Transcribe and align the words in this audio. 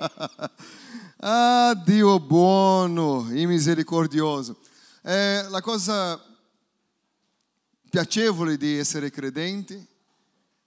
ah, 1.18 1.74
Dio 1.84 2.20
buono 2.20 3.28
e 3.30 3.46
misericordioso. 3.46 4.58
Eh, 5.02 5.46
la 5.48 5.60
cosa 5.60 6.22
piacevole 7.90 8.56
di 8.56 8.78
essere 8.78 9.10
credenti 9.10 9.86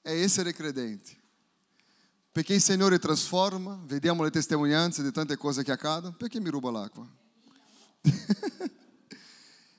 è 0.01 0.11
essere 0.11 0.53
credenti. 0.53 1.19
Perché 2.31 2.55
il 2.55 2.61
Signore 2.61 2.99
trasforma, 2.99 3.79
vediamo 3.85 4.23
le 4.23 4.31
testimonianze 4.31 5.03
di 5.03 5.11
tante 5.11 5.37
cose 5.37 5.63
che 5.63 5.71
accadono, 5.71 6.15
perché 6.15 6.39
mi 6.39 6.49
ruba 6.49 6.71
l'acqua? 6.71 7.07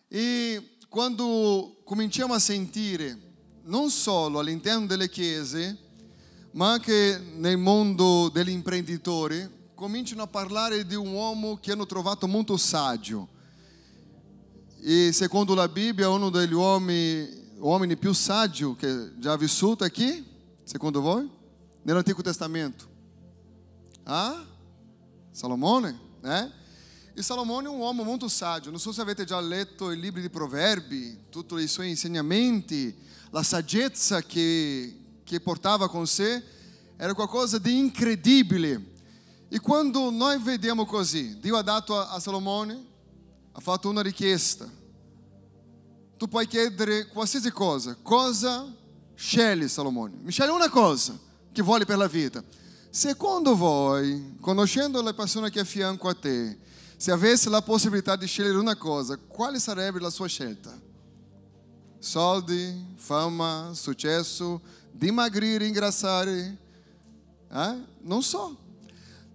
e 0.08 0.76
quando 0.88 1.80
cominciamo 1.84 2.34
a 2.34 2.38
sentire, 2.38 3.18
non 3.64 3.90
solo 3.90 4.38
all'interno 4.38 4.86
delle 4.86 5.08
chiese, 5.08 5.78
ma 6.54 6.72
anche 6.72 7.18
nel 7.18 7.58
mondo 7.58 8.28
degli 8.28 8.50
imprenditori, 8.50 9.53
cominciano 9.74 10.22
a 10.22 10.26
parlare 10.26 10.86
di 10.86 10.94
un 10.94 11.08
uomo 11.08 11.56
che 11.56 11.72
hanno 11.72 11.86
trovato 11.86 12.26
molto 12.26 12.56
saggio. 12.56 13.28
E 14.80 15.12
secondo 15.12 15.54
la 15.54 15.68
Bibbia, 15.68 16.08
uno 16.08 16.30
degli 16.30 16.52
uomini, 16.52 17.28
uomini 17.58 17.96
più 17.96 18.12
saggi 18.12 18.74
che 18.76 19.18
già 19.18 19.36
vissuto 19.36 19.84
chi? 19.86 20.24
Secondo 20.62 21.00
voi? 21.00 21.28
Nell'Antico 21.82 22.22
Testamento. 22.22 22.86
Ah? 24.04 24.44
Salomone, 25.30 25.98
né? 26.20 26.52
E 27.14 27.22
Salomone 27.22 27.66
è 27.66 27.70
un 27.70 27.78
uomo 27.78 28.02
molto 28.02 28.28
saggio. 28.28 28.70
Non 28.70 28.78
so 28.78 28.92
se 28.92 29.00
avete 29.00 29.24
già 29.24 29.40
letto 29.40 29.90
i 29.90 29.98
libri 29.98 30.20
di 30.20 30.30
Proverbi, 30.30 31.26
tutti 31.30 31.54
i 31.54 31.68
suoi 31.68 31.88
insegnamenti, 31.88 32.94
la 33.30 33.42
saggezza 33.42 34.22
che, 34.22 34.96
che 35.24 35.40
portava 35.40 35.88
con 35.88 36.06
sé 36.06 36.42
era 36.96 37.14
qualcosa 37.14 37.58
di 37.58 37.76
incredibile. 37.78 38.92
E 39.54 39.60
quando 39.60 40.10
noi 40.10 40.36
vediamo 40.38 40.84
così, 40.84 41.38
Dio 41.38 41.56
ha 41.56 41.62
dato 41.62 41.96
a, 41.96 42.10
a 42.10 42.18
Salomone, 42.18 42.86
ha 43.52 43.60
fatto 43.60 43.88
una 43.88 44.02
richiesta. 44.02 44.68
Tu 46.16 46.26
puoi 46.26 46.48
chiedere 46.48 47.06
qualsiasi 47.06 47.52
cosa. 47.52 47.96
Cosa 48.02 48.66
scegli 49.14 49.68
Salomone? 49.68 50.16
Mi 50.22 50.32
scegli 50.32 50.48
una 50.48 50.68
cosa 50.68 51.16
che 51.52 51.62
vuole 51.62 51.84
per 51.84 51.98
la 51.98 52.08
vita. 52.08 52.42
Secondo 52.90 53.54
voi, 53.54 54.38
conoscendo 54.40 55.00
le 55.00 55.14
persone 55.14 55.50
che 55.50 55.60
affianco 55.60 56.08
a 56.08 56.14
te, 56.14 56.58
se 56.96 57.12
avesse 57.12 57.48
la 57.48 57.62
possibilità 57.62 58.16
di 58.16 58.26
scegliere 58.26 58.58
una 58.58 58.74
cosa, 58.74 59.16
quale 59.16 59.60
sarebbe 59.60 60.00
la 60.00 60.10
sua 60.10 60.26
scelta? 60.26 60.76
Soldi, 62.00 62.86
fama, 62.96 63.70
successo, 63.72 64.60
dimagrire, 64.90 65.64
ingrassare? 65.64 66.58
Eh? 67.52 67.74
Non 68.00 68.20
so. 68.20 68.62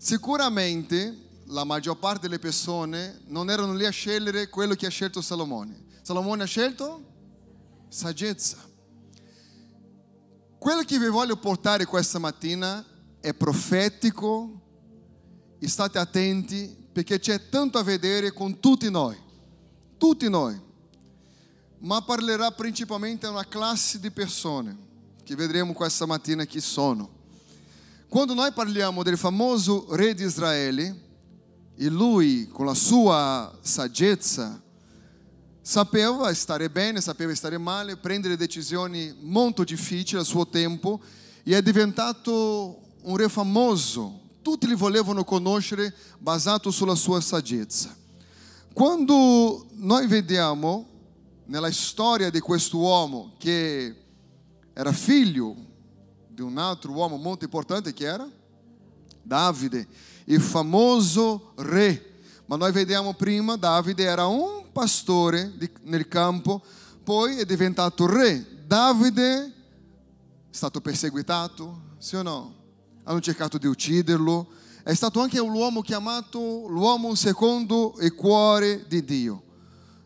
Sicuramente 0.02 1.28
la 1.48 1.66
maggior 1.66 1.98
parte 1.98 2.22
delle 2.22 2.40
persone 2.40 3.20
non 3.26 3.50
erano 3.50 3.74
lì 3.74 3.86
a 3.86 3.90
scegliere 3.90 4.48
quello 4.48 4.74
che 4.74 4.86
ha 4.86 4.90
scelto 4.90 5.22
Salomone. 5.22 5.88
Salomone 6.04 6.44
ha 6.44 6.46
scelto 6.46 7.04
saggezza. 7.90 8.58
Quello 10.58 10.84
che 10.84 10.98
vi 10.98 11.08
voglio 11.08 11.36
portare 11.36 11.84
questa 11.84 12.18
mattina 12.18 12.84
è 13.20 13.34
profetico. 13.34 14.62
State 15.60 16.00
attenti 16.00 16.74
perché 16.94 17.20
c'è 17.20 17.50
tanto 17.50 17.78
a 17.78 17.84
vedere 17.84 18.32
con 18.32 18.62
tutti 18.62 18.90
noi. 18.90 19.18
Tutti 19.98 20.30
noi. 20.30 20.58
Ma 21.80 22.02
parlerà 22.02 22.52
principalmente 22.52 23.26
a 23.26 23.32
una 23.32 23.46
classe 23.46 24.00
di 24.00 24.12
persone 24.12 24.78
che 25.26 25.36
vedremo 25.36 25.74
questa 25.74 26.06
mattina 26.06 26.46
chi 26.46 26.62
sono. 26.62 27.18
Quando 28.10 28.34
noi 28.34 28.52
parliamo 28.52 29.04
del 29.04 29.20
famoso 29.20 29.86
re 29.92 30.16
di 30.16 30.24
Israele, 30.24 31.00
e 31.76 31.90
lui 31.90 32.48
con 32.48 32.66
la 32.66 32.74
sua 32.74 33.56
saggezza 33.62 34.60
sapeva 35.62 36.34
stare 36.34 36.72
bene, 36.72 37.02
sapeva 37.02 37.36
stare 37.36 37.60
male, 37.60 37.98
prendere 37.98 38.36
decisioni 38.36 39.16
molto 39.20 39.64
difficili 39.64 40.20
al 40.20 40.26
suo 40.26 40.48
tempo 40.48 41.00
e 41.44 41.56
è 41.56 41.62
diventato 41.62 42.80
un 43.04 43.16
re 43.16 43.30
famoso. 43.30 44.22
Tutti 44.42 44.66
li 44.66 44.74
volevano 44.74 45.24
conoscere 45.24 45.94
basato 46.18 46.72
sulla 46.72 46.96
sua 46.96 47.22
saggezza. 47.22 47.96
Quando 48.74 49.68
noi 49.74 50.08
vediamo 50.08 50.88
nella 51.46 51.72
storia 51.72 52.32
di 52.32 52.40
questo 52.40 52.80
uomo 52.80 53.36
che 53.38 53.96
era 54.74 54.92
figlio 54.94 55.68
di 56.40 56.46
un 56.46 56.58
altro 56.58 56.94
uomo 56.94 57.18
molto 57.18 57.44
importante 57.44 57.92
che 57.94 58.06
era 58.06 58.26
Davide, 59.22 59.86
il 60.26 60.40
famoso 60.40 61.52
re. 61.58 62.22
Ma 62.46 62.56
noi 62.56 62.72
vediamo 62.72 63.14
prima 63.14 63.58
Davide 63.58 64.04
era 64.04 64.26
un 64.26 64.72
pastore 64.72 65.52
di, 65.58 65.70
nel 65.84 66.08
campo, 66.08 66.64
poi 67.04 67.38
è 67.38 67.46
diventato 67.46 68.06
re. 68.06 68.64
Davide 68.66 69.44
è 69.46 69.52
stato 70.50 70.80
perseguitato, 70.80 71.82
sì 71.98 72.16
o 72.16 72.22
no? 72.22 72.56
Hanno 73.04 73.20
cercato 73.20 73.58
di 73.58 73.68
ucciderlo. 73.68 74.48
È 74.82 74.94
stato 74.94 75.20
anche 75.20 75.40
l'uomo 75.40 75.82
chiamato 75.82 76.66
l'uomo 76.68 77.16
secondo 77.16 77.96
il 78.00 78.16
cuore 78.16 78.86
di 78.88 79.04
Dio. 79.04 79.44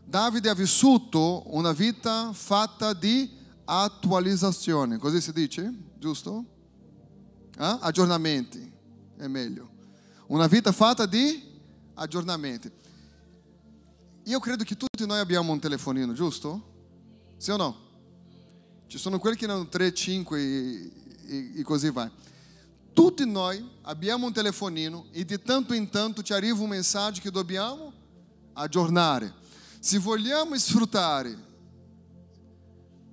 Davide 0.03 0.50
ha 0.50 0.55
vissuto 0.55 1.44
una 1.55 1.71
vita 1.71 2.33
fatta 2.33 2.94
di 2.94 3.29
attualizzazione, 3.65 4.97
così 4.97 5.21
si 5.21 5.31
dice? 5.31 5.91
Giusto? 6.03 6.43
Eh? 7.57 7.77
Aggiornamenti, 7.79 8.69
è 9.15 9.27
meglio. 9.27 9.69
Una 10.27 10.47
vita 10.47 10.73
fatta 10.73 11.05
di 11.05 11.41
aggiornamenti. 11.93 12.69
Io 14.25 14.39
credo 14.41 14.65
che 14.65 14.75
tutti 14.75 15.05
noi 15.05 15.19
abbiamo 15.19 15.53
un 15.53 15.61
telefonino, 15.61 16.11
giusto? 16.11 16.61
Sì 17.37 17.51
o 17.51 17.55
no? 17.55 17.77
Ci 18.87 18.97
sono 18.97 19.17
quelli 19.17 19.37
che 19.37 19.45
hanno 19.45 19.69
3, 19.69 19.93
5 19.93 20.41
e, 20.41 20.91
e, 21.25 21.51
e 21.59 21.63
così 21.63 21.89
vai. 21.89 22.11
Tutti 22.91 23.25
noi 23.25 23.65
abbiamo 23.83 24.25
un 24.25 24.33
telefonino 24.33 25.05
e 25.11 25.23
di 25.23 25.41
tanto 25.41 25.73
in 25.73 25.87
tanto 25.87 26.21
ci 26.21 26.33
arriva 26.33 26.61
un 26.61 26.67
messaggio 26.67 27.21
che 27.21 27.31
dobbiamo 27.31 27.93
aggiornare. 28.51 29.33
Se 29.79 29.97
vogliamo 29.99 30.57
sfruttare 30.57 31.37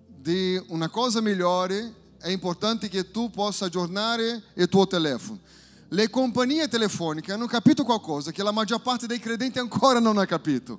di 0.08 0.60
una 0.66 0.88
cosa 0.88 1.20
migliore, 1.20 1.98
è 2.20 2.28
importante 2.28 2.88
che 2.88 3.10
tu 3.10 3.30
possa 3.30 3.64
aggiornare 3.64 4.42
il 4.54 4.68
tuo 4.68 4.86
telefono. 4.86 5.40
Le 5.88 6.10
compagnie 6.10 6.68
telefoniche 6.68 7.32
hanno 7.32 7.46
capito 7.46 7.82
qualcosa 7.82 8.30
che 8.30 8.42
la 8.42 8.52
maggior 8.52 8.82
parte 8.82 9.06
dei 9.06 9.18
credenti 9.18 9.58
ancora 9.58 9.98
non 9.98 10.18
ha 10.18 10.26
capito, 10.26 10.78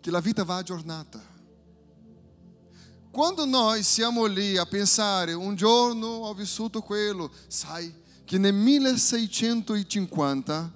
che 0.00 0.10
la 0.10 0.20
vita 0.20 0.44
va 0.44 0.56
aggiornata. 0.56 1.34
Quando 3.10 3.44
noi 3.44 3.82
siamo 3.82 4.26
lì 4.26 4.56
a 4.56 4.66
pensare, 4.66 5.32
un 5.32 5.56
giorno 5.56 6.06
ho 6.06 6.32
vissuto 6.32 6.80
quello, 6.80 7.32
sai 7.48 7.92
che 8.24 8.38
nel 8.38 8.54
1650 8.54 10.72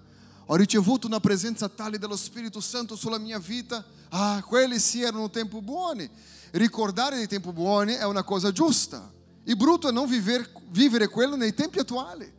ho 0.46 0.56
ricevuto 0.56 1.06
una 1.06 1.20
presenza 1.20 1.68
tale 1.68 1.98
dello 1.98 2.16
Spirito 2.16 2.58
Santo 2.60 2.96
sulla 2.96 3.18
mia 3.18 3.38
vita, 3.38 3.84
ah, 4.08 4.42
quelli 4.44 4.80
sì 4.80 5.02
erano 5.02 5.30
tempi 5.30 5.60
buoni. 5.60 6.10
Ricordare 6.50 7.16
dei 7.16 7.28
tempi 7.28 7.52
buoni 7.52 7.92
è 7.92 8.04
una 8.04 8.24
cosa 8.24 8.50
giusta. 8.50 9.18
Il 9.44 9.56
brutto 9.56 9.88
è 9.88 9.92
non 9.92 10.06
vivere, 10.06 10.50
vivere 10.68 11.08
quello 11.08 11.36
nei 11.36 11.54
tempi 11.54 11.78
attuali 11.78 12.38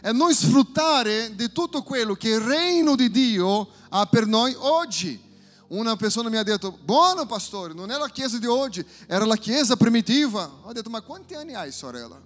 è 0.00 0.12
non 0.12 0.32
sfruttare 0.34 1.34
di 1.34 1.52
tutto 1.52 1.82
quello 1.82 2.14
che 2.14 2.30
il 2.30 2.40
regno 2.40 2.96
di 2.96 3.10
Dio 3.10 3.68
ha 3.90 4.06
per 4.06 4.26
noi 4.26 4.54
oggi. 4.56 5.28
Una 5.68 5.94
persona 5.94 6.28
mi 6.28 6.36
ha 6.36 6.42
detto, 6.42 6.76
buono 6.82 7.26
pastore, 7.26 7.74
non 7.74 7.90
è 7.90 7.96
la 7.96 8.08
chiesa 8.08 8.38
di 8.38 8.46
oggi, 8.46 8.84
era 9.06 9.24
la 9.24 9.36
chiesa 9.36 9.76
primitiva. 9.76 10.50
Ho 10.62 10.72
detto, 10.72 10.90
ma 10.90 11.00
quanti 11.00 11.34
anni 11.34 11.54
hai 11.54 11.70
sorella? 11.70 12.20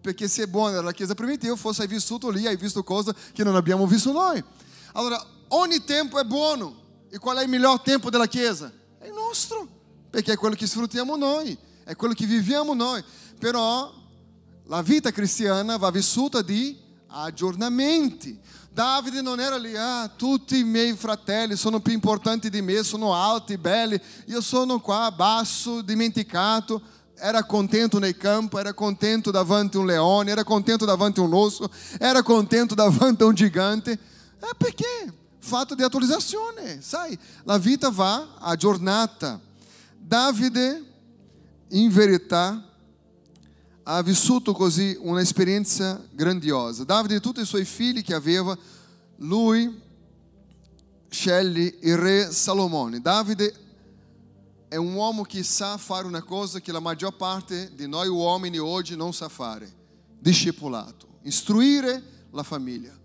Perché 0.00 0.28
se 0.28 0.42
è 0.42 0.46
buona 0.46 0.74
era 0.74 0.82
la 0.82 0.92
chiesa 0.92 1.14
primitiva, 1.14 1.54
forse 1.56 1.82
hai 1.82 1.88
vissuto 1.88 2.28
lì, 2.28 2.46
hai 2.46 2.56
visto 2.56 2.82
cose 2.82 3.14
che 3.32 3.44
non 3.44 3.54
abbiamo 3.54 3.86
visto 3.86 4.12
noi. 4.12 4.42
Allora, 4.92 5.24
ogni 5.48 5.84
tempo 5.84 6.18
è 6.18 6.24
buono. 6.24 6.78
E 7.08 7.18
qual 7.18 7.38
è 7.38 7.42
il 7.42 7.48
miglior 7.48 7.80
tempo 7.80 8.10
della 8.10 8.26
chiesa? 8.26 8.70
È 8.98 9.06
il 9.06 9.12
nostro, 9.12 9.66
perché 10.10 10.32
è 10.32 10.36
quello 10.36 10.54
che 10.54 10.66
sfruttiamo 10.66 11.16
noi, 11.16 11.56
è 11.84 11.96
quello 11.96 12.14
che 12.14 12.26
viviamo 12.26 12.74
noi. 12.74 13.02
Però 13.40 13.90
la 14.66 14.82
vita 14.82 15.10
cristiana 15.10 15.78
va 15.78 15.90
vissuta 15.90 16.42
di 16.42 16.78
aggiornamenti. 17.06 18.38
Davide 18.70 19.22
non 19.22 19.40
era 19.40 19.56
lì, 19.56 19.74
ah, 19.74 20.08
tutti 20.14 20.58
i 20.58 20.64
miei 20.64 20.94
fratelli 20.94 21.56
sono 21.56 21.80
più 21.80 21.94
importanti 21.94 22.50
di 22.50 22.60
me, 22.60 22.82
sono 22.82 23.14
alti, 23.14 23.56
belli, 23.56 24.00
io 24.26 24.42
sono 24.42 24.78
qua 24.78 25.10
basso, 25.10 25.80
dimenticato. 25.80 26.80
Era 27.14 27.42
contento 27.44 27.98
nel 27.98 28.16
campo, 28.16 28.58
era 28.58 28.74
contento 28.74 29.30
davanti 29.30 29.78
a 29.78 29.80
un 29.80 29.86
leone, 29.86 30.30
era 30.30 30.44
contento 30.44 30.84
davanti 30.84 31.20
a 31.20 31.22
un 31.22 31.32
osso, 31.34 31.70
era 31.98 32.22
contento 32.22 32.74
davanti 32.74 33.22
a 33.22 33.26
un 33.26 33.34
gigante. 33.34 33.98
É 34.38 34.54
perché? 34.56 35.12
Fatto 35.38 35.74
di 35.74 35.82
attualizzazione, 35.82 36.80
sai? 36.82 37.18
La 37.44 37.56
vita 37.56 37.90
va 37.90 38.36
aggiornata. 38.38 39.40
Davide, 39.98 40.84
in 41.70 41.90
verità, 41.90 42.69
ha 43.82 44.02
vissuto 44.02 44.52
così 44.52 44.96
un'esperienza 45.00 46.04
grandiosa. 46.10 46.84
Davide 46.84 47.16
e 47.16 47.20
tutti 47.20 47.40
i 47.40 47.46
suoi 47.46 47.64
figli 47.64 48.02
che 48.02 48.14
aveva, 48.14 48.56
lui 49.16 49.80
sceglie 51.08 51.78
il 51.80 51.96
re 51.96 52.30
Salomone. 52.30 53.00
Davide 53.00 53.54
è 54.68 54.76
un 54.76 54.94
uomo 54.94 55.22
che 55.22 55.42
sa 55.42 55.76
fare 55.76 56.06
una 56.06 56.22
cosa 56.22 56.60
che 56.60 56.72
la 56.72 56.80
maggior 56.80 57.16
parte 57.16 57.72
di 57.74 57.88
noi 57.88 58.08
uomini 58.08 58.58
oggi 58.58 58.94
non 58.94 59.12
sa 59.12 59.28
fare, 59.28 59.72
discepolato, 60.18 61.18
istruire 61.22 62.02
la 62.30 62.44
famiglia. 62.44 62.96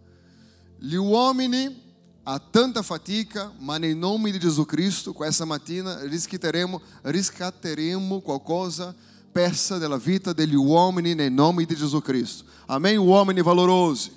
Gli 0.77 0.95
uomini 0.95 1.83
a 2.27 2.39
tanta 2.39 2.81
fatica, 2.81 3.51
ma 3.59 3.77
nel 3.77 3.95
nome 3.95 4.31
di 4.31 4.39
Gesù 4.39 4.65
Cristo, 4.65 5.13
questa 5.13 5.45
mattina 5.45 6.03
riscatteremo, 6.03 6.81
riscatteremo 7.01 8.19
qualcosa 8.21 8.93
persa 9.35 9.77
della 9.77 9.97
vita 9.97 10.31
degli 10.31 10.55
uomini 10.55 11.13
nel 11.13 11.29
nome 11.29 11.65
di 11.65 11.75
Gesù 11.75 12.01
Cristo. 12.01 12.45
Amém, 12.67 12.97
uomini 12.97 13.41
valorosi. 13.41 14.09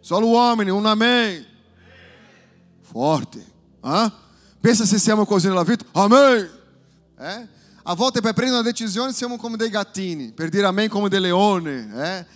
Solo 0.00 0.26
uomini, 0.28 0.70
un 0.70 0.86
amém. 0.86 1.44
Forte. 2.80 3.44
Ah? 3.82 4.10
Pensa 4.58 4.86
se 4.86 4.98
siamo 4.98 5.26
così 5.26 5.48
nella 5.48 5.64
vita? 5.64 5.84
Amém. 5.92 6.48
Eh? 7.18 7.48
A 7.82 7.94
volte 7.94 8.22
per 8.22 8.32
prendere 8.32 8.60
una 8.60 8.70
decisione 8.70 9.12
siamo 9.12 9.36
come 9.36 9.58
dei 9.58 9.68
gattini, 9.68 10.32
per 10.32 10.48
dire 10.48 10.64
amém 10.66 10.88
come 10.88 11.10
dei 11.10 11.20
leoni. 11.20 11.86
Eh? 11.94 12.26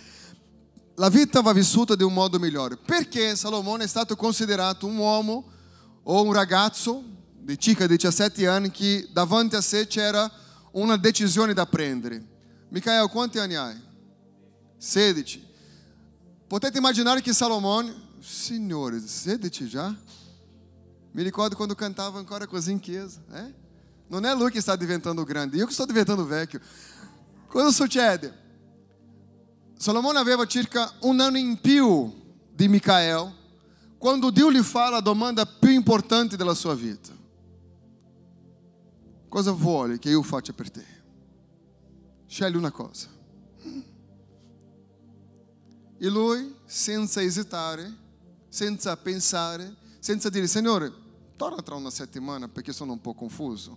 la 0.97 1.09
vita 1.09 1.41
va 1.41 1.51
vissuta 1.51 1.95
di 1.95 2.03
un 2.03 2.13
modo 2.13 2.37
migliore. 2.37 2.77
Perché 2.77 3.35
Salomone 3.35 3.85
è 3.85 3.87
stato 3.87 4.15
considerato 4.15 4.85
un 4.85 4.97
uomo 4.97 5.45
o 6.03 6.21
un 6.21 6.31
ragazzo 6.31 7.01
di 7.39 7.57
circa 7.57 7.87
17 7.87 8.47
anni 8.47 8.69
che 8.69 9.07
davanti 9.11 9.55
a 9.55 9.61
sé 9.61 9.87
c'era 9.87 10.31
una 10.73 10.97
decisione 10.97 11.53
da 11.53 11.65
prendere. 11.65 12.23
Micael, 12.69 13.09
quanti 13.09 13.39
anni 13.39 13.55
hai? 13.55 13.79
16. 14.77 15.51
Potete 16.47 16.77
immaginare 16.77 17.21
che 17.21 17.33
Salomone, 17.33 17.93
signore, 18.19 18.99
16 18.99 19.67
già? 19.67 19.95
Mi 21.11 21.23
ricordo 21.23 21.55
quando 21.55 21.75
cantava 21.75 22.19
ancora 22.19 22.47
così 22.47 22.71
in 22.71 22.79
chiesa. 22.79 23.19
Eh? 23.33 23.53
Non 24.07 24.25
è 24.25 24.35
lui 24.35 24.51
che 24.51 24.61
sta 24.61 24.75
diventando 24.75 25.23
grande, 25.23 25.57
io 25.57 25.65
che 25.65 25.73
sto 25.73 25.85
diventando 25.85 26.25
vecchio. 26.25 26.59
Cosa 27.47 27.71
succede? 27.71 28.41
Salomone 29.77 30.17
aveva 30.17 30.45
circa 30.45 30.91
un 31.01 31.19
anno 31.19 31.37
in 31.37 31.59
più 31.59 32.11
di 32.51 32.67
Micael 32.67 33.31
quando 33.97 34.31
Dio 34.31 34.51
gli 34.51 34.61
fa 34.61 34.89
la 34.89 34.99
domanda 34.99 35.45
più 35.45 35.69
importante 35.69 36.35
della 36.35 36.53
sua 36.53 36.75
vita. 36.75 37.11
Cosa 39.33 39.51
vuole 39.51 39.97
che 39.97 40.09
io 40.09 40.21
faccia 40.21 40.53
per 40.53 40.69
te? 40.69 40.85
Scegli 42.27 42.55
una 42.55 42.69
cosa. 42.69 43.07
E 45.97 46.07
lui, 46.07 46.55
senza 46.65 47.19
esitare, 47.19 47.91
senza 48.47 48.95
pensare, 48.95 49.75
senza 49.97 50.29
dire, 50.29 50.45
Signore, 50.45 50.93
torna 51.35 51.63
tra 51.63 51.73
una 51.73 51.89
settimana 51.89 52.47
perché 52.47 52.71
sono 52.73 52.91
un 52.91 53.01
po' 53.01 53.15
confuso. 53.15 53.75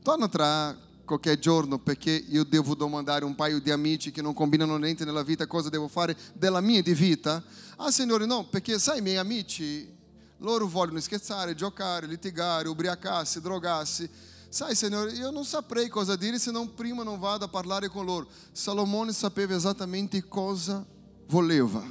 Torna 0.00 0.28
tra 0.28 0.78
qualche 1.04 1.40
giorno 1.40 1.80
perché 1.80 2.12
io 2.12 2.44
devo 2.44 2.76
domandare 2.76 3.24
un 3.24 3.34
paio 3.34 3.58
di 3.60 3.72
amici 3.72 4.12
che 4.12 4.22
non 4.22 4.32
combinano 4.32 4.76
niente 4.76 5.04
nella 5.04 5.24
vita 5.24 5.48
cosa 5.48 5.70
devo 5.70 5.88
fare 5.88 6.16
della 6.34 6.60
mia 6.60 6.82
di 6.82 6.94
vita. 6.94 7.42
Ah 7.78 7.90
Signore 7.90 8.26
no, 8.26 8.46
perché 8.46 8.78
sai 8.78 9.00
i 9.00 9.02
miei 9.02 9.16
amici, 9.16 9.92
loro 10.36 10.68
vogliono 10.68 11.00
scherzare, 11.00 11.56
giocare, 11.56 12.06
litigare, 12.06 12.68
ubriacarsi, 12.68 13.40
drogarsi. 13.40 14.32
Sai 14.54 14.76
Signore, 14.76 15.10
io 15.14 15.32
non 15.32 15.44
saprei 15.44 15.88
cosa 15.88 16.14
dire 16.14 16.38
se 16.38 16.52
non 16.52 16.74
prima 16.74 17.02
non 17.02 17.18
vado 17.18 17.44
a 17.44 17.48
parlare 17.48 17.88
con 17.88 18.04
loro. 18.04 18.28
Salomone 18.52 19.12
sapeva 19.12 19.52
esattamente 19.56 20.28
cosa 20.28 20.86
voleva 21.26 21.84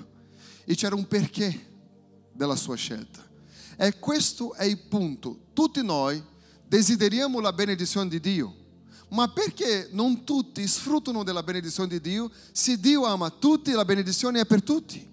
e 0.63 0.74
c'era 0.74 0.95
un 0.95 1.06
perché 1.06 1.71
della 2.31 2.56
sua 2.56 2.77
scelta. 2.77 3.21
E 3.75 4.00
questo 4.00 4.54
è 4.54 4.63
il 4.63 4.77
punto. 4.77 5.39
Tutti 5.51 5.83
noi 5.83 6.24
desideriamo 6.65 7.42
la 7.42 7.51
benedizione 7.51 8.07
di 8.07 8.21
Dio 8.21 8.56
ma 9.10 9.27
perché 9.27 9.89
non 9.92 10.24
tutti 10.24 10.65
sfruttano 10.65 11.25
della 11.25 11.44
benedizione 11.44 11.89
di 11.89 12.00
Dio? 12.00 12.31
Se 12.54 12.80
Dio 12.80 13.04
ama 13.04 13.30
tutti, 13.30 13.71
la 13.71 13.83
benedizione 13.83 14.39
è 14.39 14.45
per 14.45 14.63
tutti. 14.63 15.06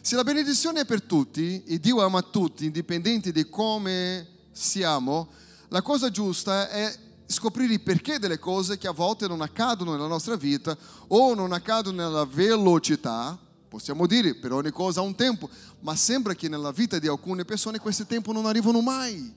Se 0.00 0.16
la 0.16 0.24
benedizione 0.24 0.80
è 0.80 0.84
per 0.84 1.02
tutti 1.02 1.62
e 1.62 1.78
Dio 1.78 2.02
ama 2.02 2.20
tutti, 2.20 2.64
indipendente 2.64 3.30
di 3.30 3.48
come 3.48 4.26
siamo, 4.50 5.28
la 5.70 5.82
cosa 5.82 6.10
giusta 6.10 6.68
è 6.68 6.92
scoprire 7.26 7.74
il 7.74 7.80
perché 7.80 8.18
delle 8.18 8.40
cose 8.40 8.76
che 8.76 8.88
a 8.88 8.92
volte 8.92 9.28
non 9.28 9.40
accadono 9.40 9.92
nella 9.92 10.08
nostra 10.08 10.34
vita 10.34 10.76
o 11.08 11.32
non 11.34 11.52
accadono 11.52 12.02
nella 12.02 12.24
velocità. 12.24 13.38
Possiamo 13.68 14.06
dire 14.08 14.34
per 14.34 14.52
ogni 14.52 14.72
cosa 14.72 14.98
ha 14.98 15.04
un 15.04 15.14
tempo, 15.14 15.48
ma 15.80 15.94
sembra 15.94 16.34
che 16.34 16.48
nella 16.48 16.72
vita 16.72 16.98
di 16.98 17.06
alcune 17.06 17.44
persone 17.44 17.78
questi 17.78 18.04
tempi 18.04 18.32
non 18.32 18.46
arrivano 18.46 18.80
mai. 18.80 19.32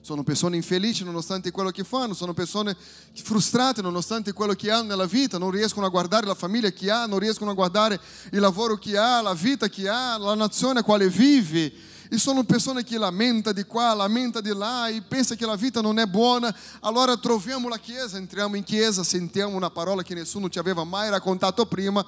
Sono 0.00 0.24
persone 0.24 0.56
infelici 0.56 1.04
nonostante 1.04 1.52
quello 1.52 1.70
che 1.70 1.84
fanno, 1.84 2.14
sono 2.14 2.34
persone 2.34 2.76
frustrate 3.14 3.80
nonostante 3.80 4.32
quello 4.32 4.54
che 4.54 4.72
hanno 4.72 4.88
nella 4.88 5.06
vita, 5.06 5.38
non 5.38 5.50
riescono 5.50 5.86
a 5.86 5.88
guardare 5.88 6.26
la 6.26 6.34
famiglia 6.34 6.70
che 6.70 6.90
ha, 6.90 7.06
non 7.06 7.20
riescono 7.20 7.52
a 7.52 7.54
guardare 7.54 8.00
il 8.32 8.40
lavoro 8.40 8.76
che 8.76 8.96
ha, 8.96 9.20
la 9.20 9.34
vita 9.34 9.68
che 9.68 9.88
ha, 9.88 10.18
la 10.18 10.34
nazione 10.34 10.80
a 10.80 10.82
quale 10.82 11.08
vive. 11.08 11.72
E 12.08 12.18
sono 12.18 12.44
persone 12.44 12.84
che 12.84 12.98
lamenta 12.98 13.52
di 13.52 13.64
qua, 13.64 13.94
lamenta 13.94 14.40
di 14.40 14.54
là 14.54 14.88
e 14.88 15.02
pensa 15.02 15.34
che 15.34 15.44
la 15.44 15.56
vita 15.56 15.80
non 15.80 15.98
è 15.98 16.06
buona. 16.06 16.54
Allora 16.80 17.16
troviamo 17.16 17.68
la 17.68 17.78
chiesa, 17.78 18.16
entriamo 18.16 18.56
in 18.56 18.64
chiesa, 18.64 19.02
sentiamo 19.02 19.56
una 19.56 19.70
parola 19.70 20.02
che 20.02 20.14
nessuno 20.14 20.48
ci 20.48 20.58
aveva 20.58 20.84
mai 20.84 21.10
raccontato 21.10 21.66
prima 21.66 22.04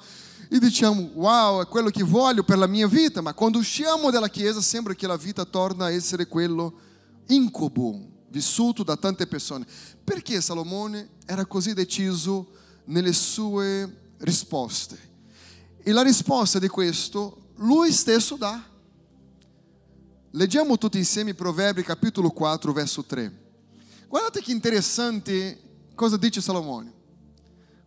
e 0.51 0.57
diciamo 0.57 1.11
wow, 1.13 1.61
è 1.61 1.67
quello 1.67 1.89
che 1.89 2.03
voglio 2.03 2.43
per 2.43 2.57
la 2.57 2.65
mia 2.65 2.87
vita, 2.87 3.21
ma 3.21 3.33
quando 3.33 3.59
usciamo 3.59 4.09
dalla 4.09 4.29
chiesa 4.29 4.61
sembra 4.61 4.95
che 4.95 5.05
la 5.05 5.17
vita 5.17 5.45
torna 5.45 5.85
a 5.85 5.91
essere 5.91 6.27
quello 6.27 6.73
incubo 7.27 8.17
vissuto 8.29 8.83
da 8.83 8.95
tante 8.95 9.27
persone. 9.27 9.65
Perché 10.03 10.41
Salomone 10.41 11.09
era 11.25 11.45
così 11.45 11.73
deciso 11.73 12.47
nelle 12.85 13.13
sue 13.13 14.13
risposte? 14.19 14.97
E 15.81 15.91
la 15.91 16.01
risposta 16.01 16.57
di 16.57 16.67
questo 16.67 17.49
lui 17.57 17.91
stesso 17.91 18.35
dà. 18.35 18.63
Leggiamo 20.33 20.77
tutti 20.77 20.99
insieme 20.99 21.33
Proverbi 21.33 21.81
capitolo 21.81 22.29
4, 22.29 22.71
verso 22.71 23.03
3. 23.03 23.47
Guardate 24.07 24.41
che 24.41 24.51
interessante 24.51 25.59
cosa 25.95 26.17
dice 26.17 26.39
Salomone. 26.39 26.93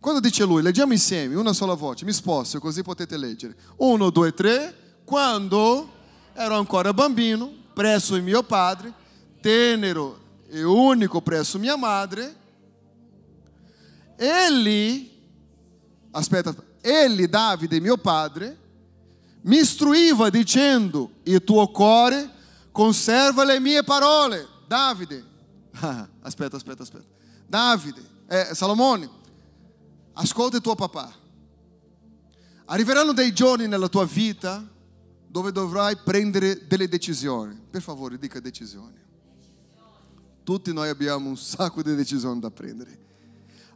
Cosa 0.01 0.19
dice 0.19 0.43
lui? 0.43 0.61
Leggiamo 0.61 0.91
insieme, 0.91 1.35
una 1.35 1.53
sola 1.53 1.73
voce. 1.73 2.03
Mi 2.03 2.11
sposto 2.11 2.59
così 2.59 2.81
potete 2.81 3.15
leggere. 3.15 3.55
Uno, 3.77 4.09
due, 4.09 4.33
tre. 4.33 4.75
Quando 5.05 5.89
ero 6.33 6.57
ancora 6.57 6.93
bambino, 6.93 7.49
presso 7.73 8.15
il 8.15 8.23
mio 8.23 8.43
padre, 8.43 8.93
tenero 9.39 10.19
e 10.49 10.63
unico 10.63 11.21
presso 11.21 11.57
mia 11.57 11.77
madre, 11.77 12.35
ele, 14.17 15.09
aspetta, 16.11 16.53
ele, 16.81 17.29
Davide, 17.29 17.79
mio 17.79 17.95
padre, 17.95 18.57
mi 19.43 19.59
istruiva 19.59 20.29
dicendo, 20.29 21.09
il 21.23 21.41
tuo 21.41 21.69
cuore 21.69 22.32
conserva 22.73 23.45
le 23.45 23.61
mie 23.61 23.83
parole. 23.83 24.45
Davide, 24.67 25.23
aspetta, 26.21 26.57
aspetta, 26.57 26.83
aspetta. 26.83 27.05
Davide, 27.47 28.01
eh, 28.27 28.49
Salomone, 28.53 29.09
ascolta 30.13 30.59
tuo 30.59 30.75
papà. 30.75 31.13
Arriveranno 32.65 33.13
dei 33.13 33.31
giorni 33.33 33.67
nella 33.67 33.87
tua 33.87 34.05
vita 34.05 34.67
dove 35.27 35.51
dovrai 35.51 35.95
prendere 35.97 36.65
delle 36.67 36.87
decisioni. 36.87 37.59
Per 37.69 37.81
favore, 37.81 38.17
dica 38.17 38.39
decisioni. 38.39 39.01
Tutti 40.43 40.73
noi 40.73 40.89
abbiamo 40.89 41.29
un 41.29 41.37
sacco 41.37 41.81
di 41.81 41.95
decisioni 41.95 42.39
da 42.39 42.51
prendere. 42.51 42.99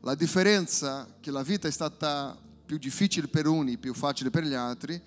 La 0.02 0.16
differenza 0.16 1.08
che 1.20 1.32
la 1.32 1.44
vita 1.44 1.68
è 1.68 1.72
stata 1.72 2.38
più 2.66 2.78
difficile 2.78 3.28
per 3.28 3.48
uni, 3.48 3.78
più 3.78 3.94
facile 3.94 4.30
per 4.30 4.44
gli 4.44 4.54
altri, 4.54 5.02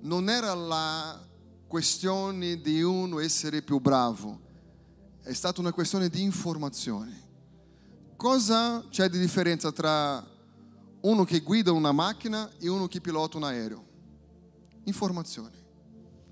non 0.00 0.28
era 0.28 0.54
la 0.54 1.18
questione 1.74 2.60
di 2.60 2.82
uno 2.82 3.18
essere 3.18 3.60
più 3.60 3.80
bravo, 3.80 4.38
è 5.22 5.32
stata 5.32 5.60
una 5.60 5.72
questione 5.72 6.08
di 6.08 6.22
informazione. 6.22 7.20
Cosa 8.14 8.84
c'è 8.90 9.08
di 9.08 9.18
differenza 9.18 9.72
tra 9.72 10.24
uno 11.00 11.24
che 11.24 11.40
guida 11.40 11.72
una 11.72 11.90
macchina 11.90 12.48
e 12.60 12.68
uno 12.68 12.86
che 12.86 13.00
pilota 13.00 13.38
un 13.38 13.42
aereo? 13.42 13.84
Informazione. 14.84 15.50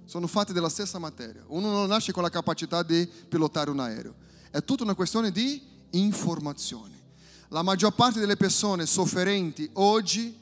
Sono 0.04 0.28
fatti 0.28 0.52
della 0.52 0.68
stessa 0.68 1.00
materia. 1.00 1.42
Uno 1.48 1.72
non 1.72 1.88
nasce 1.88 2.12
con 2.12 2.22
la 2.22 2.30
capacità 2.30 2.84
di 2.84 3.04
pilotare 3.28 3.70
un 3.70 3.80
aereo 3.80 4.14
è 4.48 4.62
tutta 4.62 4.84
una 4.84 4.94
questione 4.94 5.32
di 5.32 5.60
informazione. 5.90 7.00
La 7.48 7.62
maggior 7.62 7.94
parte 7.94 8.20
delle 8.20 8.36
persone 8.36 8.86
sofferenti 8.86 9.68
oggi 9.72 10.38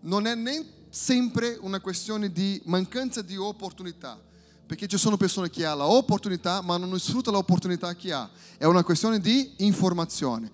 non 0.00 0.26
è 0.26 0.36
sempre 0.90 1.56
una 1.58 1.80
questione 1.80 2.30
di 2.30 2.60
mancanza 2.66 3.22
di 3.22 3.38
opportunità, 3.38 4.20
perché 4.72 4.86
ci 4.86 4.96
sono 4.96 5.18
persone 5.18 5.50
che 5.50 5.66
hanno 5.66 5.86
l'opportunità 5.86 6.62
ma 6.62 6.78
non 6.78 6.98
sfruttano 6.98 7.36
l'opportunità 7.36 7.94
che 7.94 8.10
ha, 8.10 8.26
è 8.56 8.64
una 8.64 8.82
questione 8.82 9.20
di 9.20 9.52
informazione. 9.58 10.50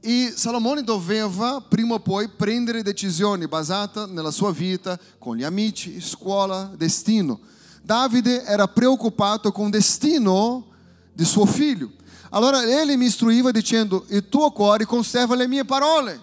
E 0.00 0.32
Salomone 0.34 0.82
doveva 0.82 1.60
prima 1.60 1.94
o 1.94 2.00
poi 2.00 2.26
prendere 2.26 2.82
decisioni 2.82 3.46
basate 3.46 4.06
nella 4.08 4.32
sua 4.32 4.50
vita, 4.50 4.98
con 5.16 5.36
gli 5.36 5.44
amici, 5.44 6.00
scuola, 6.00 6.72
destino. 6.76 7.38
Davide 7.80 8.42
era 8.42 8.66
preoccupato 8.66 9.52
com 9.52 9.66
o 9.66 9.70
destino 9.70 10.66
di 11.12 11.24
suo 11.24 11.46
figlio. 11.46 11.92
Allora 12.30 12.64
ele 12.64 12.96
mi 12.96 13.04
istruiva 13.04 13.52
dicendo: 13.52 14.06
Il 14.08 14.28
tuo 14.28 14.50
cuore 14.50 14.86
conserva 14.86 15.36
le 15.36 15.46
mie 15.46 15.64
parole, 15.64 16.20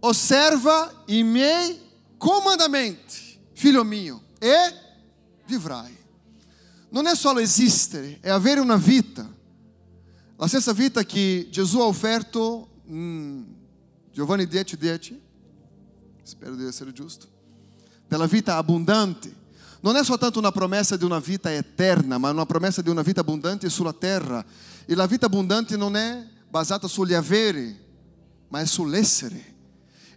osserva 0.00 1.04
i 1.06 1.22
miei 1.22 1.78
comandamenti, 2.16 3.38
figlio 3.52 3.84
mio, 3.84 4.22
e 4.40 4.84
vivrai. 5.46 5.96
Non 6.88 7.06
è 7.06 7.14
solo 7.14 7.40
esistere, 7.40 8.18
è 8.20 8.30
avere 8.30 8.60
una 8.60 8.76
vita. 8.76 9.28
La 10.36 10.46
stessa 10.46 10.72
vita 10.72 11.02
che 11.04 11.48
Gesù 11.50 11.80
ha 11.80 11.84
offerto 11.84 12.68
in 12.86 13.44
Giovanni 14.12 14.46
10, 14.46 14.76
10, 14.76 15.20
spero 16.22 16.54
di 16.54 16.64
essere 16.64 16.92
giusto, 16.92 17.26
della 18.06 18.26
vita 18.26 18.56
abbondante. 18.56 19.34
Non 19.80 19.96
è 19.96 20.04
soltanto 20.04 20.38
una 20.38 20.52
promessa 20.52 20.96
di 20.96 21.04
una 21.04 21.18
vita 21.18 21.52
eterna, 21.52 22.18
ma 22.18 22.30
una 22.30 22.46
promessa 22.46 22.82
di 22.82 22.90
una 22.90 23.02
vita 23.02 23.20
abbondante 23.20 23.68
sulla 23.68 23.92
terra. 23.92 24.44
E 24.84 24.94
la 24.94 25.06
vita 25.06 25.26
abbondante 25.26 25.76
non 25.76 25.96
è 25.96 26.26
basata 26.48 26.88
sugli 26.88 27.14
averi, 27.14 27.78
ma 28.48 28.60
è 28.60 28.66
sull'essere. 28.66 29.54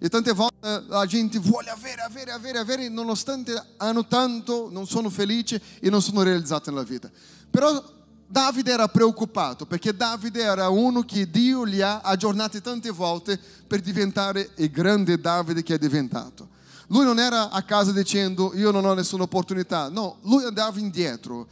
E 0.02 0.08
tante 0.08 0.32
volte 0.32 0.86
la 0.88 1.06
gente 1.06 1.40
vuole 1.40 1.70
avere, 1.70 2.02
avere, 2.02 2.32
avere, 2.32 2.58
avere, 2.58 2.90
nonostante 2.90 3.62
hanno 3.78 4.08
tanto, 4.08 4.70
non 4.72 4.88
sono 4.88 5.10
felici 5.10 5.62
e 5.80 5.90
non 5.90 6.02
sono 6.02 6.24
realizzati 6.24 6.70
nella 6.70 6.84
vita. 6.84 7.12
Però 7.50 7.84
Davide 8.26 8.72
era 8.72 8.88
preoccupato 8.88 9.66
perché 9.66 9.94
Davide 9.94 10.42
era 10.42 10.70
uno 10.70 11.02
che 11.02 11.30
Dio 11.30 11.66
gli 11.66 11.82
ha 11.82 12.00
aggiornati 12.00 12.62
tante 12.62 12.92
volte 12.92 13.38
per 13.68 13.82
diventare 13.82 14.52
il 14.56 14.70
grande 14.70 15.20
Davide 15.20 15.64
che 15.64 15.74
è 15.74 15.78
diventato. 15.78 16.48
Lui 16.88 17.04
non 17.04 17.20
era 17.20 17.50
a 17.50 17.62
casa 17.64 17.92
dicendo 17.92 18.52
io 18.56 18.72
non 18.72 18.86
ho 18.86 18.94
nessuna 18.94 19.24
opportunità, 19.24 19.90
no, 19.90 20.18
lui 20.22 20.44
andava 20.44 20.80
indietro, 20.80 21.48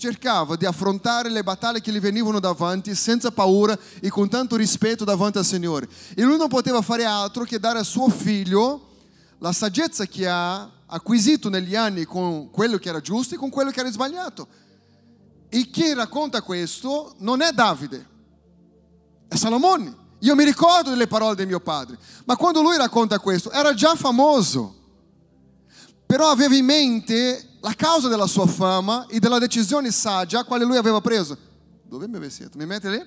cercava 0.00 0.56
di 0.56 0.64
affrontare 0.64 1.28
le 1.28 1.42
battaglie 1.44 1.82
che 1.82 1.92
gli 1.92 2.00
venivano 2.00 2.40
davanti 2.40 2.94
senza 2.94 3.30
paura 3.30 3.78
e 4.00 4.08
con 4.08 4.28
tanto 4.30 4.56
rispetto 4.56 5.04
davanti 5.04 5.38
al 5.38 5.44
Signore. 5.44 5.86
E 6.16 6.22
lui 6.22 6.38
non 6.38 6.48
poteva 6.48 6.80
fare 6.80 7.04
altro 7.04 7.44
che 7.44 7.60
dare 7.60 7.78
a 7.78 7.84
suo 7.84 8.08
figlio 8.08 8.88
la 9.38 9.52
saggezza 9.52 10.06
che 10.06 10.26
ha 10.26 10.68
acquisito 10.86 11.50
negli 11.50 11.76
anni 11.76 12.04
con 12.04 12.50
quello 12.50 12.78
che 12.78 12.88
era 12.88 13.00
giusto 13.00 13.34
e 13.34 13.38
con 13.38 13.50
quello 13.50 13.70
che 13.70 13.80
era 13.80 13.90
sbagliato. 13.92 14.48
E 15.50 15.68
chi 15.70 15.92
racconta 15.92 16.40
questo 16.42 17.14
non 17.18 17.42
è 17.42 17.52
Davide, 17.52 18.06
è 19.28 19.36
Salomone. 19.36 19.98
Io 20.20 20.34
mi 20.34 20.44
ricordo 20.44 20.90
delle 20.90 21.06
parole 21.06 21.34
di 21.34 21.46
mio 21.46 21.60
padre, 21.60 21.98
ma 22.24 22.36
quando 22.36 22.62
lui 22.62 22.76
racconta 22.76 23.18
questo 23.18 23.50
era 23.50 23.74
già 23.74 23.94
famoso, 23.94 24.76
però 26.10 26.28
aveva 26.28 26.56
in 26.56 26.64
mente 26.64 27.50
la 27.60 27.72
causa 27.74 28.08
della 28.08 28.26
sua 28.26 28.44
fama 28.44 29.06
e 29.06 29.20
della 29.20 29.38
decisione 29.38 29.92
saggia 29.92 30.42
quale 30.42 30.64
lui 30.64 30.76
aveva 30.76 31.00
preso. 31.00 31.38
Dove 31.84 32.08
mi 32.08 32.18
versetto? 32.18 32.58
Mi 32.58 32.66
mette 32.66 32.90
lì? 32.90 33.00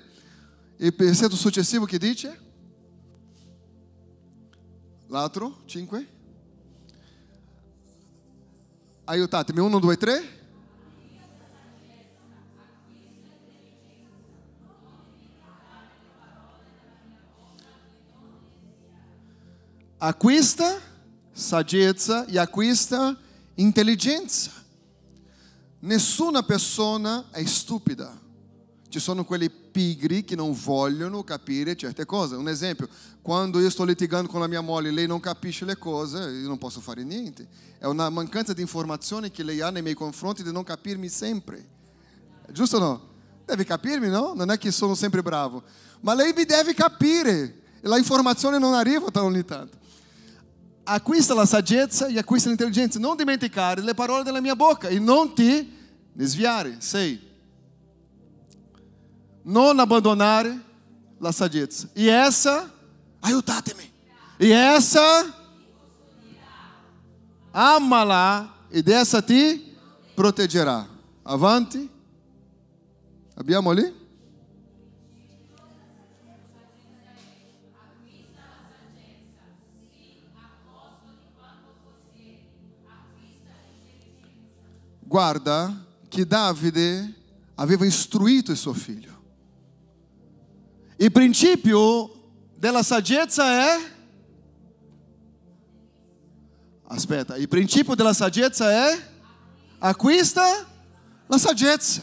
Il 0.78 0.96
versetto 0.96 1.36
successivo 1.36 1.84
che 1.84 1.98
dice? 1.98 2.40
L'altro, 5.08 5.64
5. 5.66 6.08
Aiutatemi, 9.04 9.60
1, 9.60 9.80
2, 9.80 9.98
3. 9.98 10.42
acquista 19.98 20.93
saggezza 21.34 22.26
e 22.26 22.38
acquista 22.38 23.18
intelligenza. 23.56 24.52
Nessuna 25.80 26.44
persona 26.44 27.26
è 27.32 27.44
stupida. 27.44 28.22
Ci 28.88 29.00
sono 29.00 29.26
quelli 29.26 29.50
pigri 29.50 30.24
che 30.24 30.36
non 30.36 30.54
vogliono 30.54 31.24
capire 31.24 31.76
certe 31.76 32.06
cose. 32.06 32.36
Un 32.36 32.48
esempio, 32.48 32.88
quando 33.24 33.60
io 33.60 33.70
sto 33.72 33.84
litigando 33.84 34.30
con 34.30 34.40
la 34.40 34.48
mia 34.48 34.62
moglie 34.62 34.90
e 34.90 34.92
lei 34.92 35.08
non 35.08 35.20
capisce 35.20 35.66
le 35.66 35.78
cose, 35.78 36.20
io 36.20 36.48
non 36.48 36.60
posso 36.60 36.80
fare 36.80 37.04
niente. 37.04 37.48
È 37.80 37.86
una 37.86 38.10
mancanza 38.10 38.54
di 38.54 38.62
informazione 38.62 39.32
che 39.32 39.42
lei 39.42 39.62
ha 39.62 39.72
nei 39.72 39.82
miei 39.82 39.96
confronti 39.96 40.44
di 40.44 40.52
non 40.52 40.64
capirmi 40.64 41.10
sempre. 41.10 41.66
Giusto 42.52 42.78
o 42.78 42.80
no? 42.80 43.08
Deve 43.46 43.66
capirmi, 43.66 44.08
no? 44.10 44.34
Non 44.36 44.52
è 44.52 44.58
che 44.60 44.72
sono 44.72 44.94
sempre 44.94 45.24
bravo. 45.24 45.64
Ma 46.02 46.14
lei 46.14 46.32
mi 46.34 46.46
deve 46.46 46.76
capire. 46.76 47.62
La 47.82 47.98
informazione 47.98 48.60
non 48.60 48.76
arriva 48.76 49.08
ogni 49.16 49.44
tanto 49.44 49.82
acquista 50.84 51.34
la 51.34 51.46
saggezza 51.46 52.08
e 52.08 52.18
acquista 52.18 52.50
l'intelligenza. 52.50 53.00
Non 53.00 53.16
dimenticare 53.16 53.82
le 53.82 53.94
parole 53.94 54.24
della 54.24 54.42
mia 54.42 54.56
bocca 54.56 54.88
e 54.88 55.00
non 55.00 55.34
ti 55.34 55.72
desviare. 56.12 56.78
Sei. 56.80 57.32
Non 59.44 59.80
abbandonare 59.80 60.62
la 61.18 61.32
saggezza. 61.32 61.90
E 61.94 62.08
essa, 62.08 62.72
aiutatemi. 63.20 63.92
E 64.38 64.50
essa, 64.50 65.34
amala 67.52 68.68
e 68.70 68.82
dessa 68.82 69.22
ti 69.22 69.76
proteggerà. 70.14 70.88
Avanti. 71.24 71.90
Abbiamo 73.36 73.72
lì? 73.72 74.02
Guarda 85.14 85.86
che 86.10 86.26
Davide 86.26 87.14
aveva 87.54 87.86
istruito 87.86 88.50
il 88.50 88.58
suo 88.58 88.74
figlio. 88.74 89.22
Il 90.98 91.12
principio 91.12 92.32
della 92.58 92.82
saggezza 92.82 93.44
è... 93.46 93.92
Aspetta, 96.86 97.36
il 97.36 97.48
principio 97.48 97.94
della 97.94 98.14
saggezza 98.14 98.72
è... 98.72 99.12
Acquista 99.78 100.66
la 101.28 101.38
saggezza. 101.38 102.02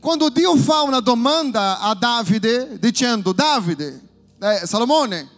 Quando 0.00 0.28
Dio 0.28 0.56
fa 0.56 0.82
una 0.82 0.98
domanda 0.98 1.78
a 1.78 1.94
Davide 1.94 2.80
dicendo, 2.80 3.30
Davide, 3.30 4.08
eh, 4.40 4.66
Salomone, 4.66 5.28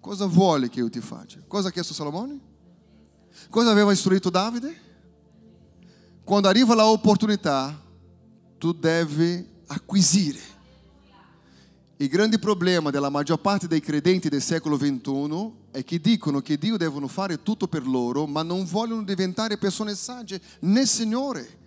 cosa 0.00 0.24
vuole 0.24 0.70
che 0.70 0.78
io 0.78 0.88
ti 0.88 1.00
faccia? 1.02 1.40
Cosa 1.46 1.68
ha 1.68 1.70
chiesto 1.70 1.92
Salomone? 1.92 2.40
Cosa 3.50 3.70
aveva 3.70 3.92
istruito 3.92 4.30
Davide? 4.30 4.91
Quando 6.32 6.48
arriva 6.48 6.72
a 6.72 6.88
oportunità, 6.88 7.78
tu 8.56 8.72
deve 8.72 9.64
acquisire. 9.66 10.38
Il 11.98 12.08
grande 12.08 12.38
problema 12.38 12.88
della 12.88 13.10
maggior 13.10 13.38
parte 13.38 13.68
dei 13.68 13.80
credenti 13.80 14.30
del 14.30 14.40
secolo 14.40 14.78
XXI 14.78 15.52
è 15.72 15.84
che 15.84 16.00
dicono 16.00 16.40
che 16.40 16.56
Dio 16.56 16.78
devono 16.78 17.06
fare 17.06 17.42
tutto 17.42 17.68
per 17.68 17.86
loro, 17.86 18.26
ma 18.26 18.42
non 18.42 18.64
vogliono 18.64 19.02
diventare 19.02 19.58
persone 19.58 19.94
sagge 19.94 20.40
nel 20.60 20.86
Signore. 20.86 21.58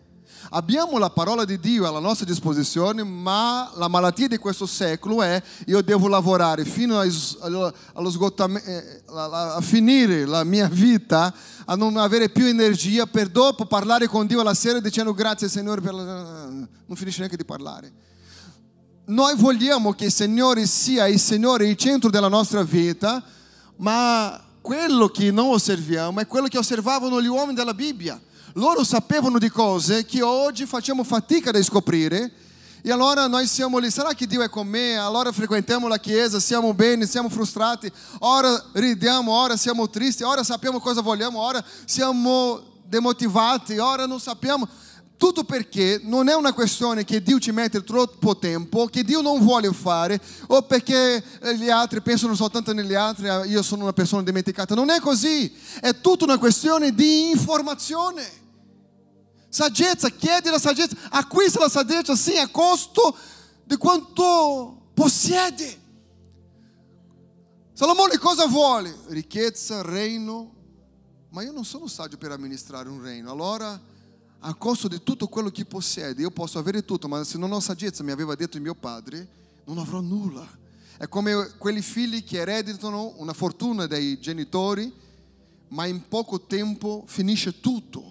Abbiamo 0.49 0.97
la 0.97 1.09
parola 1.09 1.43
di 1.43 1.59
Dio 1.59 1.87
alla 1.87 1.99
nostra 1.99 2.25
disposizione, 2.25 3.03
ma 3.03 3.71
la 3.75 3.87
malattia 3.87 4.27
di 4.27 4.37
questo 4.37 4.65
secolo 4.65 5.21
è 5.23 5.41
io 5.65 5.81
devo 5.81 6.07
lavorare 6.07 6.65
fino 6.65 6.99
allo 6.99 8.09
sgottamento, 8.09 8.69
eh, 8.69 9.03
a 9.07 9.59
finire 9.61 10.25
la 10.25 10.43
mia 10.43 10.67
vita, 10.67 11.33
a 11.65 11.75
non 11.75 11.97
avere 11.97 12.29
più 12.29 12.45
energia 12.45 13.05
per 13.07 13.29
dopo 13.29 13.65
parlare 13.65 14.07
con 14.07 14.27
Dio 14.27 14.41
alla 14.41 14.53
sera 14.53 14.79
dicendo 14.79 15.13
grazie 15.13 15.49
Signore 15.49 15.81
per 15.81 15.93
la... 15.93 16.45
non 16.45 16.95
finisce 16.95 17.19
neanche 17.19 17.37
di 17.37 17.45
parlare. 17.45 17.91
Noi 19.05 19.35
vogliamo 19.35 19.93
che 19.93 20.05
il 20.05 20.11
Signore 20.11 20.65
sia 20.65 21.07
il 21.07 21.19
Signore, 21.19 21.67
il 21.67 21.75
centro 21.75 22.09
della 22.09 22.27
nostra 22.27 22.63
vita, 22.63 23.23
ma 23.77 24.41
quello 24.61 25.09
che 25.09 25.31
non 25.31 25.53
osserviamo 25.53 26.19
è 26.19 26.27
quello 26.27 26.47
che 26.47 26.57
osservavano 26.57 27.21
gli 27.21 27.27
uomini 27.27 27.55
della 27.55 27.73
Bibbia 27.73 28.19
loro 28.57 28.83
sapevano 28.83 29.37
di 29.37 29.49
cose 29.49 30.05
che 30.05 30.21
oggi 30.21 30.65
facciamo 30.65 31.03
fatica 31.03 31.51
a 31.51 31.63
scoprire. 31.63 32.31
E 32.81 32.91
allora 32.91 33.25
noi 33.25 33.47
siamo 33.47 33.79
lì, 33.79 33.89
será 33.89 34.13
che 34.13 34.27
Dio 34.27 34.43
è 34.43 34.49
con 34.49 34.67
me? 34.67 34.95
Allora 34.95 35.31
frequentiamo 35.31 35.87
la 35.87 35.97
chiesa, 35.97 36.39
siamo 36.39 36.71
bene, 36.75 37.07
siamo 37.07 37.29
frustrati, 37.29 37.91
ora 38.19 38.63
ridiamo, 38.73 39.31
ora 39.31 39.57
siamo 39.57 39.89
tristi, 39.89 40.21
ora 40.21 40.43
sappiamo 40.43 40.79
cosa 40.79 41.01
vogliamo, 41.01 41.39
ora 41.39 41.63
siamo 41.83 42.61
demotivati, 42.85 43.79
ora 43.79 44.05
non 44.05 44.19
sappiamo. 44.19 44.67
Tutto 45.17 45.45
perché 45.45 45.99
non 46.03 46.27
è 46.27 46.35
una 46.35 46.53
questione 46.53 47.03
che 47.03 47.23
Dio 47.23 47.39
ci 47.39 47.51
mette 47.51 47.83
troppo 47.83 48.37
tempo, 48.37 48.85
che 48.85 49.03
Dio 49.03 49.21
non 49.21 49.39
vuole 49.39 49.71
fare, 49.73 50.21
o 50.47 50.61
perché 50.61 51.23
gli 51.55 51.69
altri 51.69 52.01
pensano 52.01 52.35
soltanto 52.35 52.71
negli 52.71 52.93
altri, 52.93 53.29
ah, 53.29 53.45
io 53.45 53.63
sono 53.63 53.81
una 53.83 53.93
persona 53.93 54.21
dimenticata. 54.21 54.75
Non 54.75 54.91
è 54.91 54.99
così, 54.99 55.51
è 55.81 55.99
tutta 55.99 56.25
una 56.25 56.37
questione 56.37 56.93
di 56.93 57.31
informazione. 57.31 58.43
Saggezza, 59.55 60.09
chiedi 60.09 60.49
la 60.49 60.59
saggezza, 60.59 60.97
acquista 61.11 61.59
la 61.59 61.69
saggezza 61.69 62.13
sim 62.13 62.39
a 62.39 62.49
costo 62.49 63.17
di 63.63 63.77
quanto 63.77 64.89
possiede. 64.93 65.81
Salomone 67.71 68.17
cosa 68.17 68.47
vuole? 68.47 68.93
Ricchezza, 69.07 69.81
reino. 69.81 70.53
Ma 71.29 71.41
io 71.41 71.53
non 71.53 71.63
sono 71.63 71.87
saggio 71.87 72.17
per 72.17 72.31
amministrare 72.31 72.89
un 72.89 73.01
reino. 73.01 73.31
Allora, 73.31 73.81
a 74.39 74.53
costo 74.55 74.89
di 74.89 75.01
tutto 75.01 75.29
quello 75.29 75.49
che 75.49 75.63
possiede, 75.63 76.21
io 76.21 76.31
posso 76.31 76.59
avere 76.59 76.83
tutto, 76.83 77.07
ma 77.07 77.23
se 77.23 77.37
non 77.37 77.53
ho 77.53 77.61
saggezza, 77.61 78.03
mi 78.03 78.11
aveva 78.11 78.35
detto 78.35 78.59
mio 78.59 78.75
padre, 78.75 79.25
non 79.63 79.77
avrò 79.77 80.01
nulla. 80.01 80.45
È 80.97 81.07
come 81.07 81.53
quei 81.57 81.81
figli 81.81 82.25
che 82.25 82.39
ereditano 82.39 83.13
una 83.19 83.31
fortuna 83.31 83.87
dai 83.87 84.19
genitori, 84.19 84.93
ma 85.69 85.85
in 85.85 86.09
poco 86.09 86.41
tempo 86.41 87.05
finisce 87.07 87.61
tutto. 87.61 88.03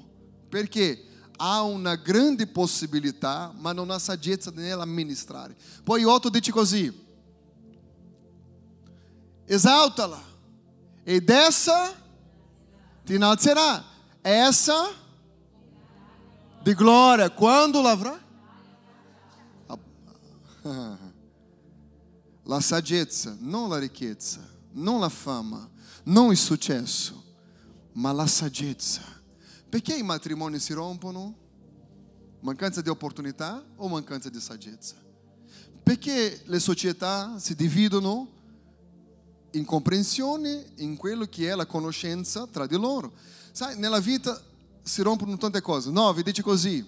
Perché? 0.48 1.12
Ha 1.46 1.60
una 1.60 1.94
grande 1.96 2.46
possibilità, 2.46 3.52
ma 3.54 3.72
non 3.72 3.90
ha 3.90 3.98
saggezza 3.98 4.50
nell'amministrare. 4.50 5.54
Poi 5.82 6.02
Otto 6.02 6.30
dice 6.30 6.50
così: 6.50 6.90
esaltala, 9.44 10.22
ed 11.02 11.28
essa 11.28 11.92
ti 13.04 13.14
innalzerà. 13.14 13.92
Essa 14.22 14.90
di 16.62 16.72
glória, 16.72 17.28
quando 17.28 17.82
l'avrà? 17.82 18.18
La 22.46 22.60
saggezza, 22.60 23.36
non 23.40 23.70
la 23.70 23.78
ricchezza, 23.78 24.46
non 24.72 25.00
la 25.00 25.08
fama, 25.08 25.66
non 26.04 26.30
il 26.30 26.36
successo, 26.36 27.22
ma 27.92 28.12
la 28.12 28.26
saggezza 28.26 29.14
perché 29.74 29.96
i 29.96 30.04
matrimoni 30.04 30.60
si 30.60 30.72
rompono? 30.72 31.34
Mancanza 32.42 32.80
di 32.80 32.88
opportunità 32.88 33.60
o 33.74 33.88
mancanza 33.88 34.28
di 34.28 34.38
saggezza? 34.38 34.94
Perché 35.82 36.42
le 36.44 36.60
società 36.60 37.40
si 37.40 37.56
dividono 37.56 38.28
in 39.50 39.64
comprensione 39.64 40.64
in 40.76 40.94
quello 40.94 41.24
che 41.24 41.50
è 41.50 41.56
la 41.56 41.66
conoscenza 41.66 42.46
tra 42.46 42.68
di 42.68 42.76
loro. 42.76 43.14
Sai, 43.50 43.76
nella 43.76 43.98
vita 43.98 44.40
si 44.80 45.02
rompono 45.02 45.36
tante 45.36 45.60
cose. 45.60 45.90
9 45.90 46.22
dice 46.22 46.42
così. 46.42 46.86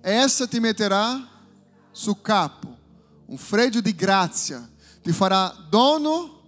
Essa 0.00 0.46
ti 0.46 0.60
metterà 0.60 1.28
sul 1.90 2.22
capo 2.22 2.78
un 3.26 3.36
fregio 3.36 3.80
di 3.80 3.96
grazia, 3.96 4.70
ti 5.02 5.10
farà 5.10 5.52
dono 5.68 6.40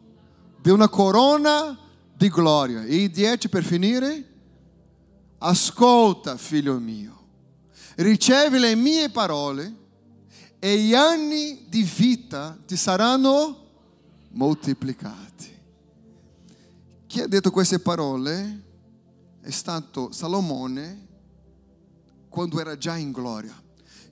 di 0.63 0.71
una 0.71 0.89
corona 0.89 1.83
di 2.25 2.31
glória. 2.31 2.85
E 2.85 3.11
diete 3.11 3.49
per 3.49 3.63
finire, 3.63 4.33
ascolta, 5.39 6.39
figlio 6.39 6.79
mio, 6.79 7.27
ricevi 7.97 8.59
le 8.59 8.75
mie 8.75 9.11
parole 9.11 9.83
e 10.59 10.79
gli 10.79 10.95
anni 10.95 11.67
di 11.69 11.83
vita 11.83 12.57
ti 12.67 12.77
saranno 12.77 13.61
moltiplicati. 14.31 15.53
Chi 17.07 17.21
ha 17.21 17.27
detto 17.27 17.51
queste 17.51 17.79
parole 17.79 18.63
è 19.43 19.51
stato 19.51 20.11
Salomone 20.11 21.07
quando 22.31 22.59
era 22.59 22.77
già 22.79 22.97
in 22.97 23.13
gloria. 23.13 23.55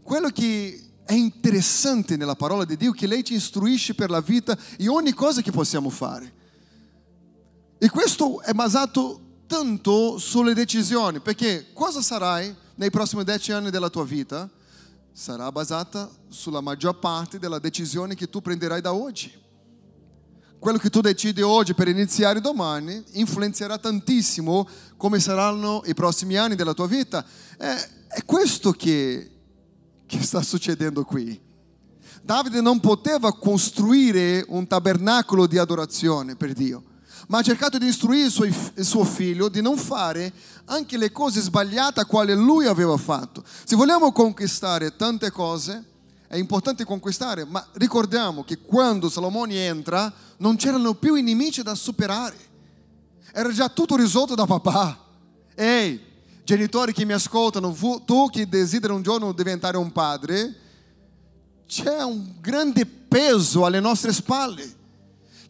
Quello 0.02 0.28
che 0.28 0.90
è 1.04 1.14
interessante 1.14 2.16
nella 2.16 2.36
parola 2.36 2.64
di 2.64 2.76
Dio 2.76 2.92
è 2.92 2.94
che 2.94 3.06
lei 3.06 3.24
ci 3.24 3.34
istruisce 3.34 3.94
per 3.94 4.10
la 4.10 4.20
vita 4.20 4.56
e 4.76 4.86
ogni 4.86 5.12
cosa 5.12 5.40
che 5.40 5.50
possiamo 5.50 5.88
fare. 5.88 6.40
E 7.82 7.90
questo 7.90 8.40
è 8.42 8.52
basato 8.52 9.40
tanto 9.48 10.16
sulle 10.16 10.54
decisioni, 10.54 11.18
perché 11.18 11.72
cosa 11.72 12.00
sarai 12.00 12.54
nei 12.76 12.90
prossimi 12.90 13.24
dieci 13.24 13.50
anni 13.50 13.70
della 13.70 13.90
tua 13.90 14.04
vita? 14.04 14.48
Sarà 15.12 15.50
basata 15.50 16.08
sulla 16.28 16.60
maggior 16.60 17.00
parte 17.00 17.40
della 17.40 17.58
decisione 17.58 18.14
che 18.14 18.30
tu 18.30 18.40
prenderai 18.40 18.80
da 18.80 18.94
oggi. 18.94 19.32
Quello 20.60 20.78
che 20.78 20.90
tu 20.90 21.00
decidi 21.00 21.42
oggi 21.42 21.74
per 21.74 21.88
iniziare 21.88 22.40
domani 22.40 23.02
influenzerà 23.14 23.78
tantissimo 23.78 24.68
come 24.96 25.18
saranno 25.18 25.82
i 25.86 25.94
prossimi 25.94 26.36
anni 26.36 26.54
della 26.54 26.74
tua 26.74 26.86
vita. 26.86 27.24
È, 27.58 27.88
è 28.06 28.24
questo 28.24 28.70
che, 28.70 29.28
che 30.06 30.22
sta 30.22 30.40
succedendo 30.40 31.04
qui. 31.04 31.36
Davide 32.22 32.60
non 32.60 32.78
poteva 32.78 33.36
costruire 33.36 34.44
un 34.46 34.68
tabernacolo 34.68 35.48
di 35.48 35.58
adorazione 35.58 36.36
per 36.36 36.52
Dio 36.52 36.84
ma 37.28 37.38
ha 37.38 37.42
cercato 37.42 37.78
di 37.78 37.86
istruire 37.86 38.26
il 38.26 38.84
suo 38.84 39.04
figlio 39.04 39.48
di 39.48 39.60
non 39.60 39.76
fare 39.76 40.32
anche 40.66 40.96
le 40.96 41.12
cose 41.12 41.40
sbagliate 41.40 42.04
quali 42.04 42.34
lui 42.34 42.66
aveva 42.66 42.96
fatto. 42.96 43.42
Se 43.64 43.76
vogliamo 43.76 44.12
conquistare 44.12 44.96
tante 44.96 45.30
cose, 45.30 45.84
è 46.26 46.36
importante 46.36 46.84
conquistare, 46.84 47.44
ma 47.44 47.64
ricordiamo 47.72 48.42
che 48.42 48.58
quando 48.58 49.08
Salomone 49.08 49.66
entra 49.66 50.12
non 50.38 50.56
c'erano 50.56 50.94
più 50.94 51.14
i 51.14 51.22
nemici 51.22 51.62
da 51.62 51.74
superare. 51.74 52.36
Era 53.32 53.50
già 53.50 53.68
tutto 53.68 53.96
risolto 53.96 54.34
da 54.34 54.46
papà. 54.46 54.98
Ehi, 55.54 56.00
genitori 56.44 56.92
che 56.92 57.04
mi 57.04 57.12
ascoltano, 57.12 57.76
tu 58.04 58.28
che 58.30 58.48
desideri 58.48 58.92
un 58.92 59.02
giorno 59.02 59.32
diventare 59.32 59.76
un 59.76 59.92
padre, 59.92 60.54
c'è 61.66 62.02
un 62.02 62.34
grande 62.40 62.84
peso 62.86 63.64
alle 63.64 63.80
nostre 63.80 64.12
spalle 64.12 64.80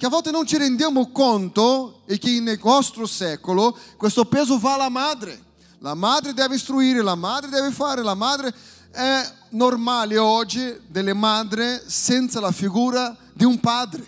che 0.03 0.09
a 0.09 0.11
volte 0.11 0.33
non 0.33 0.45
ci 0.45 0.57
rendiamo 0.57 1.12
conto 1.12 2.01
e 2.07 2.19
che 2.19 2.41
nel 2.41 2.59
nostro 2.61 3.07
secolo 3.07 3.79
questo 3.97 4.25
peso 4.25 4.59
va 4.59 4.75
alla 4.75 4.88
madre. 4.88 5.41
La 5.79 5.95
madre 5.95 6.35
deve 6.35 6.57
istruire, 6.57 7.03
la 7.03 7.15
madre 7.15 7.49
deve 7.49 7.71
fare, 7.71 8.03
la 8.03 8.17
madre 8.17 8.53
è 8.91 9.33
normale 9.51 10.19
oggi 10.19 10.77
delle 10.88 11.12
madri 11.12 11.83
senza 11.87 12.41
la 12.41 12.51
figura 12.51 13.17
di 13.33 13.45
un 13.45 13.61
padre. 13.61 14.05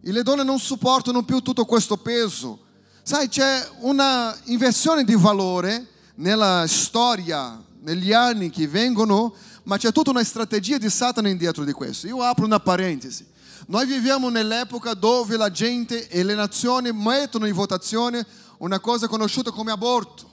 E 0.00 0.12
le 0.12 0.22
donne 0.22 0.44
non 0.44 0.60
sopportano 0.60 1.24
più 1.24 1.40
tutto 1.40 1.64
questo 1.64 1.96
peso. 1.96 2.60
Sai, 3.02 3.26
c'è 3.26 3.68
una 3.80 4.32
inversione 4.44 5.02
di 5.02 5.16
valore 5.16 5.88
nella 6.14 6.66
storia, 6.68 7.60
negli 7.80 8.12
anni 8.12 8.48
che 8.48 8.68
vengono, 8.68 9.34
ma 9.64 9.76
c'è 9.76 9.90
tutta 9.90 10.10
una 10.10 10.22
strategia 10.22 10.78
di 10.78 10.88
Satana 10.88 11.28
indietro 11.28 11.64
di 11.64 11.72
questo. 11.72 12.06
Io 12.06 12.22
apro 12.22 12.44
una 12.44 12.60
parentesi. 12.60 13.32
Noi 13.66 13.86
viviamo 13.86 14.28
nell'epoca 14.28 14.92
dove 14.92 15.38
la 15.38 15.50
gente 15.50 16.08
e 16.08 16.22
le 16.22 16.34
nazioni 16.34 16.92
mettono 16.92 17.46
in 17.46 17.54
votazione 17.54 18.26
una 18.58 18.78
cosa 18.78 19.08
conosciuta 19.08 19.50
come 19.50 19.70
aborto. 19.70 20.30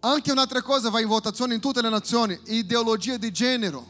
Anche 0.00 0.32
un'altra 0.32 0.60
cosa 0.60 0.90
va 0.90 1.00
in 1.00 1.08
votazione 1.08 1.54
in 1.54 1.60
tutte 1.60 1.80
le 1.80 1.88
nazioni, 1.88 2.38
ideologia 2.46 3.16
di 3.16 3.30
genere. 3.30 3.80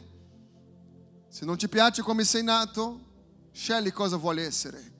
Se 1.29 1.45
non 1.45 1.57
ti 1.57 1.69
piace 1.69 2.03
come 2.03 2.25
sei 2.25 2.45
nato, 2.45 3.01
scegli 3.53 3.93
cosa 3.93 4.17
vuole 4.17 4.45
essere. 4.45 4.91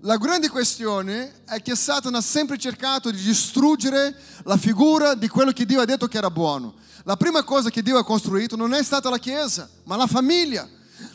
La 0.00 0.16
grande 0.16 0.48
questione 0.48 1.42
è 1.44 1.60
che 1.62 1.74
Satana 1.74 2.18
ha 2.18 2.22
sempre 2.22 2.58
cercato 2.58 3.10
di 3.10 3.20
distruggere 3.20 4.14
la 4.44 4.56
figura 4.56 5.14
di 5.14 5.28
quello 5.28 5.52
che 5.52 5.64
Dio 5.64 5.80
ha 5.80 5.84
detto 5.84 6.06
che 6.06 6.18
era 6.18 6.30
buono. 6.30 6.74
La 7.04 7.16
prima 7.16 7.42
cosa 7.42 7.70
che 7.70 7.82
Dio 7.82 7.98
ha 7.98 8.04
costruito 8.04 8.54
non 8.54 8.74
è 8.74 8.82
stata 8.82 9.10
la 9.10 9.18
Chiesa, 9.18 9.68
ma 9.84 9.96
la 9.96 10.06
famiglia. 10.06 10.68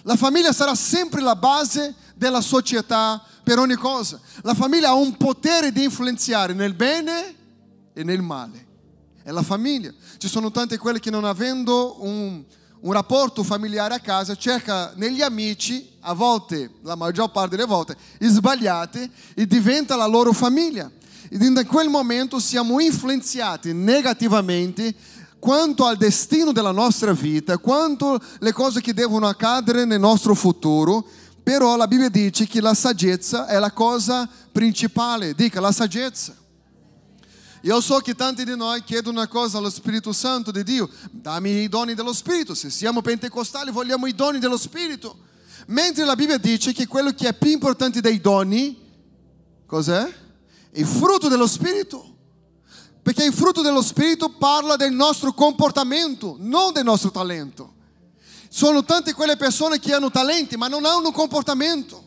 La 0.04 0.16
famiglia 0.16 0.52
sarà 0.52 0.76
sempre 0.76 1.22
la 1.22 1.36
base 1.36 1.94
della 2.16 2.42
società 2.42 3.24
per 3.44 3.60
ogni 3.60 3.76
cosa. 3.76 4.20
La 4.42 4.54
famiglia 4.54 4.90
ha 4.90 4.94
un 4.94 5.16
potere 5.16 5.72
di 5.72 5.84
influenzare 5.84 6.54
nel 6.54 6.74
bene 6.74 7.36
e 7.94 8.04
nel 8.04 8.22
male. 8.22 8.66
È 9.24 9.32
la 9.32 9.44
famiglia. 9.44 9.94
Ci 10.18 10.28
sono 10.28 10.52
tante 10.52 10.78
quelle 10.78 11.00
che 11.00 11.10
non 11.10 11.26
avendo 11.26 11.98
un, 12.04 12.44
un 12.80 12.92
rapporto 12.94 13.44
familiare 13.44 13.96
a 13.96 14.00
casa 14.00 14.36
cerca 14.36 14.94
negli 14.96 15.22
amici, 15.22 15.96
a 16.02 16.14
volte, 16.14 16.72
la 16.84 16.96
maggior 16.96 17.32
parte 17.32 17.56
delle 17.56 17.68
volte, 17.68 17.98
sbagliate 18.20 19.10
e 19.34 19.46
diventa 19.46 19.96
la 19.96 20.06
loro 20.06 20.32
famiglia. 20.34 20.90
E 21.30 21.36
in 21.46 21.66
quel 21.68 21.90
momento 21.90 22.40
siamo 22.40 22.80
influenzati 22.80 23.74
negativamente 23.74 24.94
quanto 25.40 25.86
al 25.86 25.98
destino 25.98 26.52
della 26.52 26.72
nostra 26.72 27.14
vita, 27.14 27.58
quanto 27.58 28.20
le 28.40 28.52
cose 28.52 28.82
che 28.82 28.94
devono 28.94 29.28
accadere 29.28 29.86
nel 29.86 30.00
nostro 30.00 30.34
futuro, 30.34 31.06
però 31.44 31.76
la 31.78 31.88
Bibbia 31.88 32.10
dice 32.10 32.46
che 32.48 32.60
la 32.60 32.74
saggezza 32.74 33.48
è 33.48 33.58
la 33.60 33.72
cosa 33.72 34.28
principale, 34.52 35.34
dica 35.34 35.62
la 35.62 35.72
saggezza. 35.72 36.36
Io 37.62 37.82
so 37.82 37.98
che 38.00 38.16
tanti 38.16 38.44
di 38.44 38.56
noi 38.56 38.84
chiedono 38.84 39.20
una 39.20 39.28
cosa 39.28 39.58
allo 39.58 39.70
Spirito 39.70 40.12
Santo 40.12 40.52
di 40.52 40.64
Dio, 40.64 40.90
dammi 41.12 41.64
i 41.64 41.70
doni 41.70 41.94
dello 41.94 42.14
Spirito, 42.14 42.54
se 42.54 42.70
siamo 42.70 43.02
pentecostali 43.02 43.72
vogliamo 43.72 44.08
i 44.08 44.14
doni 44.14 44.40
dello 44.40 44.58
Spirito, 44.58 45.18
mentre 45.68 46.06
la 46.06 46.16
Bibbia 46.16 46.38
dice 46.38 46.72
che 46.72 46.88
quello 46.88 47.12
che 47.12 47.30
è 47.30 47.34
più 47.34 47.52
importante 47.52 48.00
dei 48.00 48.22
doni, 48.22 48.78
cos'è? 49.66 50.14
Il 50.72 50.86
frutto 50.86 51.28
dello 51.28 51.48
Spirito. 51.48 52.07
Perché 53.08 53.24
il 53.24 53.32
frutto 53.32 53.62
dello 53.62 53.82
Spirito 53.82 54.28
parla 54.28 54.76
del 54.76 54.92
nostro 54.92 55.32
comportamento, 55.32 56.36
non 56.40 56.74
del 56.74 56.84
nostro 56.84 57.10
talento. 57.10 57.76
Sono 58.50 58.84
tante 58.84 59.14
quelle 59.14 59.38
persone 59.38 59.80
che 59.80 59.94
hanno 59.94 60.12
talenti 60.12 60.58
ma 60.58 60.68
non 60.68 60.84
hanno 60.84 61.14
comportamento. 61.14 62.04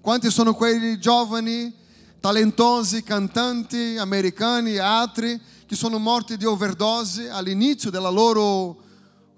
Quanti 0.00 0.28
sono 0.32 0.52
quei 0.52 0.98
giovani, 0.98 1.72
talentosi, 2.18 3.04
cantanti 3.04 3.96
americani 3.96 4.72
e 4.72 4.80
altri 4.80 5.40
che 5.64 5.76
sono 5.76 5.98
morti 5.98 6.36
di 6.36 6.44
overdose 6.44 7.30
all'inizio 7.30 7.90
della 7.90 8.10
loro 8.10 8.82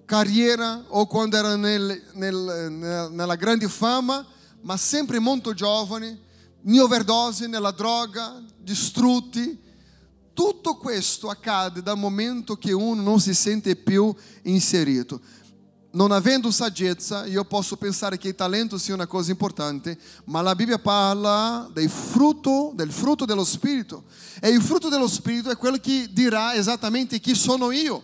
carriera 0.06 0.84
o 0.86 1.06
quando 1.06 1.36
erano 1.36 1.56
nel, 1.56 2.02
nel, 2.14 3.10
nella 3.12 3.34
grande 3.34 3.68
fama, 3.68 4.24
ma 4.62 4.78
sempre 4.78 5.18
molto 5.18 5.52
giovani, 5.52 6.18
in 6.62 6.80
overdose, 6.80 7.46
nella 7.46 7.72
droga, 7.72 8.42
distrutti. 8.56 9.66
Tutto 10.38 10.76
questo 10.76 11.30
accade 11.30 11.82
dal 11.82 11.98
momento 11.98 12.54
che 12.54 12.70
uno 12.70 13.02
non 13.02 13.18
si 13.18 13.34
sente 13.34 13.74
più 13.74 14.14
inserito. 14.42 15.20
Non 15.90 16.12
avendo 16.12 16.52
saggezza, 16.52 17.26
io 17.26 17.44
posso 17.44 17.76
pensare 17.76 18.18
che 18.18 18.28
il 18.28 18.34
talento 18.36 18.78
sia 18.78 18.94
una 18.94 19.08
cosa 19.08 19.32
importante, 19.32 19.98
ma 20.26 20.40
la 20.40 20.54
Bibbia 20.54 20.78
parla 20.78 21.68
del 21.72 21.90
frutto, 21.90 22.70
del 22.72 22.92
frutto 22.92 23.24
dello 23.24 23.42
Spirito. 23.42 24.04
E 24.40 24.50
il 24.50 24.62
frutto 24.62 24.88
dello 24.88 25.08
Spirito 25.08 25.50
è 25.50 25.56
quello 25.56 25.78
che 25.78 26.08
dirà 26.12 26.54
esattamente 26.54 27.18
chi 27.18 27.34
sono 27.34 27.72
io. 27.72 28.00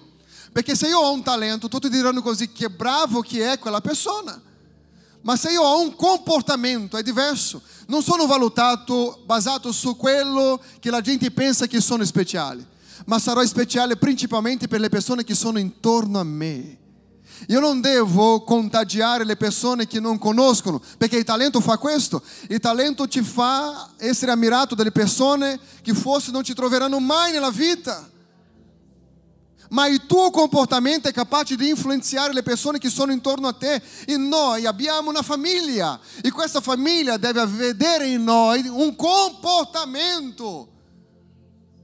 Perché 0.51 0.75
se 0.75 0.88
io 0.88 0.99
ho 0.99 1.12
un 1.12 1.23
talento, 1.23 1.68
tutti 1.68 1.88
diranno 1.88 2.20
così 2.20 2.51
che 2.51 2.68
bravo 2.68 3.20
che 3.20 3.53
è 3.53 3.61
quella 3.61 3.81
persona. 3.81 4.42
Ma 5.20 5.37
se 5.37 5.53
io 5.53 5.62
ho 5.62 5.81
un 5.81 5.94
comportamento 5.94 6.97
è 6.97 7.03
diverso. 7.05 7.62
Non 7.87 8.03
sono 8.03 8.27
valutato 8.27 9.23
basato 9.27 9.73
su 9.73 9.97
quello 9.97 10.61
che 10.81 10.90
la 10.90 11.01
gente 11.01 11.31
pensa 11.31 11.66
che 11.66 11.81
sono 11.81 12.05
speciali, 12.05 12.66
ma 13.07 13.18
sarò 13.18 13.44
speciale 13.44 13.97
principalmente 13.97 14.68
per 14.68 14.81
le 14.81 14.88
persone 14.88 15.25
che 15.25 15.35
sono 15.35 15.59
intorno 15.59 16.18
a 16.18 16.25
me. 16.25 16.79
Io 17.49 17.61
non 17.61 17.81
devo 17.81 18.42
contagiare 18.42 19.25
le 19.25 19.37
persone 19.37 19.87
che 19.87 20.01
non 20.01 20.18
conoscono, 20.18 20.81
perché 20.97 21.16
il 21.16 21.25
talento 21.25 21.61
fa 21.61 21.77
questo. 21.77 22.23
Il 22.49 22.61
talento 22.61 23.07
ti 23.07 23.23
fa 23.23 23.90
essere 23.99 24.33
ammirato 24.33 24.75
dalle 24.75 24.92
persone 24.92 25.59
che 25.83 25.92
forse 25.94 26.31
non 26.31 26.42
ci 26.42 26.55
troveranno 26.55 27.01
mai 27.01 27.33
nella 27.33 27.51
vita. 27.51 28.09
Ma 29.70 29.87
il 29.87 30.07
tuo 30.07 30.31
comportamento 30.31 31.09
è 31.09 31.12
capace 31.12 31.57
di 31.57 31.68
influenzare 31.68 32.33
le 32.33 32.42
persone 32.42 32.79
che 32.79 32.88
sono 32.88 33.12
intorno 33.12 33.48
a 33.48 33.53
te. 33.53 33.83
E 34.07 34.16
noi 34.16 34.66
abbiamo 34.66 35.11
una 35.11 35.22
famiglia 35.22 35.98
e 36.22 36.31
questa 36.31 36.61
famiglia 36.61 37.16
deve 37.16 37.46
vedere 37.46 38.07
in 38.07 38.24
noi 38.24 38.66
un 38.68 38.94
comportamento 38.94 40.68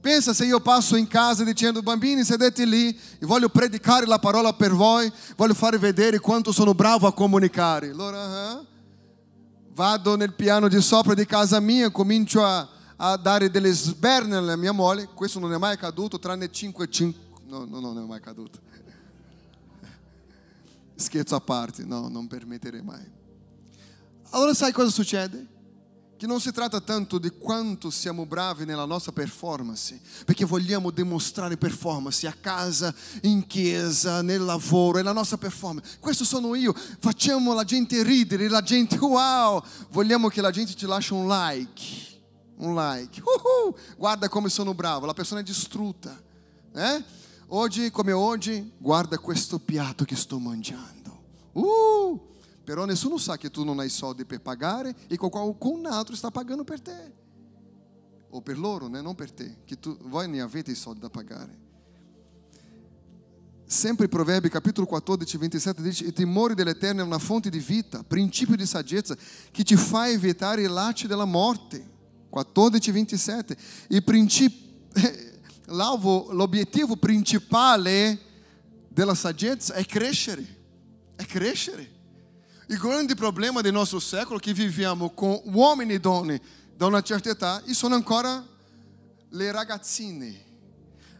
Pensa 0.01 0.33
se 0.33 0.45
io 0.45 0.59
passo 0.59 0.95
in 0.95 1.05
casa 1.05 1.43
dicendo 1.43 1.83
bambini 1.83 2.23
sedete 2.23 2.65
lì 2.65 2.89
e 2.89 3.25
voglio 3.27 3.49
predicare 3.49 4.07
la 4.07 4.17
parola 4.17 4.51
per 4.51 4.73
voi, 4.73 5.11
voglio 5.35 5.53
fare 5.53 5.77
vedere 5.77 6.17
quanto 6.17 6.51
sono 6.51 6.73
bravo 6.73 7.05
a 7.05 7.13
comunicare. 7.13 7.91
Allora 7.91 8.25
uh-huh. 8.25 8.65
vado 9.73 10.15
nel 10.15 10.33
piano 10.33 10.67
di 10.67 10.81
sopra 10.81 11.13
di 11.13 11.23
casa 11.27 11.59
mia, 11.59 11.91
comincio 11.91 12.43
a, 12.43 12.67
a, 12.95 13.15
dare 13.15 13.51
delle 13.51 13.71
sberne 13.71 14.37
alla 14.37 14.55
mia 14.55 14.71
moglie, 14.71 15.07
questo 15.13 15.37
non 15.37 15.53
è 15.53 15.57
mai 15.57 15.73
accaduto 15.73 16.17
tranne 16.17 16.49
5, 16.49 16.89
5 16.89 17.30
no, 17.59 17.65
no, 17.65 17.79
non 17.79 18.03
è 18.03 18.07
mai 18.07 18.17
accaduto. 18.17 18.59
Scherzo 20.95 21.35
a 21.35 21.41
parte, 21.41 21.83
no, 21.83 22.07
non 22.07 22.27
permetterei 22.27 22.81
mai. 22.81 23.19
Allora 24.29 24.53
sai 24.53 24.71
cosa 24.71 24.89
succede? 24.89 25.59
che 26.21 26.27
non 26.27 26.39
si 26.39 26.51
tratta 26.51 26.79
tanto 26.79 27.17
di 27.17 27.31
quanto 27.31 27.89
siamo 27.89 28.27
bravi 28.27 28.63
nella 28.63 28.85
nostra 28.85 29.11
performance, 29.11 29.99
perché 30.23 30.45
vogliamo 30.45 30.91
dimostrare 30.91 31.57
performance 31.57 32.27
a 32.27 32.35
casa, 32.39 32.93
in 33.23 33.47
chiesa, 33.47 34.21
nel 34.21 34.43
lavoro, 34.43 34.99
è 34.99 35.01
la 35.01 35.13
nostra 35.13 35.37
performance. 35.37 35.97
Questo 35.99 36.23
sono 36.23 36.53
io, 36.53 36.75
facciamo 36.99 37.55
la 37.55 37.63
gente 37.63 38.03
ridere, 38.03 38.49
la 38.49 38.61
gente 38.61 38.99
wow, 38.99 39.63
vogliamo 39.89 40.27
che 40.27 40.41
la 40.41 40.51
gente 40.51 40.75
ci 40.75 40.85
lasci 40.85 41.11
un 41.11 41.27
like, 41.27 41.81
un 42.57 42.75
like, 42.75 43.19
uh-huh. 43.19 43.75
guarda 43.97 44.29
come 44.29 44.49
sono 44.49 44.75
bravo, 44.75 45.07
la 45.07 45.15
persona 45.15 45.39
è 45.39 45.43
distrutta. 45.43 46.15
Eh? 46.75 47.03
Oggi 47.53 47.91
come 47.91 48.13
oggi, 48.13 48.71
guarda 48.77 49.17
questo 49.17 49.59
piatto 49.59 50.05
che 50.05 50.15
sto 50.15 50.39
mangiando. 50.39 51.23
Uh! 51.51 52.29
Però 52.63 52.85
nessuno 52.85 53.17
sa 53.17 53.35
che 53.35 53.51
tu 53.51 53.65
non 53.65 53.79
hai 53.79 53.89
soldi 53.89 54.23
per 54.23 54.39
pagare 54.39 54.95
e 55.07 55.17
qualcun 55.17 55.85
altro 55.85 56.15
sta 56.15 56.31
pagando 56.31 56.63
per 56.63 56.79
te. 56.79 57.13
O 58.29 58.41
per 58.41 58.57
loro, 58.57 58.87
né? 58.87 59.01
non 59.01 59.15
per 59.15 59.33
te, 59.33 59.57
che 59.65 59.77
tu, 59.77 59.97
voi 60.03 60.29
ne 60.29 60.39
avete 60.39 60.71
i 60.71 60.75
soldi 60.75 61.01
da 61.01 61.09
pagare. 61.09 61.59
Sempre 63.65 64.07
Proverbi 64.07 64.47
capitolo 64.47 64.87
14, 64.87 65.37
27 65.37 65.81
dice: 65.81 66.05
Il 66.05 66.13
timore 66.13 66.55
dell'Eterno 66.55 67.01
è 67.01 67.05
una 67.05 67.19
fonte 67.19 67.49
di 67.49 67.59
vita, 67.59 68.01
principio 68.03 68.55
di 68.55 68.65
saggezza, 68.65 69.13
che 69.51 69.63
ti 69.63 69.75
fa 69.75 70.07
evitare 70.07 70.61
i 70.61 70.67
lacci 70.67 71.05
della 71.05 71.25
morte. 71.25 71.89
14, 72.29 72.91
27. 72.91 73.57
Il 73.89 74.03
principio, 74.05 74.89
l'obiettivo 75.65 76.95
principale 76.95 78.19
della 78.87 79.15
saggezza 79.15 79.73
è 79.73 79.85
crescere, 79.85 80.45
è 81.15 81.25
crescere. 81.25 81.99
Il 82.67 82.77
grande 82.77 83.15
problema 83.15 83.61
del 83.61 83.73
nostro 83.73 83.99
secolo 83.99 84.39
è 84.39 84.41
che 84.41 84.53
viviamo 84.53 85.09
con 85.11 85.39
uomini 85.45 85.93
e 85.93 85.99
donne 85.99 86.41
da 86.75 86.85
una 86.85 87.01
certa 87.01 87.29
età 87.29 87.61
e 87.65 87.73
sono 87.73 87.95
ancora 87.95 88.45
le 89.29 89.51
ragazzine, 89.51 90.45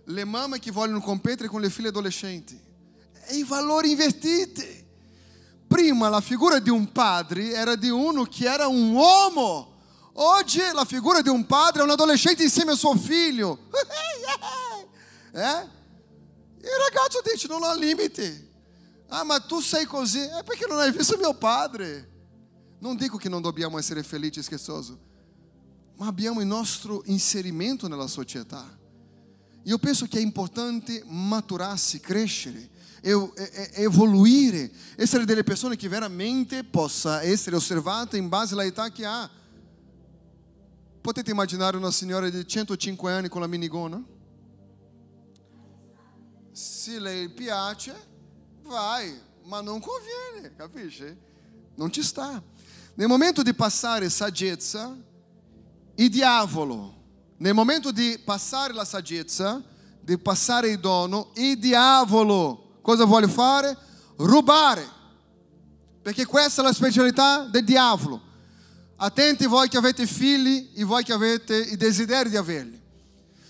le 0.06 0.24
mamme 0.26 0.60
che 0.60 0.72
vogliono 0.72 1.02
competere 1.02 1.48
con 1.48 1.62
le 1.62 1.70
figlie 1.70 1.90
adolescenti. 1.90 2.60
E 3.28 3.36
i 3.36 3.44
valori 3.44 3.92
invertiti. 3.92 4.80
Prima 5.68 6.10
la 6.10 6.20
figura 6.20 6.60
di 6.60 6.70
un 6.70 6.92
padre 6.92 7.52
era 7.52 7.76
di 7.76 7.90
uno 7.90 8.24
che 8.24 8.46
era 8.46 8.68
un 8.68 8.92
uomo. 8.92 9.71
Oggi 10.14 10.60
la 10.74 10.86
figura 10.86 11.22
di 11.22 11.30
un 11.30 11.46
padre 11.46 11.82
è 11.82 11.84
un 11.84 11.92
adolescente 11.92 12.44
insieme 12.44 12.72
a 12.72 12.76
suo 12.76 12.96
figlio. 12.96 13.70
Eh? 15.34 15.40
Il 16.60 16.70
ragazzo 16.90 17.22
dice 17.24 17.48
non 17.48 17.64
ha 17.64 17.74
limiti. 17.74 18.50
Ah, 19.08 19.24
ma 19.24 19.40
tu 19.40 19.62
sei 19.62 19.86
così? 19.86 20.20
É 20.20 20.44
porque 20.44 20.68
não 20.68 20.78
hai 20.78 20.92
visto 20.92 21.18
meu 21.18 21.34
padre. 21.34 22.06
Não 22.82 22.96
digo 22.96 23.18
que 23.18 23.30
não 23.30 23.42
dobbiamo 23.42 23.80
essere 23.80 24.04
felici 24.04 24.40
e 24.40 24.44
scherzoso, 24.44 25.00
ma 25.98 26.08
abbiamo 26.08 26.42
il 26.42 26.48
nostro 26.48 27.04
inserimento 27.06 27.88
nella 27.88 28.08
società. 28.08 28.66
Io 29.64 29.78
penso 29.78 30.08
che 30.08 30.18
è 30.18 30.22
importante 30.22 31.04
maturarsi, 31.06 32.00
crescere, 32.00 32.70
evoluire, 33.02 34.72
essere 34.96 35.26
delle 35.26 35.44
persone 35.44 35.76
che 35.76 35.88
veramente 35.88 36.64
possa 36.64 37.22
essere 37.22 37.56
osservate 37.56 38.18
in 38.18 38.30
base 38.30 38.54
all'età 38.54 38.90
che 38.92 39.06
ha. 39.06 39.30
Potete 41.02 41.32
immaginare 41.32 41.78
una 41.78 41.90
signora 41.90 42.30
di 42.30 42.48
105 42.48 43.12
anni 43.12 43.28
con 43.28 43.42
la 43.42 43.48
minigona? 43.48 44.00
Se 46.52 47.00
lei 47.00 47.28
piace, 47.30 47.96
vai, 48.62 49.20
ma 49.46 49.62
non 49.62 49.80
conviene, 49.80 50.56
capisci? 50.56 51.18
Non 51.74 51.92
ci 51.92 52.04
sta. 52.04 52.42
Nel 52.94 53.08
momento 53.08 53.42
di 53.42 53.54
passare 53.56 54.10
saggezza, 54.12 54.96
il 55.96 56.10
diavolo, 56.10 56.94
nel 57.38 57.56
momento 57.56 57.92
di 57.92 58.22
passare 58.24 58.72
la 58.72 58.86
saggezza, 58.86 59.60
di 60.02 60.18
passare 60.20 60.70
il 60.70 60.80
dono, 60.80 61.32
il 61.36 61.58
diavolo 61.58 62.78
cosa 62.82 63.06
vuole 63.06 63.28
fare? 63.28 63.76
Rubare. 64.18 64.88
Perché 66.02 66.26
questa 66.26 66.62
è 66.62 66.66
la 66.66 66.74
specialità 66.74 67.46
del 67.46 67.64
diavolo. 67.64 68.30
Attenti 69.04 69.48
voi 69.48 69.68
che 69.68 69.78
avete 69.78 70.06
figli 70.06 70.70
e 70.76 70.84
voi 70.84 71.04
che 71.04 71.12
avete 71.12 71.56
il 71.56 71.76
desiderio 71.76 72.30
di 72.30 72.38
averli. 72.38 72.80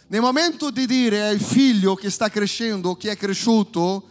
Nel 0.08 0.22
momento 0.22 0.70
di 0.72 0.86
dire 0.86 1.28
al 1.28 1.42
figlio 1.42 1.94
che 1.94 2.10
sta 2.10 2.30
crescendo, 2.30 2.96
che 2.96 3.12
è 3.12 3.18
cresciuto, 3.18 4.08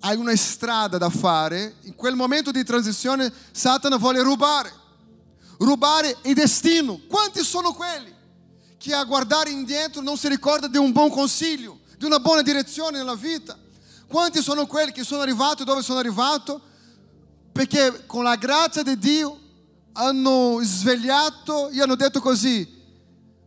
hai 0.00 0.16
una 0.16 0.34
strada 0.34 0.96
da 0.96 1.10
fare, 1.10 1.74
in 1.82 1.94
quel 1.94 2.14
momento 2.14 2.52
di 2.52 2.64
transizione 2.64 3.30
Satana 3.50 3.98
vuole 3.98 4.22
rubare, 4.22 4.72
rubare 5.58 6.16
il 6.22 6.32
destino. 6.32 7.00
Quanti 7.06 7.44
sono 7.44 7.74
quelli 7.74 8.14
che 8.78 8.94
a 8.94 9.04
guardare 9.04 9.50
indietro 9.50 10.00
non 10.00 10.16
si 10.16 10.26
ricorda 10.26 10.68
di 10.68 10.78
un 10.78 10.90
buon 10.90 11.10
consiglio, 11.10 11.80
di 11.98 12.06
una 12.06 12.18
buona 12.18 12.40
direzione 12.40 12.96
nella 12.96 13.14
vita? 13.14 13.58
Quanti 14.06 14.40
sono 14.40 14.64
quelli 14.64 14.92
che 14.92 15.04
sono 15.04 15.20
arrivati 15.20 15.64
dove 15.64 15.82
sono 15.82 15.98
arrivato 15.98 16.62
perché 17.52 18.04
con 18.06 18.22
la 18.22 18.36
grazia 18.36 18.82
di 18.82 18.98
Dio 18.98 19.40
hanno 19.98 20.58
svegliato 20.62 21.68
e 21.68 21.80
hanno 21.80 21.94
detto 21.94 22.20
così, 22.20 22.68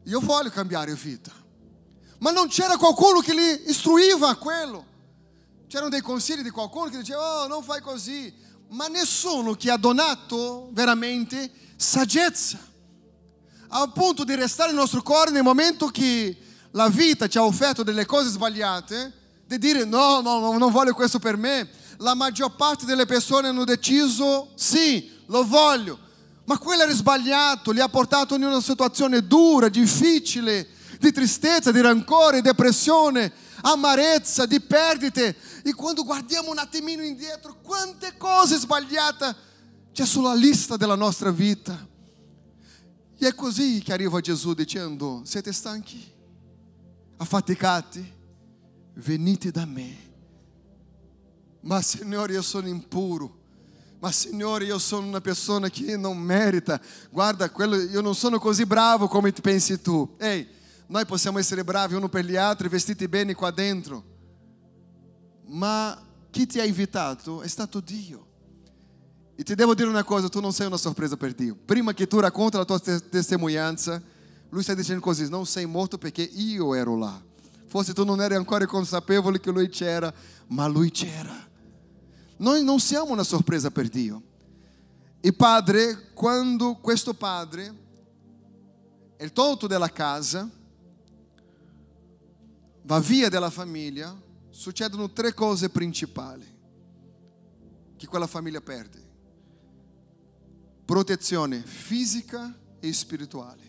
io 0.03 0.19
voglio 0.19 0.49
cambiare 0.49 0.93
vita. 0.95 1.31
Ma 2.19 2.31
non 2.31 2.47
c'era 2.47 2.75
qualcuno 2.77 3.19
che 3.19 3.33
li 3.33 3.69
istruiva 3.69 4.29
a 4.29 4.35
quello. 4.35 4.85
C'erano 5.67 5.89
dei 5.89 6.01
consigli 6.01 6.41
di 6.41 6.49
qualcuno 6.49 6.89
che 6.89 6.97
diceva, 6.97 7.43
oh, 7.43 7.47
non 7.47 7.61
fai 7.61 7.81
così, 7.81 8.33
ma 8.69 8.87
nessuno 8.87 9.53
che 9.53 9.69
ha 9.69 9.77
donato 9.77 10.69
veramente 10.71 11.51
saggezza, 11.75 12.57
al 13.67 13.91
punto 13.93 14.23
di 14.23 14.33
restare 14.33 14.71
nel 14.71 14.79
nostro 14.79 15.03
cuore 15.03 15.29
nel 15.29 15.43
momento 15.43 15.87
che 15.87 16.35
la 16.71 16.89
vita 16.89 17.27
ci 17.27 17.37
ha 17.37 17.43
offerto 17.43 17.83
delle 17.83 18.07
cose 18.07 18.29
sbagliate, 18.29 19.13
di 19.45 19.59
dire 19.59 19.85
no, 19.85 20.21
no, 20.21 20.57
non 20.57 20.71
voglio 20.71 20.95
questo 20.95 21.19
per 21.19 21.37
me. 21.37 21.69
La 21.97 22.15
maggior 22.15 22.55
parte 22.55 22.85
delle 22.85 23.05
persone 23.05 23.49
hanno 23.49 23.65
deciso 23.65 24.51
sì, 24.55 25.11
lo 25.27 25.45
voglio, 25.45 26.07
ma 26.49 26.57
quello 26.57 26.81
era 26.81 26.91
sbagliato, 26.91 27.69
li 27.69 27.79
ha 27.79 27.87
portato 27.89 28.33
in 28.33 28.43
una 28.43 28.59
situazione 28.59 29.27
dura, 29.27 29.69
difficile, 29.69 30.67
di 30.99 31.11
tristezza, 31.11 31.71
di 31.71 31.79
rancore, 31.79 32.41
depressione 32.41 33.31
amarezza, 33.61 34.47
di 34.47 34.59
perdite. 34.59 35.35
E 35.63 35.75
quando 35.75 36.03
guardiamo 36.03 36.49
un 36.49 36.57
attimino 36.57 37.03
indietro, 37.03 37.59
quante 37.61 38.17
cose 38.17 38.57
sbagliate 38.57 39.35
c'è 39.91 40.07
sulla 40.07 40.33
lista 40.33 40.75
della 40.75 40.95
nostra 40.95 41.29
vita. 41.29 41.87
E 43.15 43.27
è 43.27 43.35
così 43.35 43.83
che 43.83 43.93
arriva 43.93 44.19
Gesù 44.19 44.55
dicendo, 44.55 45.21
siete 45.25 45.53
stanchi, 45.53 46.03
affaticati, 47.17 48.13
venite 48.95 49.51
da 49.51 49.65
me. 49.65 49.97
Ma 51.61 51.79
Signore, 51.83 52.33
io 52.33 52.41
sono 52.41 52.67
impuro. 52.67 53.38
Ma 53.99 54.11
Signore, 54.13 54.63
io 54.63 54.79
sono 54.79 55.07
una 55.07 55.19
persona 55.19 55.69
che 55.69 55.97
non 55.97 56.17
merita. 56.17 56.79
Guarda, 57.09 57.49
quello, 57.49 57.75
io 57.75 57.99
non 57.99 58.15
sono 58.15 58.39
così 58.39 58.65
bravo 58.65 59.07
come 59.07 59.33
pensi 59.33 59.81
tu. 59.81 60.15
Ehi, 60.17 60.47
noi 60.87 61.05
possiamo 61.05 61.37
essere 61.37 61.65
bravi 61.65 61.95
uno 61.95 62.07
per 62.07 62.23
gli 62.23 62.37
altri, 62.37 62.69
vestiti 62.69 63.09
bene 63.09 63.35
qua 63.35 63.51
dentro. 63.51 64.03
Ma 65.47 66.01
chi 66.29 66.45
ti 66.45 66.59
ha 66.59 66.63
invitato 66.63 67.41
è 67.41 67.47
stato 67.47 67.81
Dio. 67.81 68.27
E 69.35 69.43
ti 69.43 69.53
devo 69.53 69.75
dire 69.75 69.89
una 69.89 70.03
cosa, 70.03 70.29
tu 70.29 70.39
non 70.39 70.53
sei 70.53 70.67
una 70.67 70.77
sorpresa 70.77 71.17
per 71.17 71.33
Dio. 71.33 71.57
Prima 71.65 71.93
che 71.93 72.07
tu 72.07 72.19
racconti 72.19 72.55
la 72.55 72.65
tua 72.65 72.79
testimonianza, 72.79 74.01
Lui 74.49 74.63
sta 74.63 74.73
dicendo 74.73 75.01
così, 75.01 75.27
non 75.27 75.45
sei 75.45 75.65
morto 75.65 75.97
perché 75.97 76.21
io 76.21 76.73
ero 76.73 76.97
là. 76.97 77.21
Forse 77.67 77.93
tu 77.93 78.05
non 78.05 78.21
eri 78.21 78.35
ancora 78.35 78.65
consapevole 78.65 79.41
che 79.41 79.51
Lui 79.51 79.67
c'era, 79.67 80.13
ma 80.47 80.67
Lui 80.67 80.89
c'era. 80.89 81.48
Noi 82.39 82.63
non 82.63 82.79
siamo 82.79 83.11
una 83.11 83.23
sorpresa 83.23 83.69
per 83.69 83.89
Dio. 83.89 84.21
E 85.19 85.33
padre, 85.33 86.11
quando 86.13 86.75
questo 86.75 87.13
padre 87.13 87.87
è 89.17 89.29
tolto 89.33 89.67
della 89.67 89.91
casa, 89.91 90.49
va 92.83 92.99
via 92.99 93.27
dalla 93.27 93.49
famiglia, 93.49 94.15
succedono 94.49 95.11
tre 95.11 95.33
cose 95.33 95.69
principali 95.69 96.57
che 97.97 98.07
quella 98.07 98.27
famiglia 98.27 98.61
perde. 98.61 99.07
Protezione 100.85 101.61
fisica 101.61 102.57
e 102.79 102.93
spirituale. 102.93 103.67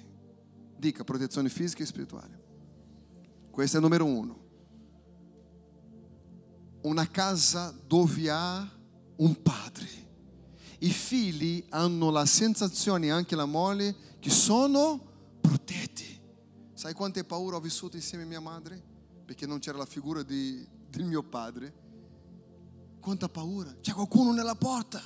Dica 0.77 1.03
protezione 1.03 1.49
fisica 1.49 1.83
e 1.83 1.87
spirituale. 1.87 2.45
Questo 3.51 3.77
è 3.77 3.81
il 3.81 3.85
numero 3.85 4.05
uno 4.05 4.40
una 6.83 7.09
casa 7.09 7.75
dove 7.87 8.31
ha 8.31 8.69
un 9.17 9.43
padre. 9.43 9.89
I 10.79 10.91
figli 10.91 11.65
hanno 11.71 12.11
la 12.11 12.25
sensazione, 12.25 13.11
anche 13.11 13.37
la 13.37 13.45
moglie, 13.45 13.95
che 14.19 14.31
sono 14.31 15.39
protetti. 15.41 16.19
Sai 16.75 16.95
quante 16.95 17.25
paure 17.25 17.57
ho 17.57 17.61
vissuto 17.61 17.97
insieme 17.97 18.25
a 18.25 18.27
mia 18.27 18.41
madre? 18.41 18.83
Perché 19.25 19.47
non 19.47 19.59
c'era 19.59 19.77
la 19.77 19.87
figura 19.87 20.23
di, 20.23 20.67
del 20.89 21.05
mio 21.05 21.23
padre. 21.23 21.75
Quanta 23.01 23.29
paura! 23.29 23.75
C'è 23.81 23.93
qualcuno 23.93 24.33
nella 24.33 24.55
porta. 24.55 25.03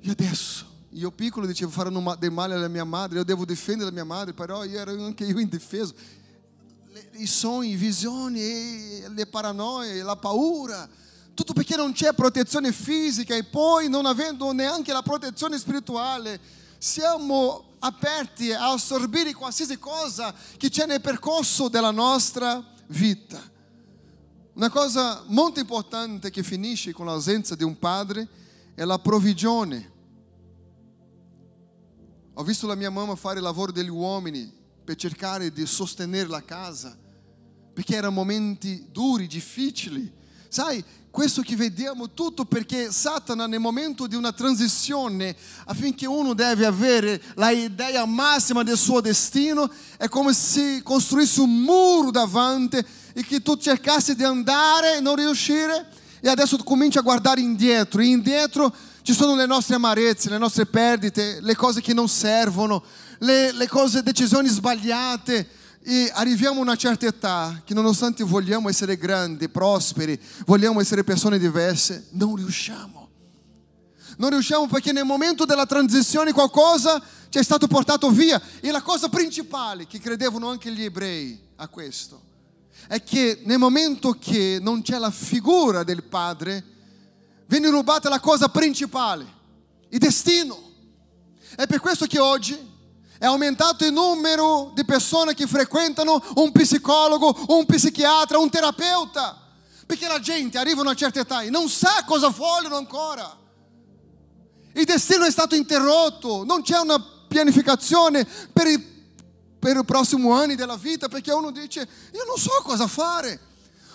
E 0.00 0.10
adesso? 0.10 0.74
Io 0.90 1.10
piccolo 1.10 1.46
dicevo 1.46 1.70
faranno 1.70 2.16
del 2.18 2.30
male 2.30 2.54
alla 2.54 2.68
mia 2.68 2.84
madre, 2.84 3.18
io 3.18 3.24
devo 3.24 3.44
difendere 3.44 3.90
la 3.90 3.94
mia 3.94 4.04
madre, 4.04 4.32
però 4.32 4.64
io 4.64 4.78
ero 4.78 5.04
anche 5.04 5.24
io 5.24 5.38
indefeso 5.38 5.94
i 7.18 7.26
sogni, 7.26 7.74
visioni, 7.74 9.02
le 9.08 9.26
paranoie, 9.26 10.02
la 10.02 10.16
paura. 10.16 10.88
Tutto 11.34 11.52
perché 11.52 11.76
non 11.76 11.92
c'è 11.92 12.14
protezione 12.14 12.72
fisica 12.72 13.34
e 13.34 13.44
poi 13.44 13.88
non 13.88 14.06
avendo 14.06 14.52
neanche 14.52 14.92
la 14.92 15.02
protezione 15.02 15.58
spirituale, 15.58 16.40
siamo 16.78 17.74
aperti 17.80 18.52
a 18.52 18.72
assorbire 18.72 19.34
qualsiasi 19.34 19.78
cosa 19.78 20.34
che 20.56 20.70
c'è 20.70 20.86
nel 20.86 21.00
percorso 21.00 21.68
della 21.68 21.90
nostra 21.90 22.64
vita. 22.88 23.38
Una 24.54 24.70
cosa 24.70 25.22
molto 25.26 25.60
importante 25.60 26.30
che 26.30 26.42
finisce 26.42 26.92
con 26.92 27.06
l'assenza 27.06 27.54
di 27.54 27.64
un 27.64 27.78
padre 27.78 28.26
è 28.74 28.84
la 28.84 28.98
provvigione. 28.98 29.92
Ho 32.32 32.42
visto 32.42 32.66
la 32.66 32.74
mia 32.74 32.90
mamma 32.90 33.14
fare 33.16 33.36
il 33.36 33.42
lavoro 33.44 33.72
degli 33.72 33.90
uomini 33.90 34.50
per 34.84 34.96
cercare 34.96 35.52
di 35.52 35.66
sostenere 35.66 36.28
la 36.28 36.42
casa 36.42 36.96
perché 37.76 37.96
erano 37.96 38.14
momenti 38.14 38.86
duri, 38.90 39.26
difficili. 39.26 40.10
Sai, 40.48 40.82
questo 41.10 41.42
che 41.42 41.56
vediamo 41.56 42.14
tutto 42.14 42.46
perché 42.46 42.90
Satana 42.90 43.46
nel 43.46 43.60
momento 43.60 44.06
di 44.06 44.14
una 44.14 44.32
transizione, 44.32 45.36
affinché 45.66 46.06
uno 46.06 46.32
deve 46.32 46.64
avere 46.64 47.22
la 47.34 47.50
idea 47.50 48.06
massima 48.06 48.62
del 48.62 48.78
suo 48.78 49.02
destino, 49.02 49.70
è 49.98 50.08
come 50.08 50.32
se 50.32 50.80
costruisse 50.82 51.42
un 51.42 51.54
muro 51.54 52.10
davanti 52.10 52.82
e 53.12 53.22
che 53.22 53.42
tu 53.42 53.56
cercassi 53.56 54.14
di 54.14 54.24
andare 54.24 54.96
e 54.96 55.00
non 55.00 55.16
riuscire 55.16 55.86
e 56.20 56.30
adesso 56.30 56.56
cominci 56.56 56.96
a 56.96 57.02
guardare 57.02 57.42
indietro 57.42 58.00
e 58.00 58.06
indietro 58.06 58.74
ci 59.02 59.12
sono 59.12 59.34
le 59.34 59.44
nostre 59.44 59.74
amarezze, 59.74 60.30
le 60.30 60.38
nostre 60.38 60.64
perdite, 60.64 61.40
le 61.42 61.54
cose 61.54 61.82
che 61.82 61.92
non 61.92 62.08
servono, 62.08 62.82
le, 63.18 63.52
le 63.52 63.68
cose, 63.68 64.02
decisioni 64.02 64.48
sbagliate, 64.48 65.64
e 65.88 66.10
arriviamo 66.12 66.58
a 66.58 66.62
una 66.62 66.74
certa 66.74 67.06
età 67.06 67.62
che 67.64 67.72
nonostante 67.72 68.24
vogliamo 68.24 68.68
essere 68.68 68.96
grandi, 68.96 69.48
prosperi, 69.48 70.20
vogliamo 70.44 70.80
essere 70.80 71.04
persone 71.04 71.38
diverse, 71.38 72.08
non 72.10 72.34
riusciamo. 72.34 73.08
Non 74.16 74.30
riusciamo 74.30 74.66
perché 74.66 74.90
nel 74.90 75.04
momento 75.04 75.44
della 75.44 75.64
transizione 75.64 76.32
qualcosa 76.32 77.00
ci 77.28 77.38
è 77.38 77.42
stato 77.42 77.68
portato 77.68 78.10
via. 78.10 78.42
E 78.60 78.72
la 78.72 78.82
cosa 78.82 79.08
principale 79.08 79.86
che 79.86 80.00
credevano 80.00 80.50
anche 80.50 80.72
gli 80.72 80.82
ebrei 80.82 81.38
a 81.54 81.68
questo 81.68 82.20
è 82.88 83.00
che 83.04 83.42
nel 83.44 83.58
momento 83.58 84.16
che 84.18 84.58
non 84.60 84.82
c'è 84.82 84.98
la 84.98 85.12
figura 85.12 85.84
del 85.84 86.02
padre, 86.02 86.64
viene 87.46 87.68
rubata 87.68 88.08
la 88.08 88.18
cosa 88.18 88.48
principale, 88.48 89.24
il 89.90 89.98
destino. 90.00 90.58
È 91.54 91.64
per 91.68 91.78
questo 91.78 92.06
che 92.06 92.18
oggi 92.18 92.74
è 93.18 93.24
aumentato 93.24 93.84
il 93.84 93.92
numero 93.92 94.72
di 94.74 94.84
persone 94.84 95.34
che 95.34 95.46
frequentano 95.46 96.22
un 96.36 96.52
psicologo, 96.52 97.34
un 97.48 97.64
psichiatra, 97.64 98.38
un 98.38 98.50
terapeuta. 98.50 99.42
Perché 99.86 100.08
la 100.08 100.18
gente 100.18 100.58
arriva 100.58 100.80
a 100.80 100.84
una 100.84 100.94
certa 100.94 101.20
età 101.20 101.42
e 101.42 101.50
non 101.50 101.68
sa 101.68 102.04
cosa 102.06 102.28
vogliono 102.28 102.76
ancora. 102.76 103.44
Il 104.72 104.84
destino 104.84 105.24
è 105.24 105.30
stato 105.30 105.54
interrotto, 105.54 106.44
non 106.44 106.62
c'è 106.62 106.78
una 106.78 107.02
pianificazione 107.28 108.26
per, 108.52 108.66
il, 108.66 108.82
per 109.58 109.76
i 109.76 109.84
prossimi 109.84 110.30
anni 110.30 110.54
della 110.54 110.76
vita 110.76 111.08
perché 111.08 111.32
uno 111.32 111.50
dice 111.50 111.88
io 112.12 112.24
non 112.26 112.36
so 112.36 112.50
cosa 112.62 112.86
fare. 112.86 113.40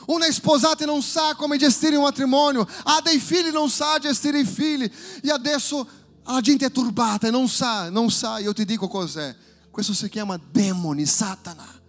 Una 0.07 0.29
sposata 0.31 0.83
non 0.85 1.03
sa 1.03 1.35
come 1.35 1.57
gestire 1.57 1.95
un 1.95 2.03
matrimonio, 2.03 2.67
ha 2.83 3.01
dei 3.03 3.19
figli 3.19 3.51
non 3.51 3.69
sa 3.69 3.99
gestire 3.99 4.39
i 4.39 4.45
figli 4.45 4.91
e 5.21 5.29
adesso 5.29 5.87
la 6.23 6.41
gente 6.41 6.65
è 6.65 6.71
turbata 6.71 7.27
e 7.27 7.31
non 7.31 7.47
sa, 7.47 7.89
non 7.89 8.09
sa, 8.11 8.39
io 8.39 8.53
ti 8.53 8.65
dico 8.65 8.87
cos'è. 8.87 9.35
Questo 9.69 9.93
si 9.93 10.09
chiama 10.09 10.39
demoni, 10.51 11.05
Satana. 11.05 11.79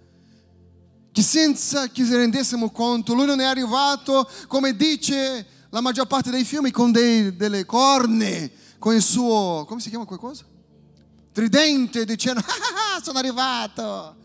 Che 1.12 1.22
senza 1.22 1.88
che 1.88 2.04
ci 2.04 2.14
rendessimo 2.14 2.70
conto, 2.70 3.12
lui 3.12 3.26
non 3.26 3.40
è 3.40 3.44
arrivato, 3.44 4.28
come 4.46 4.74
dice 4.74 5.46
la 5.70 5.80
maggior 5.80 6.06
parte 6.06 6.30
dei 6.30 6.44
film, 6.44 6.70
con 6.70 6.90
dei, 6.90 7.36
delle 7.36 7.66
corne, 7.66 8.50
con 8.78 8.94
il 8.94 9.02
suo, 9.02 9.64
come 9.66 9.80
si 9.80 9.90
chiama 9.90 10.04
qualcosa? 10.04 10.44
Tridente, 11.32 12.04
dicendo, 12.04 12.40
ah, 12.44 13.02
sono 13.02 13.18
arrivato. 13.18 14.16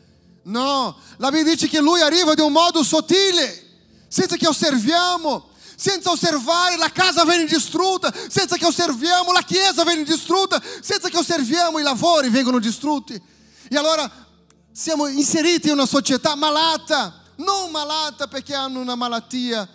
No, 0.43 0.96
la 1.17 1.30
Bibbia 1.30 1.52
dice 1.52 1.67
che 1.67 1.82
lui 1.82 2.02
arriva 2.02 2.34
di 2.34 2.41
un 2.41 2.54
modo 2.54 2.84
sottile, 2.84 3.65
senza 4.08 4.38
che 4.38 4.48
osserviamo 4.48 5.50
senza 5.80 6.10
osservare 6.10 6.76
la 6.76 6.92
casa 6.92 7.24
viene 7.24 7.46
distrutta, 7.46 8.12
senza 8.30 8.58
che 8.58 8.66
osserviamo 8.66 9.32
la 9.32 9.44
chiesa 9.44 9.84
viene 9.84 10.04
distrutta, 10.04 10.60
senza 10.82 11.08
che 11.08 11.18
osserviamo 11.18 11.78
i 11.78 11.84
lavori 11.84 12.30
vengono 12.30 12.58
distrutti. 12.58 13.13
E 13.70 13.78
allora 13.78 14.12
siamo 14.72 15.06
inseriti 15.06 15.68
in 15.68 15.74
una 15.74 15.86
società 15.86 16.36
malata, 16.36 17.22
non 17.36 17.70
malata 17.70 18.28
perché 18.28 18.56
hanno 18.56 18.80
una 18.80 18.96
malattia, 18.96 19.70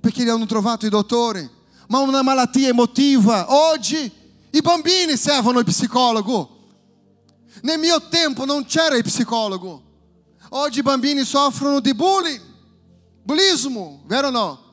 perché 0.00 0.24
li 0.24 0.28
hanno 0.28 0.46
trovato 0.46 0.86
i 0.86 0.90
dottori, 0.90 1.48
ma 1.86 2.00
una 2.00 2.22
malattia 2.22 2.66
emotiva. 2.66 3.54
Oggi 3.54 4.10
i 4.50 4.60
bambini 4.60 5.16
servono 5.16 5.60
il 5.60 5.64
psicologo. 5.64 6.50
Nel 7.62 7.78
mio 7.78 8.08
tempo 8.08 8.44
non 8.44 8.66
c'era 8.66 8.96
il 8.96 9.04
psicologo. 9.04 9.82
Oggi 10.50 10.80
i 10.80 10.82
bambini 10.82 11.24
soffrono 11.24 11.78
di 11.78 11.94
bullying, 11.94 12.42
bullismo, 13.22 14.02
vero 14.06 14.26
o 14.26 14.30
no? 14.30 14.63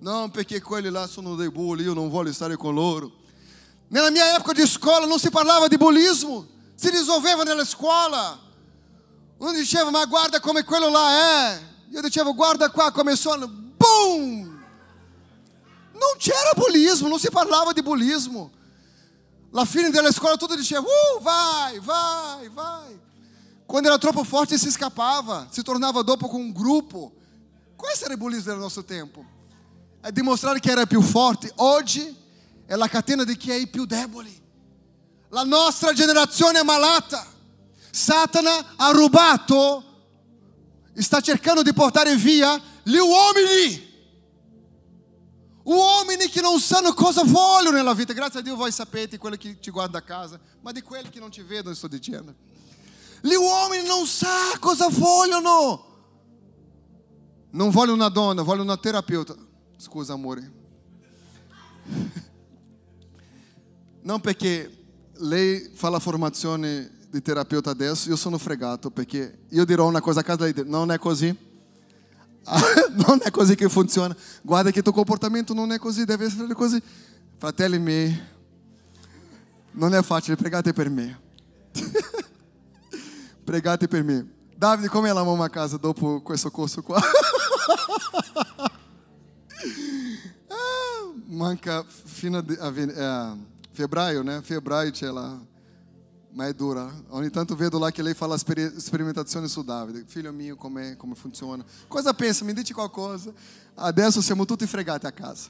Não, 0.00 0.30
perché 0.30 0.62
quelli 0.62 0.88
là 0.88 1.06
sono 1.06 1.34
dei 1.34 1.50
bulli, 1.50 1.82
io 1.82 1.92
non 1.92 2.08
voglio 2.08 2.32
stare 2.32 2.56
con 2.56 2.74
loro. 2.74 3.12
Nella 3.88 4.10
mia 4.10 4.34
época 4.34 4.52
di 4.54 4.66
scuola 4.66 5.04
non 5.04 5.18
si 5.18 5.28
parlava 5.28 5.68
di 5.68 5.76
bullismo, 5.76 6.46
si 6.74 6.88
risolveva 6.88 7.42
nella 7.42 7.66
scuola. 7.66 8.38
Uno 9.36 9.52
diceva, 9.52 9.90
ma 9.90 10.04
guarda 10.06 10.40
come 10.40 10.64
quello 10.64 10.88
là 10.88 11.50
è. 11.50 11.60
Io 11.90 12.00
dicevo, 12.00 12.34
guarda 12.34 12.70
qua 12.70 12.90
come 12.92 13.14
sono. 13.14 13.46
Boom! 13.46 14.64
Non 15.92 16.16
c'era 16.16 16.52
bullismo, 16.56 17.06
non 17.06 17.18
si 17.18 17.28
parlava 17.30 17.72
di 17.72 17.82
bullismo. 17.82 18.50
La 19.50 19.66
fine 19.66 19.90
della 19.90 20.12
scuola 20.12 20.36
tudo 20.36 20.56
diceva, 20.56 20.80
uh, 20.80 21.20
vai, 21.20 21.78
vai, 21.80 22.48
vai. 22.48 22.98
Quando 23.66 23.88
era 23.88 23.98
troppo 23.98 24.24
forte 24.24 24.56
si 24.56 24.70
scappava, 24.70 25.48
si 25.50 25.62
tornava 25.62 26.00
dopo 26.00 26.26
com 26.26 26.40
um 26.40 26.52
grupo. 26.52 27.12
Questo 27.76 28.04
era 28.04 28.14
il 28.14 28.18
bullismo 28.18 28.52
del 28.52 28.60
nostro 28.60 28.84
tempo 28.84 29.38
è 30.00 30.10
dimostrare 30.12 30.60
che 30.60 30.70
era 30.70 30.86
più 30.86 31.00
forte. 31.02 31.52
Oggi 31.56 32.16
è 32.66 32.74
la 32.74 32.88
catena 32.88 33.24
di 33.24 33.36
chi 33.36 33.50
è 33.50 33.54
i 33.54 33.68
più 33.68 33.84
deboli. 33.84 34.38
La 35.28 35.44
nostra 35.44 35.92
generazione 35.92 36.60
è 36.60 36.62
malata. 36.62 37.26
Satana 37.90 38.76
ha 38.76 38.90
rubato, 38.90 39.84
sta 40.94 41.20
cercando 41.20 41.62
di 41.62 41.72
portare 41.72 42.16
via 42.16 42.60
gli 42.82 42.96
uomini. 42.96 43.88
Uomini 45.62 46.28
che 46.28 46.40
non 46.40 46.58
sanno 46.58 46.94
cosa 46.94 47.22
vogliono 47.24 47.76
nella 47.76 47.94
vita. 47.94 48.12
Grazie 48.12 48.40
a 48.40 48.42
Dio 48.42 48.56
voi 48.56 48.72
sapete, 48.72 49.18
quelli 49.18 49.36
che 49.36 49.58
ci 49.60 49.70
guardano 49.70 49.98
a 49.98 50.06
casa, 50.06 50.40
ma 50.60 50.72
di 50.72 50.80
quelli 50.80 51.10
che 51.10 51.20
non 51.20 51.30
ci 51.30 51.42
vedono 51.42 51.74
sto 51.74 51.88
dicendo. 51.88 52.34
Gli 53.20 53.34
uomini 53.34 53.86
non 53.86 54.06
sanno 54.06 54.58
cosa 54.58 54.88
vogliono. 54.88 55.88
Non 57.50 57.70
vogliono 57.70 57.96
una 57.96 58.08
donna, 58.08 58.42
vogliono 58.42 58.72
una 58.72 58.76
terapeuta. 58.76 59.34
Scusa 59.80 60.12
amore. 60.12 60.52
Non 64.02 64.20
perché 64.20 64.70
lei 65.14 65.70
fa 65.72 65.88
la 65.88 65.98
formazione 65.98 66.98
di 67.08 67.22
terapeuta 67.22 67.70
adesso, 67.70 68.10
io 68.10 68.16
sono 68.16 68.36
fregato 68.36 68.90
perché 68.90 69.38
io 69.48 69.64
dirò 69.64 69.86
una 69.86 70.02
cosa 70.02 70.20
a 70.20 70.22
casa 70.22 70.44
lei 70.44 70.52
non 70.66 70.92
è 70.92 70.98
così. 70.98 71.34
non 73.06 73.20
è 73.22 73.30
così 73.30 73.54
che 73.54 73.70
funziona. 73.70 74.14
Guarda 74.42 74.70
che 74.70 74.78
il 74.78 74.84
tuo 74.84 74.92
comportamento 74.92 75.54
non 75.54 75.72
è 75.72 75.78
così, 75.78 76.04
deve 76.04 76.26
essere 76.26 76.52
così. 76.52 76.78
Fratelli 77.38 77.78
miei, 77.78 78.20
non 79.70 79.94
è 79.94 80.02
facile, 80.02 80.36
pregate 80.36 80.74
per 80.74 80.90
me. 80.90 81.20
pregate 83.44 83.88
per 83.88 84.04
me. 84.04 84.30
Davide, 84.54 84.88
come 84.88 85.10
la 85.10 85.24
mamma 85.24 85.46
a 85.46 85.50
casa 85.50 85.78
dopo 85.78 86.20
questo 86.20 86.50
corso 86.50 86.82
qua? 86.82 87.00
ah, 90.48 91.12
manca 91.26 91.84
fino 91.84 92.38
a, 92.38 92.44
a, 92.58 92.72
a 92.96 93.36
febbraio, 93.70 94.22
né? 94.22 94.40
Febbraio 94.42 94.90
c'è 94.90 95.10
la 95.10 95.48
ma 96.32 96.46
è 96.46 96.52
dura. 96.52 96.90
Ogni 97.08 97.30
tanto 97.30 97.56
vedo 97.56 97.78
là 97.78 97.90
che 97.90 98.02
lei 98.02 98.14
fa 98.14 98.26
la 98.26 98.38
sperimentazione 98.38 99.48
su 99.48 99.62
Davide. 99.62 100.04
Figlio 100.06 100.32
mio, 100.32 100.56
come, 100.56 100.96
come 100.96 101.14
funziona? 101.14 101.64
Cosa 101.88 102.12
pensa? 102.14 102.44
Mi 102.44 102.52
dici 102.52 102.72
qualcosa? 102.72 103.32
Adesso 103.74 104.20
siamo 104.20 104.44
tutti 104.44 104.66
fregati 104.66 105.06
a 105.06 105.12
casa. 105.12 105.48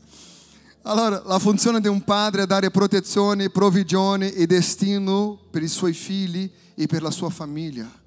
Allora, 0.82 1.22
la 1.26 1.38
funzione 1.38 1.80
di 1.80 1.88
un 1.88 2.02
padre 2.02 2.44
è 2.44 2.46
dare 2.46 2.70
protezione, 2.70 3.50
provvigione 3.50 4.32
e 4.32 4.46
destino 4.46 5.38
per 5.50 5.62
i 5.62 5.68
suoi 5.68 5.92
figli 5.92 6.50
e 6.74 6.86
per 6.86 7.02
la 7.02 7.10
sua 7.10 7.28
famiglia. 7.28 7.99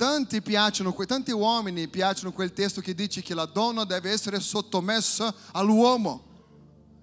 Tanti, 0.00 0.40
tanti 0.40 1.30
uomini 1.30 1.86
piacciono 1.86 2.32
quel 2.32 2.54
testo 2.54 2.80
che 2.80 2.94
dice 2.94 3.20
che 3.20 3.34
la 3.34 3.44
donna 3.44 3.84
deve 3.84 4.10
essere 4.10 4.40
sottomessa 4.40 5.34
all'uomo. 5.52 6.22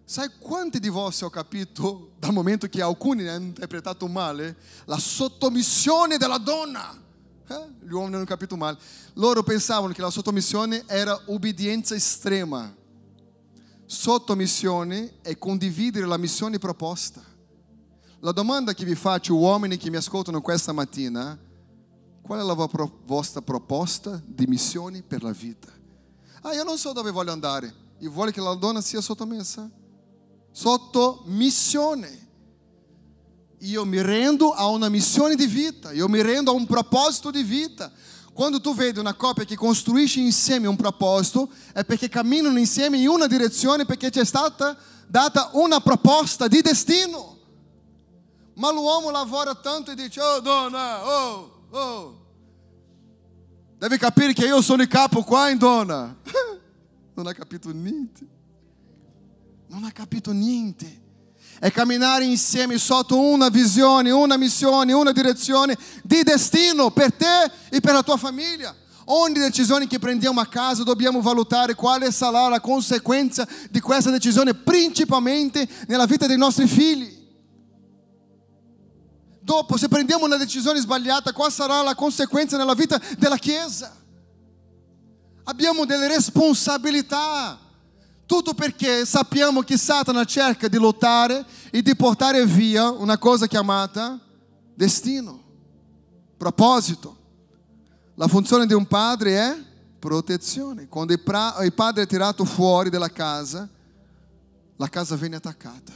Sai 0.03 0.31
quanti 0.39 0.79
di 0.79 0.89
voi 0.89 1.13
ho 1.21 1.29
capito, 1.29 2.13
dal 2.17 2.33
momento 2.33 2.65
che 2.67 2.81
alcuni 2.81 3.27
hanno 3.27 3.45
interpretato 3.45 4.07
male, 4.07 4.57
la 4.85 4.97
sottomissione 4.97 6.17
della 6.17 6.39
donna? 6.39 6.91
Eh? 7.47 7.67
Gli 7.85 7.91
uomini 7.91 8.15
hanno 8.15 8.25
capito 8.25 8.57
male. 8.57 8.79
Loro 9.13 9.43
pensavano 9.43 9.93
che 9.93 10.01
la 10.01 10.09
sottomissione 10.09 10.81
era 10.87 11.21
obbedienza 11.25 11.93
estrema. 11.93 12.75
Sottomissione 13.85 15.17
è 15.21 15.37
condividere 15.37 16.07
la 16.07 16.17
missione 16.17 16.57
proposta. 16.57 17.21
La 18.21 18.31
domanda 18.31 18.73
che 18.73 18.85
vi 18.85 18.95
faccio, 18.95 19.35
uomini 19.35 19.77
che 19.77 19.91
mi 19.91 19.97
ascoltano 19.97 20.41
questa 20.41 20.71
mattina, 20.71 21.45
qual 22.27 22.39
è 22.39 22.43
la 22.43 22.53
vostra 22.53 23.41
proposta 23.41 24.21
di 24.23 24.45
missione 24.45 25.01
per 25.01 25.23
la 25.23 25.31
vita? 25.31 25.71
Ah, 26.41 26.53
io 26.53 26.63
non 26.63 26.77
so 26.77 26.93
dove 26.93 27.09
voglio 27.09 27.31
andare. 27.31 27.73
Io 27.99 28.11
voglio 28.11 28.29
che 28.29 28.41
la 28.41 28.53
donna 28.53 28.81
sia 28.81 29.01
sottomessa? 29.01 29.67
sotto 30.57 31.21
missione. 31.25 32.25
Io 33.59 33.85
mi 33.85 34.01
rendo 34.01 34.53
a 34.53 34.65
una 34.65 34.89
missione 34.89 35.35
di 35.35 35.45
vita, 35.45 35.91
io 35.91 36.07
mi 36.07 36.19
rendo 36.23 36.49
a 36.49 36.55
un 36.55 36.65
proposito 36.65 37.29
di 37.29 37.43
vita. 37.43 37.91
Quando 38.33 38.59
tu 38.59 38.73
vedi 38.73 38.97
una 38.97 39.13
coppia 39.13 39.43
che 39.43 39.55
costruisce 39.55 40.19
insieme 40.19 40.65
un 40.65 40.75
proposito, 40.75 41.49
è 41.73 41.85
perché 41.85 42.09
camminano 42.09 42.57
insieme 42.57 42.97
in 42.97 43.07
una 43.07 43.27
direzione, 43.27 43.85
perché 43.85 44.09
c'è 44.09 44.25
stata 44.25 44.75
data 45.07 45.51
una 45.53 45.79
proposta 45.79 46.47
di 46.47 46.61
destino. 46.61 47.37
Ma 48.55 48.71
l'uomo 48.71 49.11
lavora 49.11 49.53
tanto 49.53 49.91
e 49.91 49.95
dice, 49.95 50.19
oh 50.19 50.39
donna, 50.39 51.07
oh, 51.07 51.56
oh. 51.77 52.25
Deve 53.77 53.97
capire 53.97 54.33
che 54.33 54.45
io 54.45 54.61
sono 54.61 54.81
il 54.81 54.87
capo 54.87 55.23
qua, 55.23 55.49
in 55.49 55.57
donna. 55.57 56.15
Non 57.17 57.25
ha 57.25 57.33
capito 57.33 57.71
niente 57.71 58.35
non 59.67 59.83
ha 59.83 59.91
capito 59.91 60.31
niente. 60.31 61.05
È 61.59 61.71
camminare 61.71 62.23
insieme 62.23 62.77
sotto 62.77 63.19
una 63.19 63.49
visione, 63.49 64.11
una 64.11 64.37
missione, 64.37 64.93
una 64.93 65.11
direzione 65.11 65.77
di 66.03 66.21
destino 66.23 66.91
per 66.91 67.13
te 67.13 67.51
e 67.69 67.79
per 67.79 67.93
la 67.93 68.03
tua 68.03 68.17
famiglia. 68.17 68.75
Ogni 69.05 69.39
decisione 69.39 69.87
che 69.87 69.99
prendiamo 69.99 70.39
a 70.39 70.45
casa 70.45 70.83
dobbiamo 70.83 71.21
valutare 71.21 71.73
quale 71.73 72.11
sarà 72.11 72.47
la 72.47 72.59
conseguenza 72.59 73.47
di 73.69 73.79
questa 73.79 74.11
decisione, 74.11 74.53
principalmente 74.53 75.67
nella 75.87 76.05
vita 76.05 76.27
dei 76.27 76.37
nostri 76.37 76.67
figli. 76.67 77.16
Dopo, 79.47 79.77
se 79.77 79.87
prendiamo 79.87 80.25
una 80.25 80.35
decisione 80.35 80.77
sbagliata, 80.81 81.31
quale 81.31 81.53
sarà 81.53 81.81
la 81.81 81.95
conseguenza 81.95 82.57
nella 82.57 82.73
vita 82.73 82.99
della 83.17 83.37
Chiesa? 83.37 83.95
Abbiamo 85.45 85.85
delle 85.85 86.09
responsabilità 86.09 87.57
tutto 88.25 88.53
perché 88.53 89.05
sappiamo 89.05 89.61
che 89.61 89.77
Satana 89.77 90.25
cerca 90.25 90.67
di 90.67 90.75
lottare 90.75 91.45
e 91.71 91.81
di 91.81 91.95
portare 91.95 92.45
via 92.45 92.89
una 92.89 93.17
cosa 93.17 93.47
chiamata 93.47 94.19
destino, 94.75 95.41
proposito. 96.35 97.15
La 98.15 98.27
funzione 98.27 98.65
di 98.65 98.73
un 98.73 98.85
padre 98.85 99.37
è 99.37 99.57
protezione. 99.97 100.89
Quando 100.89 101.13
il 101.13 101.73
padre 101.73 102.03
è 102.03 102.05
tirato 102.05 102.43
fuori 102.43 102.89
dalla 102.89 103.11
casa, 103.13 103.65
la 104.75 104.89
casa 104.89 105.15
viene 105.15 105.37
attaccata, 105.37 105.93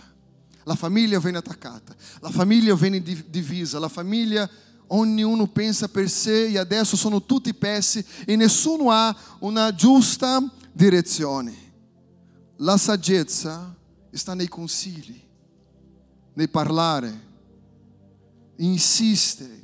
la 0.64 0.76
famiglia 0.76 1.20
viene 1.20 1.38
attaccata, 1.38 1.96
la 2.20 2.30
famiglia 2.30 2.76
viene 2.76 3.02
divisa, 3.02 3.80
la 3.80 3.90
famiglia 3.90 4.50
ognuno 4.88 5.48
pensa 5.48 5.88
per 5.88 6.10
sé 6.10 6.48
e 6.48 6.58
adesso 6.58 6.96
sono 6.96 7.24
tutti 7.24 7.54
pezzi 7.54 8.04
e 8.26 8.36
nessuno 8.36 8.92
ha 8.92 9.16
una 9.40 9.74
giusta 9.74 10.44
direzione. 10.72 11.70
La 12.58 12.78
saggezza 12.78 13.76
sta 14.12 14.34
nei 14.34 14.48
consigli, 14.48 15.20
nel 16.34 16.50
parlare, 16.50 17.30
insistere, 18.58 19.60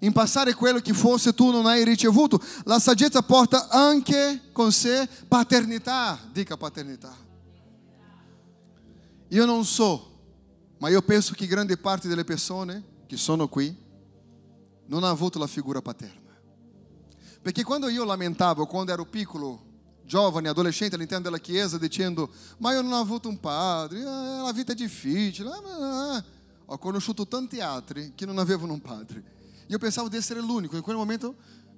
in 0.00 0.12
passare 0.12 0.52
quello 0.54 0.80
che 0.80 0.92
forse 0.92 1.32
tu 1.32 1.50
non 1.50 1.66
hai 1.66 1.84
ricevuto. 1.84 2.42
La 2.64 2.78
saggezza 2.78 3.22
porta 3.22 3.68
anche 3.68 4.50
con 4.52 4.72
sé 4.72 5.08
paternità, 5.28 6.18
dica 6.32 6.56
paternità. 6.56 7.16
Io 9.28 9.46
non 9.46 9.64
so, 9.64 10.11
ma 10.82 10.88
io 10.88 11.00
penso 11.00 11.32
che 11.34 11.46
grande 11.46 11.76
parte 11.76 12.08
delle 12.08 12.24
persone 12.24 12.82
che 13.06 13.16
sono 13.16 13.46
qui 13.46 13.72
non 14.86 15.04
ha 15.04 15.10
avuto 15.10 15.38
la 15.38 15.46
figura 15.46 15.80
paterna. 15.80 16.36
Perché 17.40 17.62
quando 17.62 17.88
io 17.88 18.04
lamentavo, 18.04 18.66
quando 18.66 18.90
ero 18.90 19.04
piccolo, 19.04 19.62
giovane, 20.04 20.48
adolescente 20.48 20.96
all'interno 20.96 21.22
della 21.22 21.38
chiesa 21.38 21.78
dicendo 21.78 22.28
ma 22.58 22.72
io 22.72 22.82
non 22.82 22.94
ho 22.94 22.98
avuto 22.98 23.28
un 23.28 23.38
padre, 23.38 24.00
eh, 24.00 24.02
la 24.02 24.50
vita 24.52 24.72
è 24.72 24.74
difficile. 24.74 25.50
Eh, 25.50 26.24
ho 26.64 26.78
conosciuto 26.78 27.28
tanti 27.28 27.60
altri 27.60 28.14
che 28.16 28.26
non 28.26 28.38
avevano 28.38 28.72
un 28.72 28.80
padre. 28.80 29.22
Io 29.68 29.78
pensavo 29.78 30.08
di 30.08 30.16
essere 30.16 30.40
l'unico, 30.40 30.74
in 30.74 30.82
quel 30.82 30.96
momento 30.96 31.36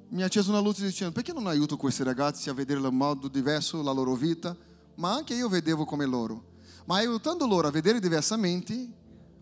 mi 0.08 0.22
ha 0.22 0.26
acceso 0.26 0.48
una 0.48 0.60
luce 0.60 0.82
dicendo 0.82 1.12
perché 1.12 1.34
non 1.34 1.46
aiuto 1.46 1.76
questi 1.76 2.02
ragazzi 2.04 2.48
a 2.48 2.54
vedere 2.54 2.80
in 2.80 2.96
modo 2.96 3.28
diverso 3.28 3.82
la 3.82 3.92
loro 3.92 4.14
vita? 4.14 4.56
Ma 4.94 5.12
anche 5.12 5.34
io 5.34 5.50
vedevo 5.50 5.84
come 5.84 6.06
loro. 6.06 6.52
Ma 6.86 6.96
aiutando 6.96 7.46
loro 7.46 7.68
a 7.68 7.70
vedere 7.70 7.98
diversamente, 7.98 8.88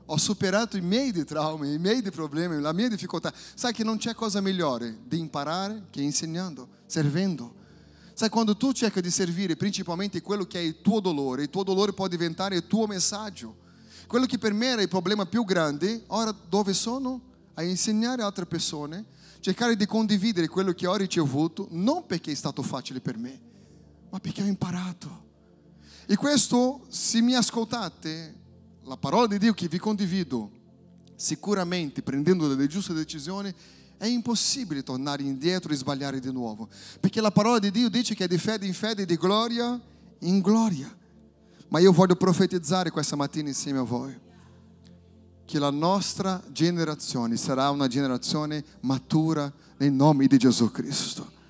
ho 0.07 0.17
superato 0.17 0.77
i 0.77 0.81
miei 0.81 1.13
traumi, 1.25 1.75
i 1.75 1.79
miei 1.79 2.03
problemi, 2.11 2.61
la 2.61 2.73
mia 2.73 2.89
difficoltà. 2.89 3.33
Sai 3.55 3.73
che 3.73 3.85
non 3.85 3.97
c'è 3.99 4.15
cosa 4.15 4.41
migliore 4.41 4.99
di 5.05 5.19
imparare 5.19 5.87
che 5.91 6.03
insegnando, 6.03 6.69
servendo. 6.87 7.61
Sai, 8.15 8.29
quando 8.29 8.57
tu 8.57 8.73
cerca 8.73 9.01
di 9.01 9.11
servire 9.11 9.57
principalmente 9.57 10.21
quello 10.21 10.45
che 10.45 10.59
è 10.59 10.63
il 10.63 10.81
tuo 10.83 11.01
dolore, 11.01 11.45
il 11.45 11.51
tuo 11.51 11.63
dolore 11.63 11.93
può 11.93 12.09
diventare 12.09 12.57
il 12.57 12.67
tuo 12.67 12.87
messaggio. 12.87 13.57
Quello 14.07 14.27
che 14.27 14.39
per 14.39 14.53
me 14.53 14.67
era 14.67 14.83
il 14.83 14.89
problema 14.89 15.25
più 15.25 15.45
grande, 15.45 16.05
ora 16.09 16.31
dove 16.49 16.75
sono? 16.75 17.21
A 17.55 17.63
insegnare 17.63 18.23
altre 18.23 18.47
persone, 18.47 19.05
cercare 19.41 19.77
di 19.77 19.87
condividere 19.87 20.49
quello 20.49 20.73
che 20.73 20.87
ho 20.87 20.95
ricevuto, 20.95 21.69
non 21.71 22.07
perché 22.07 22.33
è 22.33 22.35
stato 22.35 22.63
facile 22.63 23.01
per 23.01 23.17
me, 23.17 23.41
ma 24.11 24.21
perché 24.21 24.43
ho 24.43 24.47
imparato. 24.47 25.31
E 26.13 26.17
questo, 26.17 26.85
se 26.91 27.23
mi 27.23 27.35
ascoltate, 27.35 28.35
la 28.83 28.99
parola 28.99 29.27
di 29.27 29.39
Dio 29.39 29.55
che 29.55 29.67
vi 29.67 29.79
condivido, 29.79 30.51
sicuramente 31.17 32.03
prendendo 32.03 32.49
delle 32.49 32.67
giuste 32.67 32.93
decisioni, 32.93 33.51
è 33.97 34.05
impossibile 34.05 34.83
tornare 34.83 35.23
indietro 35.23 35.73
e 35.73 35.77
sbagliare 35.77 36.21
di 36.21 36.31
nuovo, 36.31 36.69
perché 37.01 37.23
la 37.23 37.31
parola 37.31 37.59
di 37.59 37.71
Dio 37.71 37.89
dice 37.89 38.15
che 38.15 38.25
è 38.25 38.29
di 38.29 38.37
fede 38.37 38.67
in 38.67 38.75
fede, 38.75 39.07
di 39.07 39.17
gloria 39.17 39.81
in 40.19 40.41
gloria. 40.41 40.95
Ma 41.69 41.79
io 41.79 41.93
voglio 41.93 42.17
profetizzare 42.17 42.91
questa 42.91 43.17
mattina 43.17 43.49
insieme 43.49 43.79
a 43.79 43.83
voi. 43.85 44.15
che 45.47 45.59
la 45.59 45.71
nostra 45.71 46.43
generazione 46.51 47.39
sarà 47.39 47.71
una 47.71 47.87
generazione 47.87 48.63
matura 48.81 49.51
nel 49.79 49.93
nome 49.93 50.27
di 50.27 50.37
Gesù 50.37 50.71
Cristo. 50.71 51.41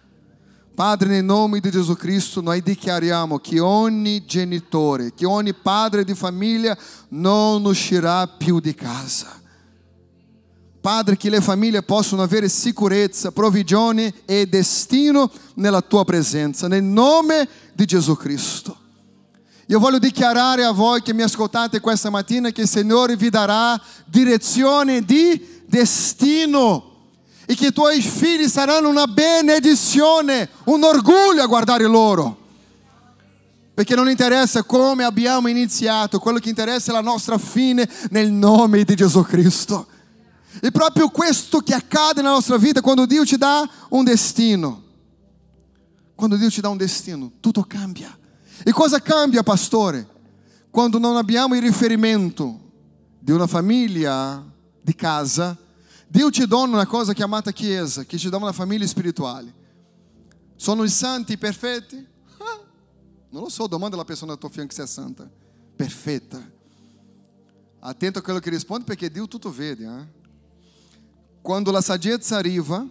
Padre, 0.75 1.09
nel 1.09 1.25
nome 1.25 1.61
di 1.61 1.71
Gesù 1.71 1.95
Cristo, 1.95 2.41
noi 2.41 2.63
dichiariamo 2.63 3.39
che 3.39 3.61
ogni 3.61 4.25
genitore, 4.25 5.13
che 5.15 5.27
ogni 5.27 5.53
padre 5.53 6.03
di 6.03 6.15
famiglia 6.15 6.77
non 7.09 7.63
uscirà 7.67 8.27
più 8.27 8.59
di 8.59 8.75
casa. 8.75 9.39
Padre, 10.81 11.19
che 11.19 11.29
le 11.29 11.43
famiglie 11.43 11.83
possano 11.83 12.23
avere 12.23 12.49
sicurezza, 12.49 13.33
provvigione 13.33 14.15
e 14.25 14.47
destino 14.47 15.31
nella 15.55 15.83
tua 15.83 16.07
presenza, 16.07 16.69
nel 16.69 16.83
nome 16.83 17.47
di 17.75 17.85
Gesù 17.85 18.17
Cristo. 18.17 18.79
Io 19.67 19.79
voglio 19.79 19.99
dichiarare 19.99 20.65
a 20.65 20.73
voi 20.73 21.03
che 21.03 21.13
mi 21.13 21.23
ascoltate 21.23 21.81
questa 21.81 22.09
mattina 22.09 22.51
che 22.51 22.63
il 22.63 22.69
Signore 22.69 23.15
vi 23.15 23.29
darà 23.29 23.81
direzione 24.07 25.03
di 25.03 25.63
destino 25.67 26.92
e 27.47 27.55
che 27.55 27.67
i 27.67 27.73
tuoi 27.73 28.01
figli 28.01 28.49
saranno 28.49 28.89
una 28.89 29.07
benedizione, 29.07 30.49
un 30.65 30.83
orgoglio 30.85 31.43
a 31.43 31.47
guardare 31.47 31.87
loro. 31.87 32.39
Perché 33.75 33.95
non 33.95 34.09
interessa 34.09 34.63
come 34.63 35.03
abbiamo 35.05 35.49
iniziato, 35.49 36.19
quello 36.19 36.39
che 36.39 36.51
interessa 36.51 36.91
è 36.91 36.95
la 36.95 37.01
nostra 37.01 37.39
fine 37.39 37.89
nel 38.11 38.31
nome 38.31 38.85
di 38.85 38.95
Gesù 38.95 39.23
Cristo. 39.23 39.87
E 40.61 40.71
proprio 40.71 41.09
questo 41.09 41.61
che 41.61 41.75
accade 41.75 42.21
nella 42.21 42.35
nostra 42.35 42.59
vita 42.59 42.83
quando 42.83 43.07
Dio 43.07 43.25
ti 43.25 43.37
dà 43.37 43.69
un 43.91 44.05
destino. 44.05 44.83
Quando 46.15 46.37
Dio 46.37 46.51
ti 46.51 46.61
dà 46.61 46.69
un 46.69 46.77
destino, 46.77 47.33
tutto 47.41 47.63
cambia. 47.63 48.17
E 48.63 48.71
cosa 48.71 49.01
cambia, 49.01 49.43
pastore? 49.43 50.07
Quando 50.71 50.99
non 50.99 51.17
abbiamo 51.17 51.55
il 51.55 51.63
riferimento 51.63 52.61
di 53.19 53.33
una 53.33 53.47
famiglia 53.47 54.45
di 54.81 54.95
casa, 54.95 55.57
Dio 56.13 56.31
ci 56.31 56.47
dona 56.47 56.75
una 56.75 56.87
cosa 56.87 57.15
chiamata 57.15 57.53
chiesa, 57.53 58.05
che 58.05 58.19
ci 58.19 58.29
dà 58.29 58.37
una 58.37 58.53
famiglia 58.53 58.87
spirituale. 58.87 59.51
Sono 60.57 60.85
i 60.85 60.91
santi 60.91 61.39
perfetti? 61.39 62.07
Ah, 62.37 62.61
non 63.31 63.45
lo 63.45 63.49
so, 63.49 63.67
domanda 63.67 63.95
alla 63.95 64.05
persona 64.05 64.33
al 64.33 64.39
tuo 64.39 64.51
fianco 64.51 64.75
se 64.75 64.83
è 64.83 64.87
santa. 64.87 65.27
Perfetta. 65.75 66.39
Attento 67.79 68.19
a 68.19 68.23
quello 68.23 68.41
che 68.41 68.51
risponde 68.51 68.85
perché 68.85 69.11
Dio 69.11 69.27
tutto 69.27 69.51
vede. 69.51 69.85
Eh? 69.87 70.07
Quando 71.41 71.71
la 71.71 71.81
saggezza 71.81 72.37
arriva, 72.37 72.87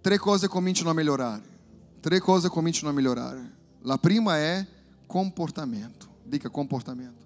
tre 0.00 0.18
cose 0.18 0.46
cominciano 0.46 0.90
a 0.90 0.94
migliorare. 0.94 1.42
Tre 1.98 2.20
cose 2.20 2.48
cominciano 2.48 2.90
a 2.90 2.92
migliorare. 2.92 3.56
La 3.82 3.98
prima 3.98 4.36
è 4.36 4.64
comportamento. 5.04 6.06
Dica 6.22 6.48
comportamento. 6.48 7.25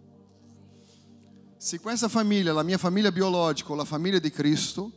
Se 1.62 1.78
questa 1.78 2.08
famiglia, 2.08 2.54
la 2.54 2.62
mia 2.62 2.78
famiglia 2.78 3.12
biologica 3.12 3.72
o 3.72 3.74
la 3.74 3.84
famiglia 3.84 4.18
di 4.18 4.30
Cristo, 4.30 4.90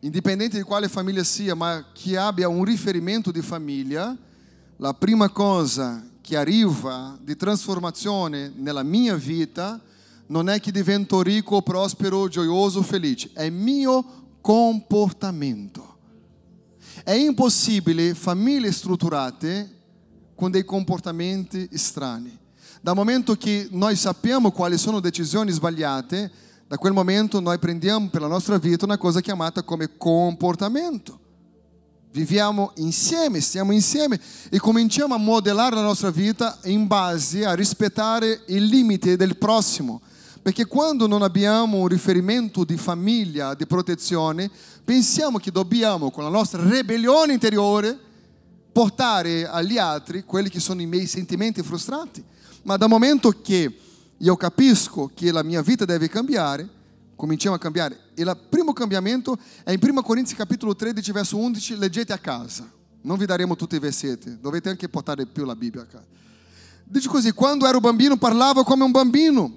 indipendente 0.00 0.56
di 0.56 0.62
quale 0.62 0.88
famiglia 0.88 1.22
sia, 1.22 1.54
ma 1.54 1.90
che 1.92 2.16
abbia 2.16 2.48
un 2.48 2.64
riferimento 2.64 3.30
di 3.30 3.42
famiglia, 3.42 4.16
la 4.78 4.94
prima 4.94 5.28
cosa 5.28 6.02
che 6.22 6.34
arriva 6.34 7.18
di 7.20 7.36
trasformazione 7.36 8.54
nella 8.56 8.82
mia 8.82 9.16
vita 9.16 9.78
non 10.28 10.48
è 10.48 10.60
che 10.60 10.72
divento 10.72 11.20
ricco, 11.20 11.60
prospero, 11.60 12.26
gioioso, 12.28 12.80
felice, 12.80 13.28
è 13.34 13.50
mio 13.50 14.38
comportamento. 14.40 15.98
È 17.04 17.12
impossibile 17.12 18.14
famiglie 18.14 18.72
strutturate 18.72 19.74
con 20.34 20.50
dei 20.50 20.64
comportamenti 20.64 21.68
strani. 21.74 22.46
Dal 22.80 22.94
momento 22.94 23.34
che 23.34 23.66
noi 23.72 23.96
sappiamo 23.96 24.52
quali 24.52 24.78
sono 24.78 25.00
decisioni 25.00 25.50
sbagliate, 25.50 26.30
da 26.68 26.76
quel 26.76 26.92
momento 26.92 27.40
noi 27.40 27.58
prendiamo 27.58 28.08
per 28.08 28.20
la 28.20 28.28
nostra 28.28 28.58
vita 28.58 28.84
una 28.84 28.98
cosa 28.98 29.20
chiamata 29.20 29.62
come 29.62 29.96
comportamento. 29.96 31.18
Viviamo 32.12 32.72
insieme, 32.76 33.40
stiamo 33.40 33.72
insieme 33.72 34.20
e 34.48 34.58
cominciamo 34.58 35.14
a 35.14 35.18
modellare 35.18 35.74
la 35.74 35.82
nostra 35.82 36.10
vita 36.10 36.58
in 36.64 36.86
base 36.86 37.44
a 37.44 37.54
rispettare 37.54 38.42
il 38.46 38.64
limite 38.64 39.16
del 39.16 39.36
prossimo, 39.36 40.00
perché 40.40 40.66
quando 40.66 41.06
non 41.06 41.22
abbiamo 41.22 41.78
un 41.78 41.88
riferimento 41.88 42.64
di 42.64 42.76
famiglia, 42.76 43.54
di 43.54 43.66
protezione, 43.66 44.50
pensiamo 44.84 45.38
che 45.38 45.50
dobbiamo, 45.50 46.10
con 46.10 46.22
la 46.22 46.30
nostra 46.30 46.62
ribellione 46.62 47.32
interiore, 47.32 47.98
portare 48.78 49.44
agli 49.44 49.76
altri 49.76 50.22
quelli 50.22 50.48
che 50.48 50.60
sono 50.60 50.80
i 50.80 50.86
miei 50.86 51.08
sentimenti 51.08 51.64
frustrati. 51.64 52.22
Ma 52.62 52.76
dal 52.76 52.88
momento 52.88 53.34
che 53.42 53.76
io 54.16 54.36
capisco 54.36 55.10
che 55.12 55.32
la 55.32 55.42
mia 55.42 55.62
vita 55.62 55.84
deve 55.84 56.08
cambiare, 56.08 56.68
cominciamo 57.16 57.56
a 57.56 57.58
cambiare. 57.58 57.98
E 58.14 58.22
il 58.22 58.38
primo 58.48 58.72
cambiamento 58.72 59.36
è 59.64 59.72
in 59.72 59.80
1 59.82 60.00
Corinzi 60.02 60.36
capitolo 60.36 60.76
13, 60.76 61.10
verso 61.10 61.36
11, 61.38 61.76
leggete 61.76 62.12
a 62.12 62.18
casa. 62.18 62.70
Non 63.00 63.18
vi 63.18 63.26
daremo 63.26 63.56
tutti 63.56 63.74
i 63.74 63.80
versetti, 63.80 64.38
dovete 64.40 64.68
anche 64.68 64.88
portare 64.88 65.26
più 65.26 65.44
la 65.44 65.56
Bibbia 65.56 65.82
a 65.82 65.86
casa. 65.86 66.06
Dice 66.84 67.08
così, 67.08 67.32
quando 67.32 67.66
ero 67.66 67.80
bambino 67.80 68.16
parlavo 68.16 68.62
come 68.62 68.84
un 68.84 68.92
bambino, 68.92 69.52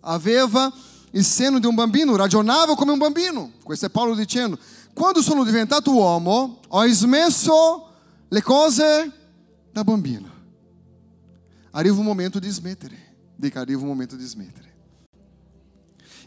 aveva 0.00 0.72
il 1.10 1.24
seno 1.26 1.58
di 1.58 1.66
un 1.66 1.74
bambino, 1.74 2.16
ragionava 2.16 2.74
come 2.74 2.92
un 2.92 2.98
bambino. 2.98 3.52
Questo 3.62 3.84
è 3.84 3.90
Paolo 3.90 4.14
dicendo, 4.14 4.58
quando 4.94 5.20
sono 5.20 5.44
diventato 5.44 5.92
uomo 5.92 6.60
ho 6.68 6.86
smesso 6.86 7.90
le 8.32 8.40
cose 8.40 9.12
da 9.70 9.84
bambino. 9.84 10.30
Arriva 11.72 11.98
un 11.98 12.04
momento 12.04 12.38
di 12.38 12.48
smettere. 12.48 13.10
Dica, 13.36 13.60
arriva 13.60 13.82
un 13.82 13.88
momento 13.88 14.16
di 14.16 14.24
smettere. 14.24 14.70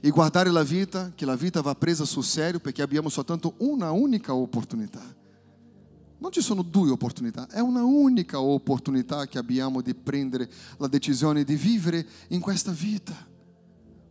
E 0.02 0.10
guardare 0.12 0.52
la 0.52 0.62
vita, 0.62 1.12
che 1.16 1.26
la 1.26 1.36
vita 1.36 1.62
va 1.62 1.74
presa 1.74 2.06
sul 2.06 2.24
serio 2.24 2.60
perché 2.60 2.84
abbiamo 2.84 3.10
soltanto 3.10 3.56
una 3.58 3.90
unica 3.90 4.36
opportunità. 4.36 5.02
Non 6.20 6.32
ci 6.32 6.42
sono 6.42 6.62
due 6.62 6.92
opportunità, 6.92 7.48
è 7.50 7.60
una 7.60 7.84
unica 7.84 8.40
opportunità 8.40 9.26
che 9.26 9.40
abbiamo 9.40 9.82
di 9.82 9.96
prendere 9.96 10.48
la 10.78 10.88
decisione 10.88 11.44
di 11.44 11.56
vivere 11.56 12.06
in 12.30 12.40
questa 12.40 12.72
vita. 12.72 13.16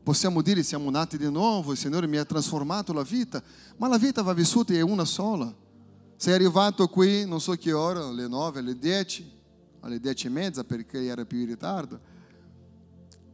Possiamo 0.03 0.43
dire 0.43 0.65
siamo 0.65 0.91
nati 0.91 1.17
di 1.17 1.31
nuovo, 1.31 1.71
il 1.71 1.79
Signore 1.79 2.09
mi 2.09 2.17
ha 2.17 2.25
trasformato 2.25 2.93
la 2.93 3.05
vita, 3.05 3.41
ma 3.77 3.87
la 3.87 3.99
vita 3.99 4.21
va 4.23 4.33
vissuta 4.33 4.75
in 4.75 4.83
una 4.83 5.05
sola. 5.05 5.63
Sei 6.25 6.33
arrivato 6.33 6.89
qui, 6.89 7.27
non 7.27 7.39
so 7.39 7.53
che 7.53 7.75
ora, 7.75 8.07
alle 8.07 8.27
9, 8.27 8.61
alle 8.61 8.79
10, 8.79 9.31
alle 9.81 10.01
10 10.01 10.27
e 10.27 10.31
mezza 10.31 10.65
perché 10.65 11.05
era 11.05 11.27
più 11.27 11.41
in 11.41 11.47
ritardo. 11.49 12.01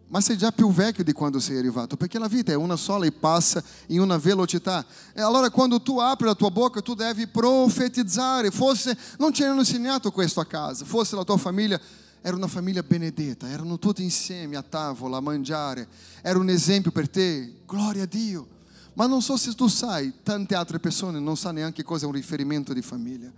Ma 0.09 0.21
sei 0.21 0.37
già 0.37 0.51
più 0.51 0.73
vecchio 0.73 1.05
di 1.05 1.13
quando 1.13 1.39
sei 1.39 1.57
arrivato, 1.59 1.97
perché 1.97 2.19
la 2.19 2.27
vita 2.27 2.51
è 2.51 2.57
una 2.57 2.75
sola 2.75 3.07
e 3.07 3.13
passa 3.13 3.63
in 3.87 4.01
una 4.01 4.17
velocità. 4.17 4.85
E 5.13 5.21
allora 5.21 5.51
quando 5.51 5.81
tu 5.81 6.01
apri 6.01 6.27
la 6.27 6.35
tua 6.35 6.51
bocca, 6.51 6.81
tu 6.81 6.95
devi 6.95 7.29
profetizzare. 7.29 8.51
Forse 8.51 8.99
non 9.19 9.33
ci 9.33 9.45
hanno 9.45 9.61
insegnato 9.61 10.11
questo 10.11 10.41
a 10.41 10.45
casa, 10.47 10.85
forse 10.85 11.15
la 11.15 11.23
tua 11.23 11.37
famiglia 11.37 11.81
era 12.21 12.35
una 12.35 12.49
famiglia 12.49 12.83
benedetta, 12.83 13.49
erano 13.49 13.79
tutti 13.79 14.03
insieme 14.03 14.57
a 14.57 14.63
tavola 14.63 15.19
a 15.19 15.21
mangiare, 15.21 15.87
era 16.23 16.41
un 16.41 16.49
esempio 16.49 16.91
per 16.91 17.09
te, 17.09 17.61
gloria 17.65 18.03
a 18.03 18.07
Dio. 18.07 18.59
Ma 19.01 19.07
non 19.07 19.23
so 19.23 19.39
se 19.39 19.55
tu 19.55 19.67
sai, 19.67 20.13
tante 20.23 20.55
altre 20.55 20.79
persone 20.79 21.19
non 21.19 21.35
sanno 21.35 21.61
neanche 21.61 21.83
cosa 21.83 22.05
è 22.05 22.07
un 22.07 22.13
riferimento 22.13 22.75
di 22.75 22.83
famiglia. 22.83 23.33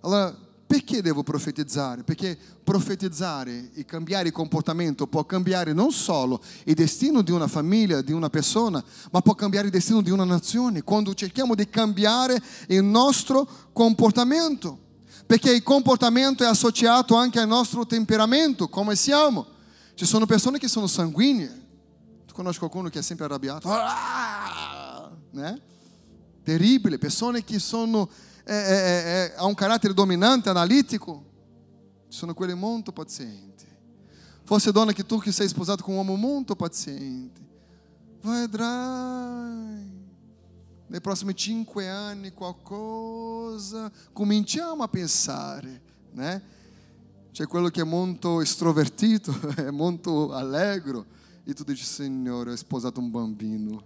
Allora, 0.00 0.36
perché 0.66 1.00
devo 1.00 1.22
profetizzare? 1.22 2.02
Perché 2.02 2.36
profetizzare 2.62 3.70
e 3.72 3.86
cambiare 3.86 4.28
il 4.28 4.34
comportamento 4.34 5.06
può 5.06 5.24
cambiare 5.24 5.72
non 5.72 5.90
solo 5.90 6.42
il 6.64 6.74
destino 6.74 7.22
di 7.22 7.30
una 7.30 7.48
famiglia, 7.48 8.02
di 8.02 8.12
una 8.12 8.28
persona, 8.28 8.84
ma 9.10 9.22
può 9.22 9.34
cambiare 9.34 9.68
il 9.68 9.72
destino 9.72 10.02
di 10.02 10.10
una 10.10 10.24
nazione, 10.24 10.82
quando 10.82 11.14
cerchiamo 11.14 11.54
di 11.54 11.66
cambiare 11.70 12.38
il 12.66 12.84
nostro 12.84 13.48
comportamento 13.72 14.80
perché 15.24 15.50
il 15.50 15.62
comportamento 15.62 16.44
è 16.44 16.46
associato 16.46 17.14
anche 17.14 17.40
al 17.40 17.48
nostro 17.48 17.86
temperamento, 17.86 18.68
come 18.68 18.96
siamo. 18.96 19.46
Ci 19.94 20.04
sono 20.04 20.26
persone 20.26 20.58
che 20.58 20.68
sono 20.68 20.86
sanguigne. 20.86 21.67
Tu 22.38 22.44
conosci 22.44 22.60
qualcuno 22.60 22.88
che 22.88 23.00
è 23.00 23.02
sempre 23.02 23.24
arrabbiato? 23.24 23.68
Ah! 23.68 25.10
Né? 25.32 25.60
Terribile. 26.44 26.96
Persone 26.96 27.42
che 27.42 27.58
sono, 27.58 28.08
eh, 28.44 28.54
eh, 28.54 28.54
eh, 28.54 29.32
hanno 29.34 29.48
un 29.48 29.54
carattere 29.54 29.92
dominante, 29.92 30.48
analitico. 30.48 31.24
Sono 32.06 32.34
quelle 32.34 32.54
molto 32.54 32.92
pazienti. 32.92 33.66
Forse 34.44 34.70
donna 34.70 34.92
che 34.92 35.04
tu 35.04 35.18
che 35.18 35.32
sei 35.32 35.48
sposato 35.48 35.82
con 35.82 35.94
un 35.94 35.98
uomo 35.98 36.14
molto 36.14 36.54
paziente. 36.54 37.40
Vedrai 38.22 40.06
nei 40.86 41.00
prossimi 41.00 41.34
cinque 41.34 41.88
anni 41.88 42.32
qualcosa, 42.32 43.90
cominciamo 44.12 44.84
a 44.84 44.88
pensare, 44.88 45.82
né? 46.12 46.42
C'è 47.32 47.48
quello 47.48 47.68
che 47.68 47.80
è 47.80 47.84
molto 47.84 48.40
estrovertito, 48.40 49.36
è 49.56 49.70
molto 49.70 50.32
allegro, 50.32 51.16
e 51.50 51.54
tu 51.54 51.64
dici, 51.64 51.84
Signore, 51.84 52.52
ho 52.52 52.56
sposato 52.56 53.00
un 53.00 53.10
bambino. 53.10 53.82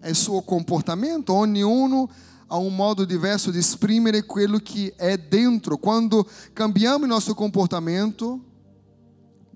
È 0.00 0.08
il 0.08 0.16
suo 0.16 0.42
comportamento, 0.42 1.32
ognuno 1.32 2.10
ha 2.48 2.56
un 2.56 2.74
modo 2.74 3.04
diverso 3.04 3.52
di 3.52 3.58
esprimere 3.58 4.24
quello 4.24 4.58
che 4.58 4.94
è 4.96 5.16
dentro. 5.16 5.76
Quando 5.76 6.28
cambiamo 6.52 7.04
il 7.04 7.10
nostro 7.10 7.34
comportamento, 7.34 8.46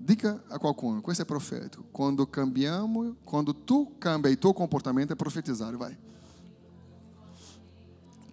Dica 0.03 0.43
a 0.49 0.57
qualcuno, 0.57 0.99
questo 0.99 1.23
è 1.23 1.25
profetico. 1.25 1.85
Quando 1.89 2.27
cambiamo, 2.27 3.15
quando 3.23 3.55
tu 3.55 3.93
cambia 3.97 4.29
il 4.29 4.37
tuo 4.37 4.51
comportamento, 4.51 5.13
è 5.13 5.15
profetizzare, 5.15 5.77
vai. 5.77 5.95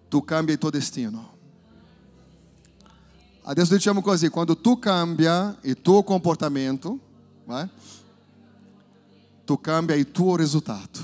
Tu 0.09 0.21
cambia 0.25 0.53
il 0.53 0.59
tuo 0.59 0.69
destino. 0.69 1.31
Adesso 3.43 3.73
diciamo 3.73 4.01
così, 4.01 4.27
quando 4.27 4.57
tu 4.57 4.79
cambia 4.79 5.57
il 5.61 5.81
tuo 5.81 6.03
comportamento, 6.03 6.99
vai, 7.45 7.69
tu 9.51 9.59
cambia 9.59 9.95
il 9.95 10.11
tuo 10.11 10.37
risultato. 10.37 10.99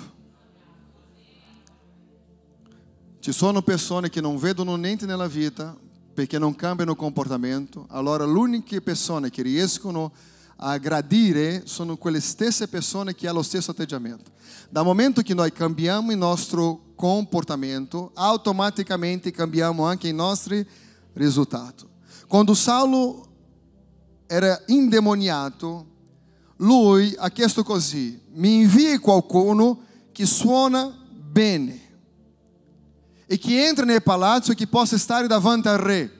Ci 3.20 3.34
sono 3.34 3.62
persone 3.62 4.10
che 4.10 4.22
non 4.22 4.38
vedono 4.38 4.78
niente 4.78 5.06
nella 5.06 5.28
vita 5.28 5.76
perché 6.14 6.40
non 6.40 6.56
cambiano 6.56 6.96
comportamento, 6.96 7.88
allora 7.90 8.26
le 8.26 8.32
uniche 8.32 8.80
persone 8.80 9.30
che 9.30 9.42
riescono 9.42 10.14
a 10.60 10.78
gradire 10.78 11.64
sono 11.66 11.98
quelle 11.98 12.22
stesse 12.22 12.70
persone 12.70 13.16
che 13.16 13.28
hanno 13.28 13.40
lo 13.40 13.44
stesso 13.44 13.72
atteggiamento. 13.72 14.32
Dal 14.70 14.86
momento 14.86 15.22
che 15.22 15.34
noi 15.34 15.52
cambiamo 15.52 16.12
il 16.14 16.18
nostro 16.18 16.94
comportamento, 16.96 18.12
automaticamente 18.14 19.30
cambiamo 19.30 19.86
anche 19.86 20.08
i 20.08 20.14
nostri 20.14 20.66
risultati. 21.14 21.86
Quando 22.28 22.54
Saulo 22.54 23.28
era 24.26 24.58
indemoniato, 24.68 25.96
lui 26.58 27.14
ha 27.18 27.30
chiesto 27.30 27.64
così, 27.64 28.20
mi 28.34 28.62
invii 28.62 28.98
qualcuno 28.98 29.84
che 30.12 30.26
suona 30.26 30.96
bene 31.12 31.82
e 33.28 33.38
che 33.38 33.66
entra 33.68 33.86
nel 33.86 34.02
palazzo 34.02 34.52
e 34.52 34.56
che 34.56 34.68
possa 34.68 34.98
stare 34.98 35.28
davanti 35.28 35.68
al 35.68 35.78
re. 35.78 36.12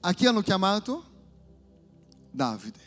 A 0.00 0.12
chi 0.12 0.26
hanno 0.26 0.42
chiamato? 0.42 1.04
Davide. 2.30 2.84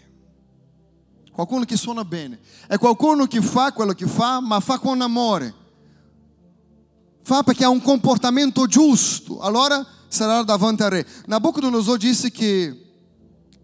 Qualcuno 1.31 1.65
che 1.65 1.77
suona 1.77 2.03
bene. 2.05 2.39
È 2.67 2.77
qualcuno 2.77 3.25
che 3.25 3.41
fa 3.41 3.71
quello 3.71 3.93
che 3.93 4.05
fa, 4.05 4.39
ma 4.39 4.59
fa 4.59 4.77
con 4.77 5.01
amore. 5.01 5.53
Fa 7.21 7.43
perché 7.43 7.63
ha 7.63 7.69
un 7.69 7.81
comportamento 7.81 8.67
giusto. 8.67 9.39
Allora 9.39 9.85
sarà 10.07 10.43
davanti 10.43 10.83
al 10.83 10.89
re. 10.89 11.07
Nabucodonosor 11.25 11.97
disse 11.97 12.29
che 12.29 12.88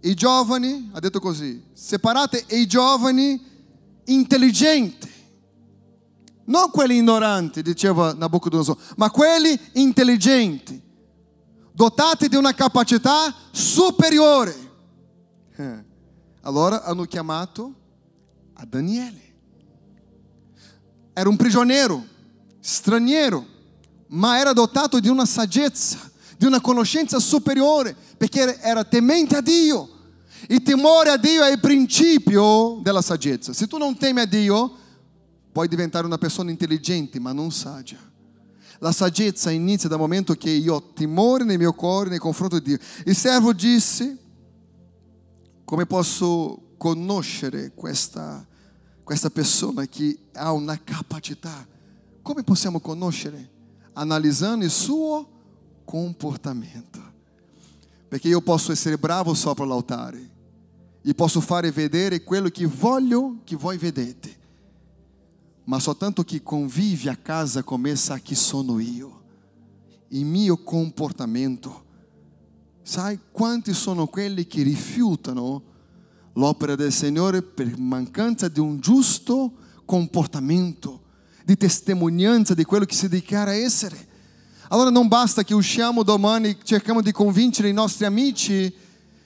i 0.06 0.14
giovani, 0.14 0.90
ha 0.94 1.00
detto 1.00 1.20
così, 1.20 1.64
separate 1.74 2.46
i 2.50 2.68
giovani 2.68 3.42
intelligenti. 4.06 5.12
Non 6.46 6.70
quelli 6.70 6.98
ignoranti, 6.98 7.64
diceva 7.64 8.14
Nabucodonosor, 8.14 8.78
ma 8.98 9.10
quelli 9.10 9.60
intelligenti, 9.74 10.80
dotati 11.72 12.28
di 12.28 12.36
una 12.36 12.54
capacità 12.54 13.34
superiore. 13.50 14.56
Eh. 15.56 15.84
Allora 16.42 16.84
hanno 16.84 17.06
chiamato 17.06 17.74
a 18.54 18.66
Daniele. 18.66 19.22
Era 21.14 21.30
un 21.30 21.36
prigioniero, 21.36 22.06
straniero, 22.60 23.44
ma 24.10 24.38
era 24.38 24.54
dotato 24.54 25.00
di 25.00 25.10
una 25.10 25.26
saggezza, 25.26 25.98
di 26.38 26.46
una 26.46 26.62
conoscenza 26.62 27.18
superiore, 27.18 27.96
perché 28.18 28.60
era 28.60 28.84
temente 28.84 29.36
a 29.36 29.42
Dio. 29.42 29.94
Il 30.48 30.62
timore 30.62 31.10
a 31.10 31.18
Dio 31.18 31.44
è 31.44 31.52
il 31.52 31.60
principio 31.60 32.80
della 32.82 33.02
saggezza. 33.02 33.54
Se 33.54 33.68
tu 33.68 33.78
non 33.78 33.98
temi 33.98 34.22
a 34.22 34.26
Dio, 34.26 34.76
puoi 35.52 35.68
diventare 35.68 36.06
una 36.06 36.18
persona 36.18 36.52
intelligente, 36.52 37.20
ma 37.20 37.32
non 37.32 37.52
saggia. 37.52 37.98
La 38.80 38.92
saggezza 38.92 39.50
inizia 39.50 39.90
dal 39.90 39.98
momento 39.98 40.34
che 40.36 40.50
io 40.50 40.76
ho 40.76 40.92
timore 40.94 41.46
nel 41.46 41.58
mio 41.58 41.74
cuore 41.74 42.10
nei 42.10 42.20
confronti 42.20 42.62
di 42.62 42.76
Dio. 42.76 42.78
Il 43.06 43.16
servo 43.16 43.54
disse, 43.54 44.18
come 45.64 45.86
posso 45.86 46.74
conoscere 46.78 47.72
questa, 47.74 48.46
questa 49.04 49.30
persona 49.30 49.88
che 49.88 50.16
ha 50.34 50.52
una 50.52 50.80
capacità? 50.84 51.66
Come 52.22 52.44
possiamo 52.44 52.80
conoscere? 52.80 53.50
Analizzando 53.94 54.66
il 54.66 54.72
suo 54.72 55.30
comportamento. 55.86 57.02
Perché 58.08 58.28
io 58.28 58.42
posso 58.42 58.72
essere 58.72 58.98
bravo 58.98 59.34
sopra 59.34 59.66
l'altare 59.66 60.34
e 61.08 61.14
posso 61.14 61.40
fare 61.40 61.70
vedere 61.70 62.24
quello 62.24 62.50
che 62.50 62.66
voglio 62.66 63.42
che 63.44 63.56
voi 63.56 63.78
vedete. 63.78 64.44
Ma 65.66 65.80
soltanto 65.80 66.24
chi 66.24 66.42
convive 66.42 67.12
a 67.12 67.16
casa 67.16 67.62
con 67.62 67.80
me 67.80 67.96
sa 67.96 68.18
chi 68.18 68.34
sono 68.34 68.80
io. 68.80 69.22
Il 70.10 70.26
mio 70.26 70.58
comportamento. 70.64 71.84
Sai 72.82 73.20
quanti 73.32 73.74
sono 73.74 74.08
quelli 74.08 74.48
che 74.48 74.64
rifiutano 74.64 75.64
l'opera 76.34 76.76
del 76.76 76.92
Signore 76.92 77.44
per 77.44 77.78
mancanza 77.78 78.48
di 78.48 78.60
un 78.60 78.80
giusto 78.80 79.54
comportamento, 79.86 81.02
di 81.44 81.56
testimonianza 81.56 82.56
di 82.56 82.64
quello 82.64 82.86
che 82.86 82.96
si 82.96 83.08
dichiara 83.08 83.54
essere? 83.54 84.14
Allora 84.70 84.90
non 84.90 85.08
basta 85.08 85.44
che 85.44 85.54
usciamo 85.54 86.02
domani 86.02 86.50
e 86.50 86.58
cerchiamo 86.64 87.02
di 87.02 87.12
convincere 87.12 87.70
i 87.70 87.74
nostri 87.74 88.06
amici 88.06 88.74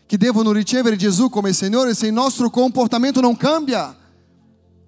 che 0.09 0.17
devono 0.17 0.51
ricevere 0.51 0.95
Gesù 0.95 1.29
come 1.29 1.53
Signore 1.53 1.93
se 1.93 2.07
il 2.07 2.13
nostro 2.13 2.49
comportamento 2.49 3.21
non 3.21 3.37
cambia. 3.37 3.95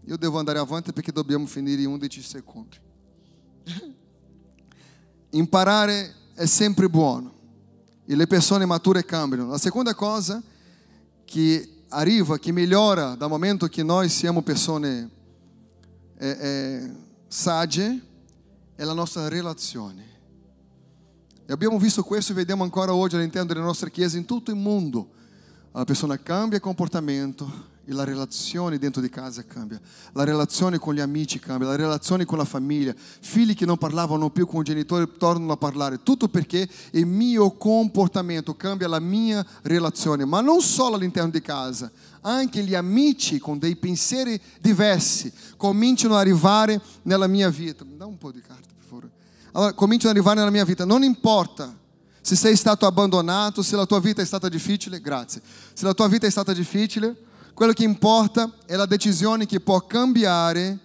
Io 0.05 0.17
devo 0.17 0.39
andare 0.39 0.57
avanti 0.57 0.93
perché 0.93 1.11
dobbiamo 1.11 1.45
finire 1.45 1.83
in 1.83 1.89
11 1.89 2.23
secondi. 2.23 2.77
Imparare 5.29 6.15
è 6.33 6.47
sempre 6.47 6.89
buono 6.89 7.31
e 8.03 8.15
le 8.15 8.25
persone 8.25 8.65
mature 8.65 9.05
cambiano. 9.05 9.47
La 9.47 9.59
seconda 9.59 9.93
cosa 9.93 10.41
che 11.23 11.83
arriva, 11.89 12.39
che 12.39 12.51
migliora 12.51 13.13
dal 13.13 13.29
momento 13.29 13.67
che 13.67 13.83
noi 13.83 14.09
siamo 14.09 14.41
persone 14.41 15.07
eh, 16.17 16.29
eh, 16.29 16.91
sagge, 17.27 18.01
è 18.73 18.83
la 18.83 18.93
nostra 18.93 19.27
relazione. 19.27 20.10
E 21.45 21.53
abbiamo 21.53 21.77
visto 21.77 22.03
questo 22.03 22.31
e 22.31 22.35
vediamo 22.35 22.63
ancora 22.63 22.93
oggi 22.93 23.15
all'interno 23.15 23.47
delle 23.47 23.61
nostre 23.61 23.91
chiese 23.91 24.17
in 24.17 24.25
tutto 24.25 24.51
il 24.51 24.57
mondo. 24.57 25.09
La 25.71 25.83
persona 25.83 26.17
cambia 26.17 26.59
comportamento, 26.59 27.69
e 27.85 27.93
la 27.93 28.03
relazione 28.03 28.77
dentro 28.77 29.01
di 29.01 29.09
casa 29.09 29.43
cambia, 29.43 29.79
la 30.13 30.23
relazione 30.23 30.77
con 30.77 30.93
gli 30.93 30.99
amici 30.99 31.39
cambia, 31.39 31.67
la 31.67 31.75
relazione 31.75 32.25
con 32.25 32.37
la 32.37 32.45
famiglia, 32.45 32.93
figli 32.95 33.55
che 33.55 33.65
non 33.65 33.77
parlavano 33.77 34.29
più 34.29 34.45
con 34.45 34.61
i 34.61 34.63
genitori 34.63 35.09
tornano 35.17 35.53
a 35.53 35.57
parlare, 35.57 36.03
tutto 36.03 36.27
perché 36.27 36.67
il 36.91 37.05
mio 37.05 37.51
comportamento 37.51 38.55
cambia 38.55 38.87
la 38.87 38.99
mia 38.99 39.45
relazione, 39.63 40.25
ma 40.25 40.41
non 40.41 40.61
solo 40.61 40.95
all'interno 40.95 41.31
di 41.31 41.41
casa, 41.41 41.91
anche 42.21 42.63
gli 42.63 42.75
amici 42.75 43.39
con 43.39 43.57
dei 43.57 43.75
pensieri 43.75 44.39
diversi 44.59 45.31
cominciano 45.57 46.13
ad 46.13 46.19
arrivare 46.19 46.79
nella 47.03 47.27
mia 47.27 47.49
vita. 47.49 47.83
Dà 47.83 48.05
un 48.05 48.17
po' 48.17 48.31
di 48.31 48.41
carta. 48.41 48.70
Allora, 49.53 49.73
cominciano 49.73 50.11
ad 50.11 50.17
arrivare 50.17 50.39
nella 50.39 50.51
mia 50.51 50.65
vita, 50.65 50.85
non 50.85 51.03
importa 51.03 51.77
se 52.21 52.35
sei 52.35 52.55
stato 52.55 52.85
abbandonato, 52.85 53.63
se 53.63 53.75
la 53.75 53.85
tua 53.85 53.99
vita 53.99 54.21
è 54.21 54.25
stata 54.25 54.47
difficile, 54.47 55.01
grazie. 55.01 55.41
Se 55.73 55.85
la 55.85 55.93
tua 55.93 56.07
vita 56.07 56.27
è 56.27 56.29
stata 56.29 56.53
difficile, 56.53 57.15
quello 57.53 57.73
che 57.73 57.83
importa 57.83 58.53
è 58.65 58.75
la 58.75 58.85
decisione 58.85 59.45
che 59.45 59.59
può 59.59 59.81
cambiare 59.81 60.77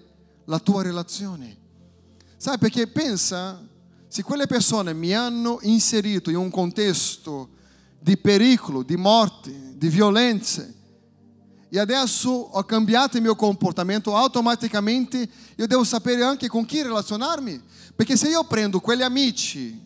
la 0.46 0.58
tua 0.58 0.82
relazione. 0.82 1.56
Sai, 2.36 2.58
perché 2.58 2.86
pensa, 2.86 3.62
se 4.08 4.22
quelle 4.22 4.46
persone 4.46 4.94
mi 4.94 5.12
hanno 5.12 5.58
inserito 5.62 6.30
in 6.30 6.36
un 6.36 6.50
contesto 6.50 7.50
di 7.98 8.16
pericolo, 8.16 8.82
di 8.82 8.96
morte, 8.96 9.74
di 9.76 9.88
violenze, 9.88 10.75
e 11.76 11.78
adesso 11.78 12.30
ho 12.30 12.64
cambiato 12.64 13.18
il 13.18 13.22
mio 13.22 13.34
comportamento, 13.34 14.16
automaticamente 14.16 15.28
io 15.56 15.66
devo 15.66 15.84
sapere 15.84 16.22
anche 16.22 16.48
con 16.48 16.64
chi 16.64 16.80
relazionarmi. 16.80 17.62
Perché 17.94 18.16
se 18.16 18.28
io 18.28 18.44
prendo 18.44 18.80
quegli 18.80 19.02
amici 19.02 19.78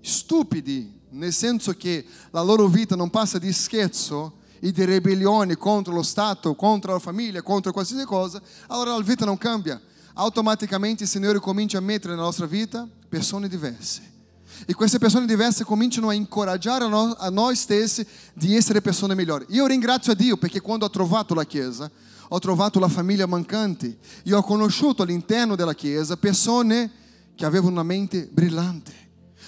stupidi, 0.00 1.00
nel 1.10 1.32
senso 1.32 1.72
che 1.72 2.04
la 2.30 2.42
loro 2.42 2.68
vita 2.68 2.94
non 2.94 3.10
passa 3.10 3.38
di 3.38 3.52
scherzo, 3.52 4.34
e 4.60 4.70
di 4.70 4.84
ribellione 4.84 5.56
contro 5.56 5.92
lo 5.92 6.02
Stato, 6.02 6.54
contro 6.54 6.92
la 6.92 6.98
famiglia, 6.98 7.42
contro 7.42 7.72
qualsiasi 7.72 8.04
cosa, 8.04 8.40
allora 8.68 8.96
la 8.96 9.02
vita 9.02 9.24
non 9.24 9.38
cambia. 9.38 9.80
Automaticamente 10.14 11.04
il 11.04 11.08
Signore 11.08 11.38
comincia 11.40 11.78
a 11.78 11.80
mettere 11.80 12.12
nella 12.12 12.24
nostra 12.24 12.46
vita 12.46 12.88
persone 13.08 13.48
diverse. 13.48 14.17
E 14.66 14.74
queste 14.74 14.98
persone 14.98 15.26
diverse 15.26 15.64
cominciano 15.64 16.08
a 16.08 16.14
incoraggiare 16.14 16.84
a 16.84 17.28
noi 17.30 17.56
stessi 17.56 18.06
di 18.34 18.54
essere 18.54 18.80
persone 18.80 19.14
migliori. 19.14 19.46
Io 19.50 19.66
ringrazio 19.66 20.12
a 20.12 20.14
Dio 20.14 20.36
perché 20.36 20.60
quando 20.60 20.84
ho 20.84 20.90
trovato 20.90 21.34
la 21.34 21.44
Chiesa, 21.44 21.90
ho 22.28 22.38
trovato 22.38 22.78
la 22.78 22.88
famiglia 22.88 23.26
mancante. 23.26 23.98
Io 24.24 24.38
ho 24.38 24.42
conosciuto 24.42 25.02
all'interno 25.02 25.56
della 25.56 25.74
Chiesa 25.74 26.16
persone 26.16 26.90
che 27.34 27.44
avevano 27.44 27.72
una 27.72 27.82
mente 27.82 28.28
brillante, 28.30 28.92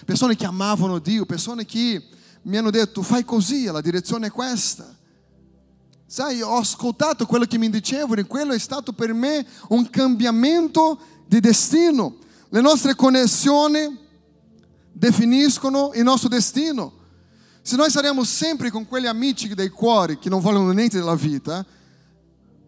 persone 0.05 0.37
che 0.37 0.47
amavano 0.47 0.99
Dio, 0.99 1.27
persone 1.27 1.65
che 1.65 2.03
mi 2.43 2.57
hanno 2.57 2.71
detto 2.71 3.03
fai 3.03 3.25
così, 3.25 3.65
la 3.65 3.81
direzione 3.81 4.29
è 4.29 4.31
questa. 4.31 4.97
Sai, 6.07 6.41
ho 6.41 6.57
ascoltato 6.57 7.27
quello 7.27 7.45
che 7.45 7.59
mi 7.59 7.69
dicevano 7.71 8.21
e 8.21 8.27
quello 8.27 8.53
è 8.53 8.59
stato 8.59 8.93
per 8.93 9.13
me 9.13 9.47
un 9.69 9.89
cambiamento 9.91 10.99
di 11.27 11.39
destino. 11.39 12.17
Le 12.49 12.61
nostre 12.61 12.95
connessioni 12.97 14.09
definiscono 14.93 15.93
il 15.95 16.03
nostro 16.03 16.29
destino. 16.29 16.93
Se 17.63 17.77
noi 17.77 17.91
saremo 17.91 18.25
sempre 18.25 18.71
con 18.71 18.87
quegli 18.87 19.07
amici 19.07 19.55
dei 19.55 19.69
cuori 19.69 20.19
che 20.19 20.29
non 20.29 20.41
vogliono 20.41 20.73
niente 20.73 20.99
della 20.99 21.15
vita, 21.15 21.65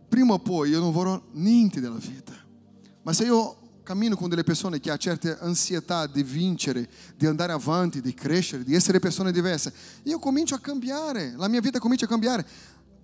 prima 0.08 0.34
o 0.34 0.38
poi 0.38 0.70
io 0.70 0.80
non 0.80 0.92
vorrò 0.92 1.20
niente 1.32 1.80
della 1.80 1.98
vita. 1.98 2.32
Ma 3.02 3.12
se 3.12 3.24
io 3.24 3.56
cammino 3.82 4.16
con 4.16 4.28
delle 4.28 4.44
persone 4.44 4.78
che 4.78 4.90
hanno 4.90 4.98
certe 4.98 5.36
ansietà 5.40 6.06
di 6.06 6.22
vincere, 6.22 6.88
di 7.16 7.26
andare 7.26 7.52
avanti, 7.52 8.00
di 8.00 8.14
crescere, 8.14 8.64
di 8.64 8.74
essere 8.74 9.00
persone 9.00 9.32
diverse, 9.32 9.72
io 10.04 10.18
comincio 10.18 10.54
a 10.54 10.58
cambiare, 10.58 11.34
la 11.36 11.48
mia 11.48 11.60
vita 11.60 11.78
comincia 11.78 12.04
a 12.04 12.08
cambiare. 12.08 12.46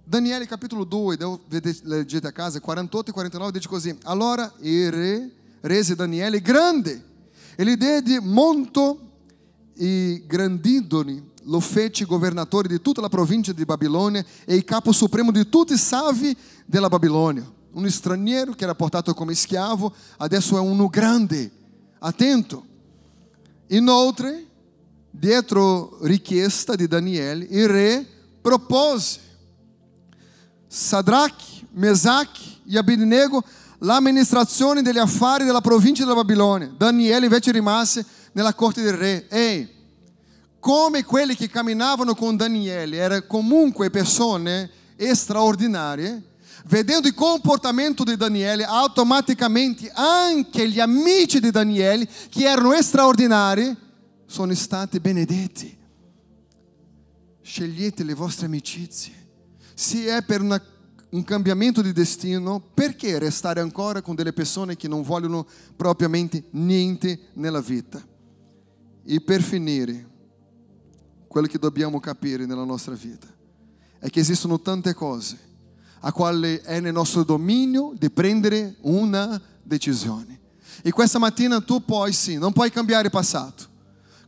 Daniele 0.05 0.47
capitolo 0.47 0.85
2, 0.85 1.19
leggete 1.83 2.27
a 2.27 2.33
casa, 2.33 2.61
48 2.61 3.11
e 3.11 3.13
49 3.13 3.53
dice 3.53 3.69
così, 3.69 3.99
allora 4.05 4.51
il 4.61 4.91
re 4.91 5.31
rese 5.61 5.95
Daniele 5.95 6.41
grande 6.41 7.05
e 7.57 7.65
gli 7.65 7.77
diede 7.77 8.21
molto 8.21 9.08
e 9.79 10.25
grandidoli 10.27 11.23
lo 11.45 11.61
fece 11.61 12.05
governatore 12.05 12.69
di 12.69 12.81
tutta 12.81 13.01
la 13.01 13.09
provincia 13.09 13.53
di 13.53 13.65
Babilônia 13.65 14.25
e 14.45 14.65
capo 14.65 14.93
supremo 14.93 15.31
di 15.31 15.49
tutti 15.49 15.73
i 15.73 15.79
savi 15.79 16.37
della 16.67 16.89
Babilônia. 16.89 17.49
Un 17.73 17.89
straniero 17.89 18.53
che 18.53 18.65
era 18.65 18.75
portato 18.75 19.15
come 19.15 19.35
schiavo, 19.35 19.95
adesso 20.19 20.57
è 20.57 20.61
uno 20.61 20.89
grande, 20.89 21.51
attento. 22.01 22.65
Inoltre, 23.69 24.47
dietro 25.11 25.99
richiesta 26.03 26.75
di 26.75 26.89
Daniele, 26.89 27.47
il 27.49 27.69
re 27.69 28.07
propose 28.41 29.21
Sadrach, 30.67 31.41
Mesac 31.73 32.31
e 32.69 32.77
Abednego 32.77 33.43
l'amministrazione 33.79 34.83
degli 34.83 34.99
affari 34.99 35.45
della 35.45 35.61
provincia 35.61 36.03
della 36.03 36.17
Babilônia. 36.17 36.73
Daniele 36.77 37.27
invece 37.27 37.53
rimase 37.53 38.05
nella 38.33 38.55
corte 38.55 38.83
del 38.83 38.95
re. 38.95 39.29
Ehi, 39.29 39.69
come 40.61 41.05
quelli 41.05 41.35
che 41.35 41.49
camminavano 41.49 42.15
con 42.15 42.37
Daniele 42.37 42.97
erano 42.97 43.25
comunque 43.27 43.91
persone 43.91 44.71
straordinarie, 45.15 46.23
vedendo 46.67 47.07
il 47.09 47.15
comportamento 47.15 48.05
di 48.05 48.17
Daniele, 48.17 48.65
automaticamente 48.65 49.91
anche 49.95 50.69
gli 50.69 50.81
amici 50.81 51.41
di 51.41 51.51
Daniele, 51.51 52.09
che 52.29 52.49
erano 52.49 52.81
straordinari, 52.83 53.77
sono 54.27 54.55
stati 54.55 55.01
benedetti. 55.01 55.77
Scegliete 57.41 58.05
le 58.05 58.15
vostre 58.15 58.47
amicizie. 58.47 59.15
Se 59.75 60.05
è 60.07 60.23
per 60.23 60.43
una, 60.43 60.61
un 61.11 61.25
cambiamento 61.25 61.81
di 61.81 61.93
destino, 61.93 62.61
perché 62.75 63.19
restare 63.19 63.61
ancora 63.61 64.03
con 64.03 64.15
delle 64.15 64.33
persone 64.33 64.77
che 64.77 64.89
non 64.89 65.03
vogliono 65.03 65.47
propriamente 65.77 66.45
niente 66.51 67.29
nella 67.35 67.61
vita? 67.61 68.05
E 69.11 69.23
per 69.23 69.41
finire, 69.41 70.07
quello 71.29 71.47
che 71.47 71.59
dobbiamo 71.59 71.99
capire 71.99 72.45
nella 72.45 72.65
nostra 72.65 72.93
vita 72.93 73.27
è 73.99 74.11
che 74.11 74.21
esistono 74.21 74.61
tante 74.61 74.93
cose 74.93 75.39
a 76.01 76.13
quali 76.13 76.57
è 76.57 76.79
nel 76.81 76.93
nostro 76.93 77.25
dominio 77.25 77.95
di 77.97 78.11
prendere 78.11 78.77
una 78.83 79.41
decisione. 79.63 80.39
E 80.83 80.91
questa 80.91 81.19
mattina 81.19 81.59
tu 81.63 81.83
puoi 81.87 82.13
sì, 82.13 82.37
non 82.37 82.53
puoi 82.53 82.71
cambiare 82.71 83.07
il 83.07 83.11
passato. 83.11 83.65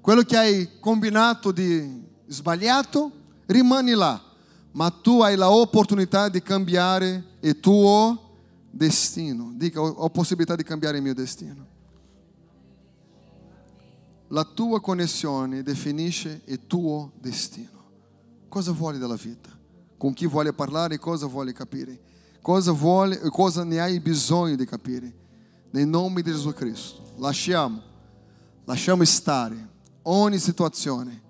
Quello 0.00 0.22
che 0.22 0.38
hai 0.38 0.68
combinato 0.80 1.52
di 1.52 2.02
sbagliato 2.26 3.12
rimane 3.48 3.94
là, 3.94 4.18
ma 4.72 4.88
tu 4.88 5.20
hai 5.20 5.36
l'opportunità 5.36 6.30
di 6.30 6.42
cambiare 6.42 7.22
il 7.40 7.60
tuo 7.60 8.30
destino. 8.70 9.52
Dica, 9.56 9.82
ho 9.82 10.08
possibilità 10.08 10.56
di 10.56 10.62
cambiare 10.62 10.96
il 10.96 11.02
mio 11.02 11.14
destino. 11.14 11.79
La 14.32 14.44
tua 14.44 14.80
connessione 14.80 15.64
definisce 15.64 16.42
il 16.44 16.66
tuo 16.68 17.10
destino. 17.20 17.78
Cosa 18.48 18.70
vuole 18.70 18.96
dalla 18.96 19.16
vita? 19.16 19.50
Con 19.96 20.12
chi 20.12 20.26
vuole 20.28 20.52
parlare 20.52 20.98
cosa 20.98 21.26
vuole 21.26 21.52
capire? 21.52 21.98
Cosa 22.40 22.70
vuole 22.70 23.18
cosa 23.30 23.64
ne 23.64 23.80
hai 23.80 23.98
bisogno 23.98 24.54
di 24.54 24.64
capire? 24.64 25.12
Nel 25.70 25.88
nome 25.88 26.22
di 26.22 26.30
Gesù 26.30 26.52
Cristo. 26.52 27.14
Lasciamo, 27.16 27.82
lasciamo 28.66 29.04
stare 29.04 29.68
ogni 30.02 30.38
situazione 30.38 31.22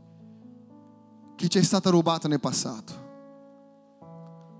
che 1.37 1.49
ci 1.49 1.57
è 1.57 1.63
stata 1.63 1.89
rubata 1.89 2.29
nel 2.29 2.39
passato. 2.39 3.09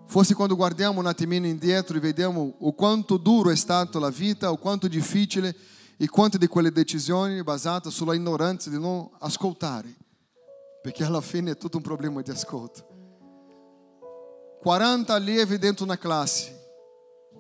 Forse 0.07 0.35
quando 0.35 0.57
guardiamo 0.57 0.99
un 0.99 1.07
attimino 1.07 1.47
indietro 1.47 1.99
e 1.99 2.01
vediamo 2.01 2.55
o 2.59 2.73
quanto 2.73 3.19
duro 3.19 3.51
è 3.51 3.57
stata 3.57 3.99
la 3.99 4.09
vita, 4.09 4.51
o 4.51 4.57
quanto 4.57 4.89
difficile 4.89 5.55
e 6.03 6.09
quante 6.09 6.39
di 6.39 6.47
quelle 6.47 6.73
decisioni 6.73 7.43
basate 7.43 7.91
sulla 7.91 8.15
ignoranza 8.15 8.71
di 8.71 8.81
non 8.81 9.07
ascoltare, 9.19 9.95
perché 10.81 11.05
alla 11.05 11.21
fine 11.21 11.51
è 11.51 11.57
tutto 11.59 11.77
un 11.77 11.83
problema 11.83 12.23
di 12.23 12.31
ascolto. 12.31 12.87
40 14.63 15.13
allievi 15.13 15.59
dentro 15.59 15.85
una 15.85 15.99
classe, 15.99 16.59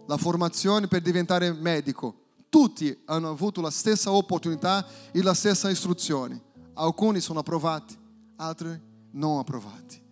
la 0.07 0.19
formazione 0.19 0.89
per 0.89 1.01
diventare 1.01 1.51
medico, 1.55 2.15
tutti 2.51 3.03
hanno 3.07 3.31
avuto 3.31 3.63
la 3.63 3.71
stessa 3.71 4.13
opportunità 4.13 4.87
e 5.11 5.23
la 5.23 5.33
stessa 5.33 5.71
istruzione. 5.71 6.39
Alcuni 6.75 7.21
sono 7.21 7.39
approvati, 7.39 7.99
altri 8.37 8.79
non 9.13 9.39
approvati. 9.39 10.03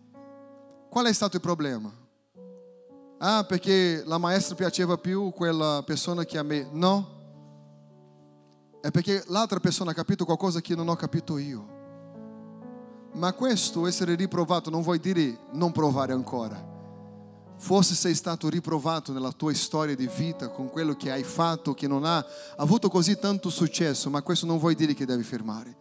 Qual 0.88 1.04
è 1.04 1.12
stato 1.12 1.36
il 1.36 1.42
problema? 1.42 1.92
Ah, 3.18 3.44
perché 3.44 4.02
la 4.06 4.16
maestra 4.16 4.54
piaceva 4.54 4.96
più 4.96 5.32
quella 5.32 5.82
persona 5.84 6.24
che 6.24 6.38
a 6.38 6.42
me? 6.42 6.66
No 6.72 7.16
è 8.80 8.90
perché 8.90 9.24
l'altra 9.26 9.60
persona 9.60 9.90
ha 9.90 9.94
capito 9.94 10.24
qualcosa 10.24 10.60
che 10.60 10.74
non 10.74 10.88
ho 10.88 10.96
capito 10.96 11.38
io. 11.38 11.76
Ma 13.14 13.32
questo 13.32 13.86
essere 13.86 14.14
riprovato 14.14 14.70
non 14.70 14.82
vuol 14.82 14.98
dire 14.98 15.38
non 15.52 15.72
provare 15.72 16.12
ancora. 16.12 16.76
Forse 17.56 17.94
sei 17.94 18.14
stato 18.14 18.48
riprovato 18.48 19.12
nella 19.12 19.32
tua 19.32 19.52
storia 19.54 19.96
di 19.96 20.06
vita 20.06 20.48
con 20.48 20.70
quello 20.70 20.94
che 20.94 21.10
hai 21.10 21.24
fatto, 21.24 21.74
che 21.74 21.88
non 21.88 22.04
ha 22.04 22.24
avuto 22.56 22.88
così 22.88 23.18
tanto 23.18 23.50
successo, 23.50 24.10
ma 24.10 24.22
questo 24.22 24.46
non 24.46 24.58
vuol 24.58 24.74
dire 24.74 24.94
che 24.94 25.04
devi 25.04 25.24
fermare. 25.24 25.76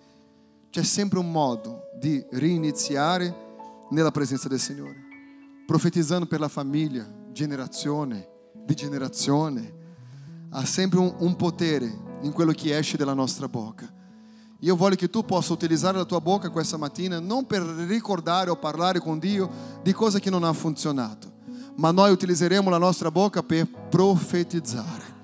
C'è 0.71 0.83
sempre 0.83 1.19
un 1.19 1.31
modo 1.31 1.89
di 1.99 2.25
riniziare 2.31 3.45
nella 3.91 4.11
presenza 4.11 4.47
del 4.47 4.59
Signore, 4.59 4.95
profetizzando 5.67 6.25
per 6.25 6.39
la 6.39 6.49
famiglia, 6.49 7.07
generazione 7.31 8.35
di 8.67 8.75
generazione. 8.75 9.73
Ha 10.49 10.65
sempre 10.65 10.99
un, 10.99 11.13
un 11.19 11.35
potere 11.35 12.06
in 12.21 12.31
quello 12.31 12.51
che 12.51 12.77
esce 12.77 12.97
dalla 12.97 13.13
nostra 13.13 13.47
bocca. 13.47 13.87
Io 14.61 14.75
voglio 14.75 14.95
che 14.95 15.09
tu 15.09 15.23
possa 15.23 15.53
utilizzare 15.53 15.97
la 15.97 16.05
tua 16.05 16.19
bocca 16.19 16.49
questa 16.49 16.77
mattina 16.77 17.19
non 17.19 17.45
per 17.45 17.61
ricordare 17.61 18.49
o 18.49 18.55
parlare 18.55 18.99
con 18.99 19.19
Dio 19.19 19.49
di 19.83 19.93
cose 19.93 20.19
che 20.19 20.31
non 20.31 20.43
hanno 20.43 20.53
funzionato, 20.53 21.31
ma 21.75 21.91
noi 21.91 22.11
utilizzeremo 22.11 22.69
la 22.69 22.79
nostra 22.79 23.11
bocca 23.11 23.43
per 23.43 23.67
profetizzare. 23.89 25.15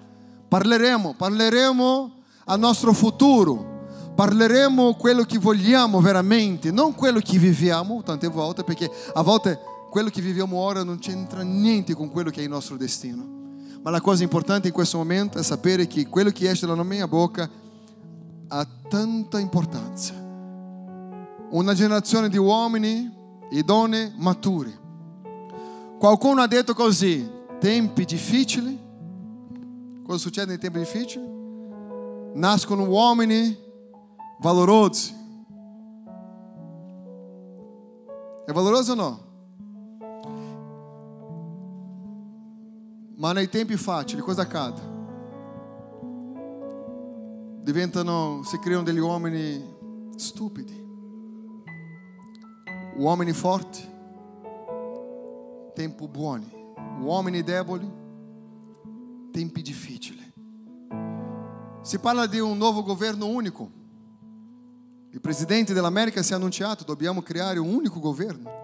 Parleremo, 0.47 1.15
parleremo 1.17 2.11
al 2.45 2.59
nostro 2.59 2.93
futuro, 2.93 3.87
parleremo 4.15 4.93
quello 4.93 5.23
che 5.23 5.39
vogliamo 5.39 5.99
veramente, 5.99 6.69
non 6.69 6.93
quello 6.93 7.19
che 7.19 7.39
viviamo 7.39 8.03
tante 8.03 8.27
volte, 8.27 8.63
perché 8.63 8.87
a 9.13 9.23
volte 9.23 9.59
quello 9.89 10.09
che 10.09 10.21
viviamo 10.21 10.57
ora 10.57 10.83
non 10.83 10.99
c'entra 10.99 11.41
niente 11.41 11.95
con 11.95 12.11
quello 12.11 12.29
che 12.29 12.41
è 12.41 12.43
il 12.43 12.49
nostro 12.49 12.77
destino. 12.77 13.42
Ma 13.83 13.89
la 13.89 13.99
cosa 13.99 14.23
importante 14.23 14.69
in 14.69 14.73
questo 14.73 14.97
momento 14.97 15.37
è 15.37 15.43
sapere 15.43 15.87
che 15.87 16.07
quello 16.07 16.29
che 16.29 16.49
esce 16.49 16.65
dalla 16.65 16.83
mia 16.83 17.05
bocca 17.05 17.49
ha 18.47 18.67
tanta 18.87 19.39
importanza. 19.39 20.13
Una 21.49 21.73
generazione 21.73 22.29
di 22.29 22.37
uomini 22.37 23.11
e 23.51 23.61
donne 23.61 24.13
maturi. 24.15 24.73
Qualcuno 25.99 26.41
ha 26.41 26.47
detto 26.47 26.73
così, 26.73 27.29
tempi 27.59 28.05
difficili. 28.05 28.79
Cosa 30.05 30.17
succede 30.17 30.47
nei 30.47 30.59
tempi 30.59 30.79
difficili? 30.79 31.25
Nascono 32.35 32.87
uomini 32.87 33.57
valorosi. 34.39 35.13
È 38.45 38.51
valoroso 38.53 38.93
o 38.93 38.95
no? 38.95 39.22
Ma 43.23 43.31
nei 43.31 43.47
tempi 43.47 43.77
facili 43.77 44.21
cosa 44.21 44.41
accade? 44.41 44.81
Diventano, 47.61 48.41
si 48.43 48.59
creano 48.59 48.83
degli 48.83 48.99
uomini 48.99 49.65
stupidi, 50.17 50.85
uomini 52.97 53.31
forti, 53.31 53.81
tempi 55.73 56.05
buoni, 56.05 56.51
uomini 56.99 57.43
deboli, 57.43 57.89
tempi 59.31 59.61
difficili. 59.61 60.33
Si 61.81 61.99
parla 61.99 62.25
di 62.25 62.39
un 62.39 62.57
nuovo 62.57 62.83
governo 62.83 63.27
unico. 63.27 63.71
Il 65.11 65.21
presidente 65.21 65.71
dell'America 65.71 66.21
si 66.21 66.33
è 66.33 66.35
annunciato, 66.35 66.83
dobbiamo 66.83 67.21
creare 67.21 67.57
un 67.57 67.73
unico 67.73 68.01
governo. 68.01 68.63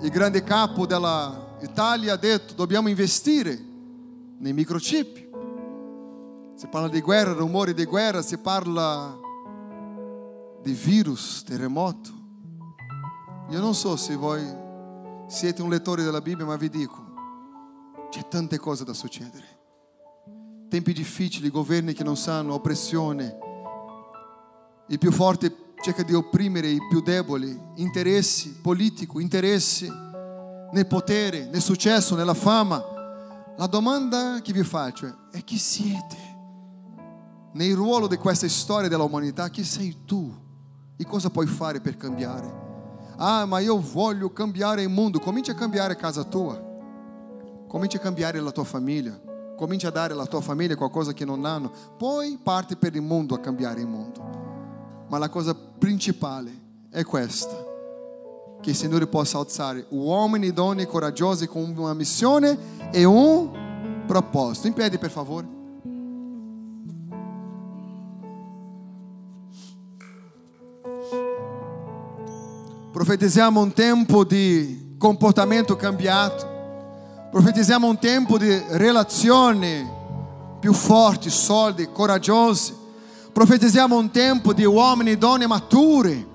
Il 0.00 0.10
grande 0.10 0.42
capo 0.42 0.86
dell'Italia 0.86 2.12
ha 2.12 2.16
detto 2.16 2.54
dobbiamo 2.54 2.88
investire 2.88 3.58
nei 4.38 4.52
microchip. 4.52 5.24
Si 6.54 6.66
parla 6.68 6.88
di 6.88 7.00
guerra, 7.00 7.32
rumori 7.32 7.74
di 7.74 7.84
guerra, 7.84 8.22
si 8.22 8.38
parla 8.38 9.16
di 10.62 10.72
virus, 10.72 11.42
terremoto. 11.44 12.10
Io 13.50 13.60
non 13.60 13.74
so 13.74 13.96
se 13.96 14.16
voi 14.16 14.44
siete 15.28 15.62
un 15.62 15.70
lettore 15.70 16.02
della 16.02 16.20
Bibbia, 16.20 16.44
ma 16.44 16.56
vi 16.56 16.68
dico, 16.68 17.04
c'è 18.10 18.26
tante 18.28 18.58
cose 18.58 18.84
da 18.84 18.92
succedere. 18.92 19.54
Tempi 20.68 20.92
difficili, 20.92 21.50
governi 21.50 21.92
che 21.92 22.04
non 22.04 22.16
sanno, 22.16 22.54
oppressione. 22.54 23.38
Il 24.88 24.98
più 24.98 25.12
forte 25.12 25.65
cerca 25.86 26.02
di 26.02 26.14
opprimere 26.14 26.66
i 26.66 26.84
più 26.88 27.00
deboli, 27.00 27.56
interessi 27.76 28.56
politici, 28.60 29.08
interessi 29.18 29.88
nel 29.88 30.86
potere, 30.88 31.46
nel 31.46 31.62
successo, 31.62 32.16
nella 32.16 32.34
fama. 32.34 32.82
La 33.56 33.68
domanda 33.68 34.40
che 34.42 34.52
vi 34.52 34.64
faccio 34.64 35.28
è 35.30 35.44
chi 35.44 35.56
siete? 35.56 36.16
Nel 37.52 37.76
ruolo 37.76 38.08
di 38.08 38.16
questa 38.16 38.48
storia 38.48 38.88
dell'umanità, 38.88 39.48
chi 39.48 39.62
sei 39.62 39.98
tu? 40.04 40.34
E 40.96 41.04
cosa 41.04 41.30
puoi 41.30 41.46
fare 41.46 41.80
per 41.80 41.96
cambiare? 41.96 42.64
Ah, 43.18 43.46
ma 43.46 43.60
io 43.60 43.78
voglio 43.78 44.32
cambiare 44.32 44.82
il 44.82 44.88
mondo. 44.88 45.20
Comincia 45.20 45.52
a 45.52 45.54
cambiare 45.54 45.94
casa 45.94 46.24
tua. 46.24 46.60
Comincia 47.68 47.98
a 47.98 48.00
cambiare 48.00 48.40
la 48.40 48.50
tua 48.50 48.64
famiglia. 48.64 49.16
Comincia 49.56 49.86
a 49.86 49.92
dare 49.92 50.14
alla 50.14 50.26
tua 50.26 50.40
famiglia 50.40 50.74
qualcosa 50.74 51.12
che 51.12 51.24
non 51.24 51.44
hanno. 51.44 51.70
Poi 51.96 52.40
parti 52.42 52.74
per 52.74 52.96
il 52.96 53.02
mondo 53.02 53.36
a 53.36 53.38
cambiare 53.38 53.80
il 53.80 53.86
mondo. 53.86 54.45
Ma 55.08 55.18
la 55.18 55.28
cosa 55.28 55.54
principale 55.54 56.52
è 56.90 57.04
questa. 57.04 57.54
Che 58.60 58.70
il 58.70 58.76
Signore 58.76 59.06
possa 59.06 59.38
alzare 59.38 59.86
uomini, 59.90 60.52
donne 60.52 60.86
coraggiosi 60.86 61.46
con 61.46 61.74
una 61.76 61.94
missione 61.94 62.90
e 62.90 63.04
un 63.04 64.04
proposito. 64.06 64.66
In 64.66 64.72
piedi, 64.72 64.98
per 64.98 65.10
favore. 65.10 65.54
Profetizziamo 72.90 73.60
un 73.60 73.72
tempo 73.74 74.24
di 74.24 74.94
comportamento 74.96 75.76
cambiato. 75.76 76.54
Profetizziamo 77.30 77.86
un 77.86 77.98
tempo 77.98 78.38
di 78.38 78.58
relazioni 78.70 79.86
più 80.58 80.72
forti, 80.72 81.28
solide, 81.28 81.92
coraggiose. 81.92 82.74
Profetizziamo 83.36 83.98
un 83.98 84.10
tempo 84.10 84.54
di 84.54 84.64
uomini 84.64 85.10
e 85.10 85.18
donne 85.18 85.46
maturi. 85.46 86.26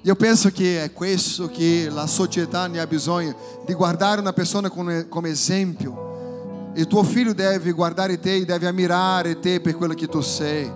Io 0.00 0.14
penso 0.16 0.50
che 0.50 0.82
è 0.82 0.92
questo 0.92 1.46
che 1.46 1.88
la 1.88 2.08
società 2.08 2.66
ne 2.66 2.80
ha 2.80 2.86
bisogno, 2.88 3.36
di 3.64 3.72
guardare 3.74 4.20
una 4.20 4.32
persona 4.32 4.68
come, 4.68 5.06
come 5.06 5.28
esempio. 5.28 6.72
Il 6.74 6.88
tuo 6.88 7.04
figlio 7.04 7.32
deve 7.32 7.70
guardare 7.70 8.18
te 8.18 8.44
deve 8.44 8.66
ammirare 8.66 9.38
te 9.38 9.60
per 9.60 9.76
quello 9.76 9.94
che 9.94 10.08
tu 10.08 10.20
sei. 10.20 10.68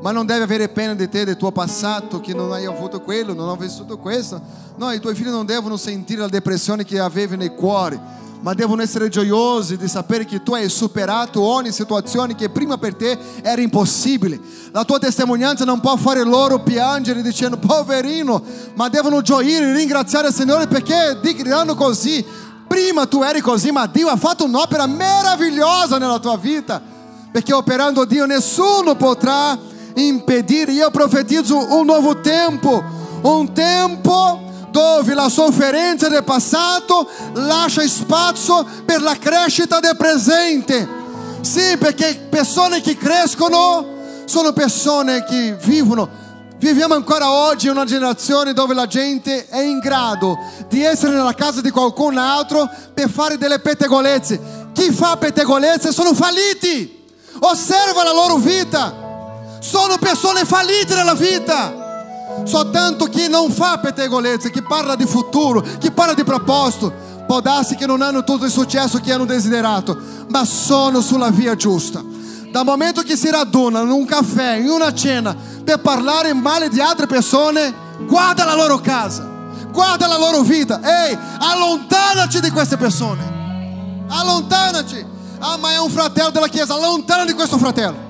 Ma 0.00 0.12
non 0.12 0.26
deve 0.26 0.44
avere 0.44 0.68
pena 0.68 0.94
di 0.94 1.08
te, 1.08 1.24
del 1.24 1.36
tuo 1.36 1.50
passato, 1.50 2.20
che 2.20 2.32
non 2.32 2.52
hai 2.52 2.66
avuto 2.66 3.00
quello, 3.00 3.34
non 3.34 3.48
hai 3.48 3.58
vissuto 3.58 3.98
questo. 3.98 4.40
No, 4.76 4.92
i 4.92 5.00
tuoi 5.00 5.16
figli 5.16 5.30
non 5.30 5.44
devono 5.44 5.76
sentire 5.76 6.20
la 6.20 6.28
depressione 6.28 6.84
che 6.84 7.00
avevi 7.00 7.36
nel 7.36 7.54
cuore, 7.54 8.00
ma 8.40 8.54
devono 8.54 8.82
essere 8.82 9.08
gioiosi 9.08 9.76
di 9.76 9.86
sapere 9.86 10.24
che 10.24 10.42
tu 10.42 10.54
hai 10.54 10.68
superato 10.68 11.42
ogni 11.42 11.72
situazione 11.72 12.34
che 12.34 12.48
prima 12.48 12.78
per 12.78 12.94
te 12.94 13.18
era 13.42 13.60
impossibile. 13.60 14.40
La 14.72 14.84
tua 14.84 14.98
testimonianza 14.98 15.64
non 15.64 15.80
può 15.80 15.96
fare 15.96 16.24
loro 16.24 16.60
piangere 16.60 17.20
dicendo 17.22 17.58
poverino, 17.58 18.42
ma 18.74 18.88
devono 18.88 19.20
gioire, 19.20 19.74
ringraziare 19.74 20.28
il 20.28 20.34
Signore 20.34 20.66
perché 20.66 21.18
diranno 21.20 21.74
così. 21.74 22.24
Prima 22.66 23.06
tu 23.06 23.22
eri 23.22 23.40
così, 23.40 23.72
ma 23.72 23.86
Dio 23.86 24.08
ha 24.08 24.16
fatto 24.16 24.44
un'opera 24.44 24.86
meravigliosa 24.86 25.98
nella 25.98 26.18
tua 26.18 26.36
vita. 26.36 26.80
Perché 27.32 27.52
operando 27.52 28.04
Dio 28.04 28.26
nessuno 28.26 28.94
potrà 28.94 29.58
impedire. 29.94 30.72
Io 30.72 30.90
profetizzo 30.90 31.74
un 31.76 31.84
nuovo 31.84 32.20
tempo, 32.20 32.82
un 33.22 33.52
tempo 33.52 34.49
dove 34.70 35.14
la 35.14 35.28
sofferenza 35.28 36.08
del 36.08 36.24
passato 36.24 37.08
lascia 37.34 37.86
spazio 37.86 38.64
per 38.84 39.02
la 39.02 39.16
crescita 39.16 39.80
del 39.80 39.96
presente. 39.96 40.88
Sì, 41.40 41.76
perché 41.78 42.26
persone 42.28 42.80
che 42.80 42.96
crescono 42.96 43.98
sono 44.24 44.52
persone 44.52 45.24
che 45.24 45.56
vivono. 45.62 46.28
Viviamo 46.58 46.94
ancora 46.94 47.30
oggi 47.30 47.68
una 47.68 47.86
generazione 47.86 48.52
dove 48.52 48.74
la 48.74 48.86
gente 48.86 49.48
è 49.48 49.60
in 49.60 49.78
grado 49.78 50.38
di 50.68 50.82
essere 50.84 51.14
nella 51.14 51.32
casa 51.32 51.62
di 51.62 51.70
qualcun 51.70 52.18
altro 52.18 52.68
per 52.92 53.08
fare 53.08 53.38
delle 53.38 53.60
pettegolezze. 53.60 54.68
Chi 54.74 54.92
fa 54.92 55.16
pettegolezze 55.16 55.90
sono 55.90 56.12
falliti. 56.14 57.08
Osserva 57.40 58.04
la 58.04 58.12
loro 58.12 58.36
vita. 58.36 59.58
Sono 59.60 59.96
persone 59.96 60.44
fallite 60.44 60.94
nella 60.94 61.14
vita. 61.14 61.79
Soltanto 62.44 63.06
chi 63.06 63.28
non 63.28 63.50
fa 63.50 63.78
pettegolezze, 63.78 64.50
chi 64.50 64.62
parla 64.62 64.96
di 64.96 65.06
futuro, 65.06 65.64
chi 65.78 65.90
parla 65.90 66.14
di 66.14 66.24
proposito, 66.24 66.92
può 67.26 67.40
darsi 67.40 67.76
che 67.76 67.86
non 67.86 68.02
hanno 68.02 68.24
tutto 68.24 68.44
il 68.44 68.50
successo 68.50 68.98
che 68.98 69.12
hanno 69.12 69.24
desiderato, 69.24 69.96
ma 70.28 70.44
sono 70.44 71.00
sulla 71.00 71.30
via 71.30 71.54
giusta. 71.54 72.02
Dal 72.50 72.64
momento 72.64 73.02
che 73.02 73.16
si 73.16 73.30
radunano 73.30 73.84
in 73.84 73.92
un 73.92 74.04
caffè, 74.04 74.54
in 74.54 74.68
una 74.68 74.92
cena, 74.92 75.36
per 75.62 75.80
parlare 75.80 76.32
male 76.32 76.68
di 76.68 76.80
altre 76.80 77.06
persone, 77.06 77.72
guarda 78.06 78.44
la 78.44 78.56
loro 78.56 78.80
casa, 78.80 79.28
guarda 79.70 80.08
la 80.08 80.18
loro 80.18 80.40
vita. 80.40 80.80
Ehi, 80.82 81.16
allontanaci 81.38 82.40
di 82.40 82.50
queste 82.50 82.76
persone. 82.76 84.04
Allontanaci. 84.08 85.06
Ah, 85.38 85.56
ma 85.56 85.72
è 85.72 85.78
un 85.78 85.88
fratello 85.88 86.30
della 86.30 86.48
chiesa, 86.48 86.74
allontana 86.74 87.24
di 87.24 87.32
questo 87.32 87.56
fratello. 87.56 88.09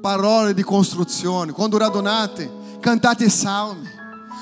Parole 0.00 0.54
di 0.54 0.62
costruzione. 0.62 1.52
Quando 1.52 1.78
radunate, 1.78 2.50
cantate 2.80 3.28
salmi, 3.28 3.88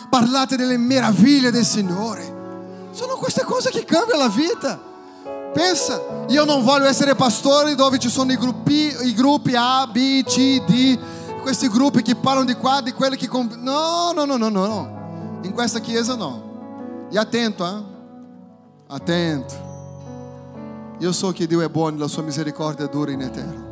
parlate 0.09 0.57
delle 0.57 0.77
meraviglie 0.77 1.51
del 1.51 1.65
Signore. 1.65 2.37
Sono 2.93 3.17
queste 3.17 3.45
cose 3.45 3.71
che 3.71 3.85
cambiano 3.85 4.23
la 4.23 4.29
vita. 4.29 4.87
Pensa, 5.53 6.01
io 6.29 6.45
non 6.45 6.63
voglio 6.63 6.85
essere 6.85 7.15
pastore 7.15 7.75
dove 7.75 7.99
ci 7.99 8.09
sono 8.09 8.33
i 8.33 8.37
gruppi, 8.37 8.95
i 9.03 9.15
gruppi 9.15 9.55
A, 9.57 9.87
B, 9.87 10.23
C, 10.23 10.65
D, 10.65 10.99
questi 11.41 11.69
gruppi 11.69 12.03
che 12.03 12.15
parlano 12.15 12.47
di 12.47 12.55
qua, 12.55 12.81
di 12.81 12.93
quelli 12.93 13.17
che... 13.17 13.27
Comp- 13.27 13.57
no, 13.57 14.13
no, 14.15 14.25
no, 14.25 14.37
no, 14.37 14.49
no. 14.49 15.41
In 15.43 15.53
questa 15.53 15.81
chiesa 15.81 16.15
no. 16.15 17.07
E 17.11 17.19
attento, 17.19 17.67
eh? 17.67 17.97
Attento. 18.89 19.67
Io 20.99 21.13
so 21.13 21.33
che 21.33 21.47
Dio 21.47 21.61
è 21.61 21.69
buono, 21.69 21.99
la 21.99 22.09
sua 22.09 22.23
misericordia 22.23 22.87
dura 22.87 23.11
in 23.11 23.23
eterno. 23.23 23.68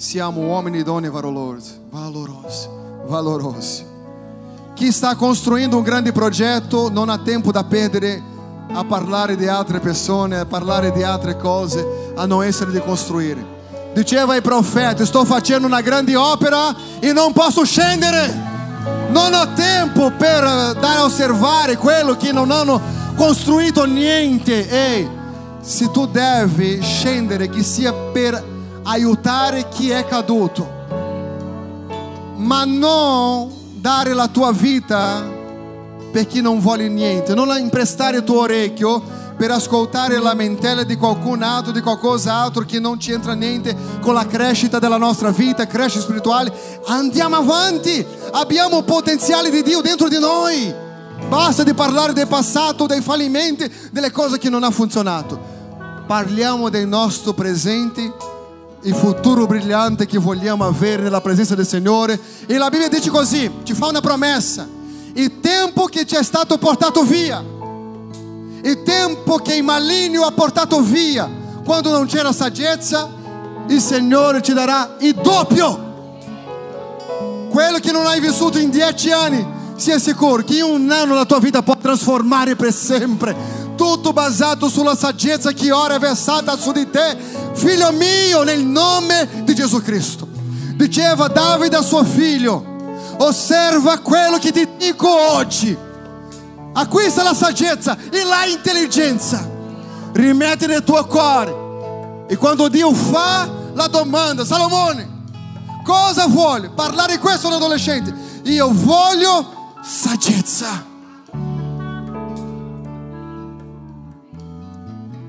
Siamo 0.00 0.42
uomini 0.42 0.78
e 0.78 0.82
donne 0.84 1.10
valorosi, 1.10 1.72
valorosi, 1.90 2.68
valorosi. 3.06 3.84
Chi 4.74 4.92
sta 4.92 5.16
costruendo 5.16 5.76
un 5.76 5.82
grande 5.82 6.12
progetto 6.12 6.88
non 6.88 7.08
ha 7.08 7.18
tempo 7.18 7.50
da 7.50 7.64
perdere 7.64 8.22
a 8.74 8.84
parlare 8.84 9.34
di 9.34 9.48
altre 9.48 9.80
persone, 9.80 10.38
a 10.38 10.46
parlare 10.46 10.92
di 10.92 11.02
altre 11.02 11.36
cose, 11.36 12.12
a 12.14 12.26
non 12.26 12.44
essere 12.44 12.70
di 12.70 12.80
costruire. 12.80 13.44
Diceva 13.92 14.34
ai 14.34 14.40
profeti, 14.40 15.04
sto 15.04 15.24
facendo 15.24 15.66
una 15.66 15.80
grande 15.80 16.14
opera 16.14 16.72
e 17.00 17.12
non 17.12 17.32
posso 17.32 17.64
scendere. 17.64 18.32
Non 19.10 19.34
ho 19.34 19.52
tempo 19.54 20.12
per 20.12 20.44
dare 20.78 21.00
a 21.00 21.04
osservare 21.06 21.76
quello 21.76 22.16
che 22.16 22.30
non 22.30 22.52
hanno 22.52 22.80
costruito 23.16 23.84
niente. 23.84 24.68
Ehi, 24.68 25.08
se 25.60 25.90
tu 25.90 26.06
devi 26.06 26.80
scendere, 26.82 27.48
che 27.48 27.64
sia 27.64 27.92
per 27.92 28.57
aiutare 28.88 29.68
chi 29.68 29.90
è 29.90 30.06
caduto, 30.06 30.66
ma 32.36 32.64
non 32.64 33.50
dare 33.74 34.14
la 34.14 34.28
tua 34.28 34.50
vita 34.50 35.36
per 36.10 36.26
chi 36.26 36.40
non 36.40 36.58
vuole 36.58 36.88
niente, 36.88 37.34
non 37.34 37.54
imprestare 37.58 38.18
il 38.18 38.24
tuo 38.24 38.40
orecchio 38.40 39.16
per 39.36 39.50
ascoltare 39.50 40.18
lamentele 40.18 40.86
di 40.86 40.96
qualcun 40.96 41.42
altro, 41.42 41.70
di 41.70 41.82
qualcos'altro 41.82 42.64
che 42.64 42.80
non 42.80 42.96
c'entra 42.96 43.34
niente 43.34 43.76
con 44.00 44.14
la 44.14 44.26
crescita 44.26 44.78
della 44.78 44.96
nostra 44.96 45.30
vita, 45.30 45.66
crescita 45.66 46.02
spirituale. 46.02 46.50
Andiamo 46.86 47.36
avanti, 47.36 48.04
abbiamo 48.32 48.82
potenziale 48.82 49.50
di 49.50 49.62
Dio 49.62 49.82
dentro 49.82 50.08
di 50.08 50.18
noi. 50.18 50.74
Basta 51.28 51.62
di 51.62 51.74
parlare 51.74 52.14
del 52.14 52.26
passato, 52.26 52.86
dei 52.86 53.02
fallimenti, 53.02 53.70
delle 53.92 54.10
cose 54.10 54.38
che 54.38 54.48
non 54.48 54.62
hanno 54.62 54.72
funzionato. 54.72 55.38
Parliamo 56.06 56.70
del 56.70 56.88
nostro 56.88 57.34
presente 57.34 58.36
il 58.82 58.94
futuro 58.94 59.46
brillante 59.46 60.06
che 60.06 60.18
vogliamo 60.18 60.64
avere 60.64 61.02
nella 61.02 61.20
presenza 61.20 61.54
del 61.54 61.66
Signore. 61.66 62.18
E 62.46 62.56
la 62.56 62.68
Bibbia 62.68 62.88
dice 62.88 63.10
così, 63.10 63.50
ci 63.64 63.74
fa 63.74 63.86
una 63.86 64.00
promessa. 64.00 64.66
Il 65.14 65.40
tempo 65.40 65.86
che 65.86 66.06
ci 66.06 66.14
è 66.14 66.22
stato 66.22 66.58
portato 66.58 67.02
via, 67.02 67.42
il 68.62 68.82
tempo 68.84 69.36
che 69.36 69.56
il 69.56 69.64
maligno 69.64 70.22
ha 70.22 70.30
portato 70.30 70.80
via, 70.80 71.28
quando 71.64 71.90
non 71.90 72.06
c'era 72.06 72.32
saggezza, 72.32 73.10
il 73.66 73.80
Signore 73.80 74.40
ti 74.40 74.52
darà 74.52 74.96
il 75.00 75.14
doppio. 75.14 75.86
Quello 77.50 77.78
che 77.78 77.90
non 77.90 78.06
hai 78.06 78.20
vissuto 78.20 78.58
in 78.58 78.70
dieci 78.70 79.10
anni, 79.10 79.44
sia 79.76 79.98
sicuro 79.98 80.42
che 80.42 80.56
in 80.56 80.64
un 80.64 80.90
anno 80.90 81.14
la 81.14 81.24
tua 81.24 81.38
vita 81.40 81.62
può 81.62 81.76
trasformare 81.76 82.54
per 82.56 82.72
sempre 82.72 83.67
tutto 83.78 84.12
basato 84.12 84.68
sulla 84.68 84.96
saggezza 84.96 85.52
che 85.52 85.70
ora 85.70 85.94
è 85.94 85.98
versata 86.00 86.56
su 86.56 86.72
di 86.72 86.90
te, 86.90 87.16
figlio 87.52 87.92
mio, 87.92 88.42
nel 88.42 88.64
nome 88.64 89.44
di 89.44 89.54
Gesù 89.54 89.80
Cristo. 89.80 90.26
Diceva 90.74 91.28
Davide 91.28 91.76
a 91.76 91.82
suo 91.82 92.02
figlio: 92.02 92.64
Osserva 93.18 93.98
quello 93.98 94.38
che 94.38 94.50
ti 94.50 94.68
dico 94.76 95.08
oggi. 95.08 95.76
Acquista 96.72 97.22
la 97.22 97.34
saggezza 97.34 97.96
e 98.10 98.24
la 98.24 98.44
intelligenza. 98.46 99.48
Rimetti 100.12 100.66
nel 100.66 100.82
tuo 100.82 101.06
cuore. 101.06 102.26
E 102.28 102.36
quando 102.36 102.68
Dio 102.68 102.92
fa 102.92 103.48
la 103.74 103.86
domanda, 103.86 104.44
Salomone, 104.44 105.22
cosa 105.84 106.26
vuole? 106.26 106.70
Parlare 106.70 107.18
questo 107.18 107.48
adolescente. 107.48 108.12
Io 108.42 108.70
voglio 108.72 109.74
saggezza. 109.82 110.87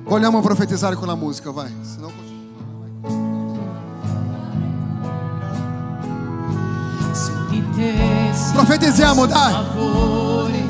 Vogliamo 0.10 0.42
profetizzare 0.42 0.96
con 0.96 1.06
la 1.08 1.14
musica, 1.14 1.52
vai. 1.52 1.72
Senão... 1.84 2.12
Profetizziamo, 8.54 9.28
dai. 9.28 9.54
favore 9.54 10.64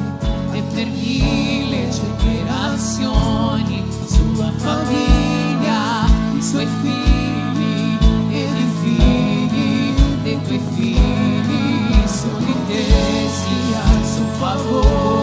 e 0.52 0.62
per 0.74 0.88
mille 0.88 1.88
generazioni 1.90 3.86
sua 4.06 4.52
famiglia, 4.58 6.06
i 6.36 6.42
suoi 6.42 6.68
figli 6.82 7.98
ed 8.32 8.58
i 8.58 8.70
figli 8.82 9.94
dei 10.22 10.42
tuoi 10.44 10.62
figli 10.76 12.08
su 12.08 12.28
di 12.40 12.56
te 12.68 12.84
sia 13.30 14.00
il 14.00 14.06
suo 14.06 14.26
favore 14.38 15.19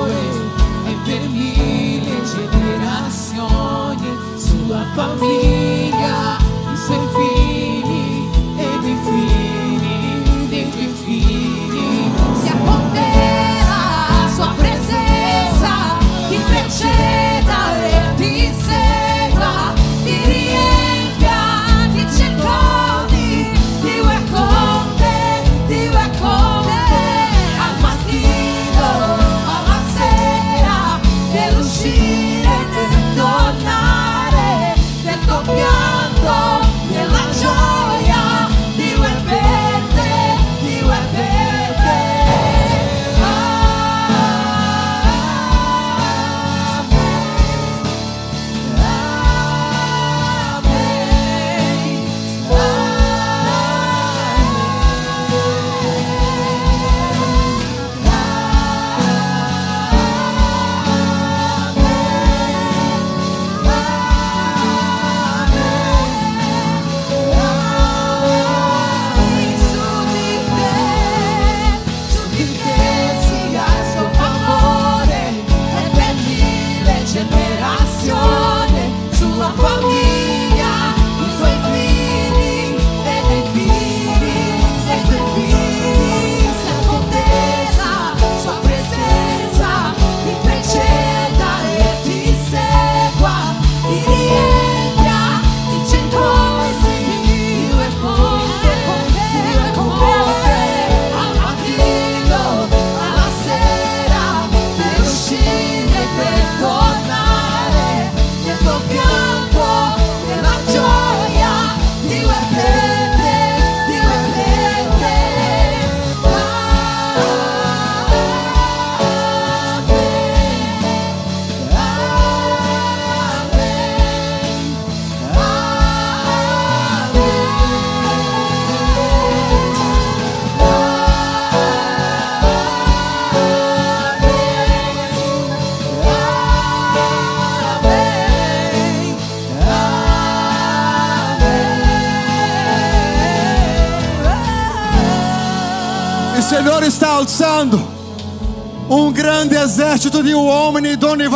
sua 4.67 4.85
famiglia, 4.97 5.86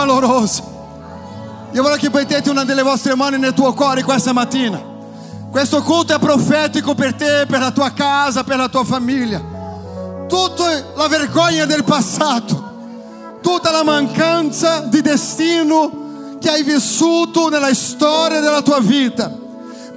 valorosi. 0.01 0.63
Io 1.73 1.83
voglio 1.83 1.97
che 1.97 2.11
mettete 2.11 2.51
una 2.51 2.65
delle 2.65 2.83
vostre 2.83 3.15
mani 3.15 3.39
nel 3.39 3.53
tuo 3.53 3.73
cuore 3.73 4.03
questa 4.03 4.33
mattina. 4.33 4.83
Questo 5.51 5.83
culto 5.83 6.15
è 6.15 6.19
profetico 6.19 6.95
per 6.95 7.15
te, 7.15 7.45
per 7.47 7.61
la 7.61 7.71
tua 7.71 7.93
casa, 7.93 8.45
per 8.45 8.57
la 8.57 8.69
tua 8.69 8.85
famiglia. 8.85 9.41
Tutta 10.29 10.93
la 10.95 11.09
vergogna 11.09 11.65
del 11.67 11.85
passato, 11.85 13.39
tutta 13.43 13.71
la 13.71 13.83
mancanza 13.83 14.81
di 14.81 15.03
destino 15.03 16.37
che 16.41 16.49
hai 16.49 16.63
vissuto 16.63 17.49
nella 17.49 17.75
storia 17.75 18.41
della 18.41 18.63
tua 18.63 18.81
vita. 18.81 19.31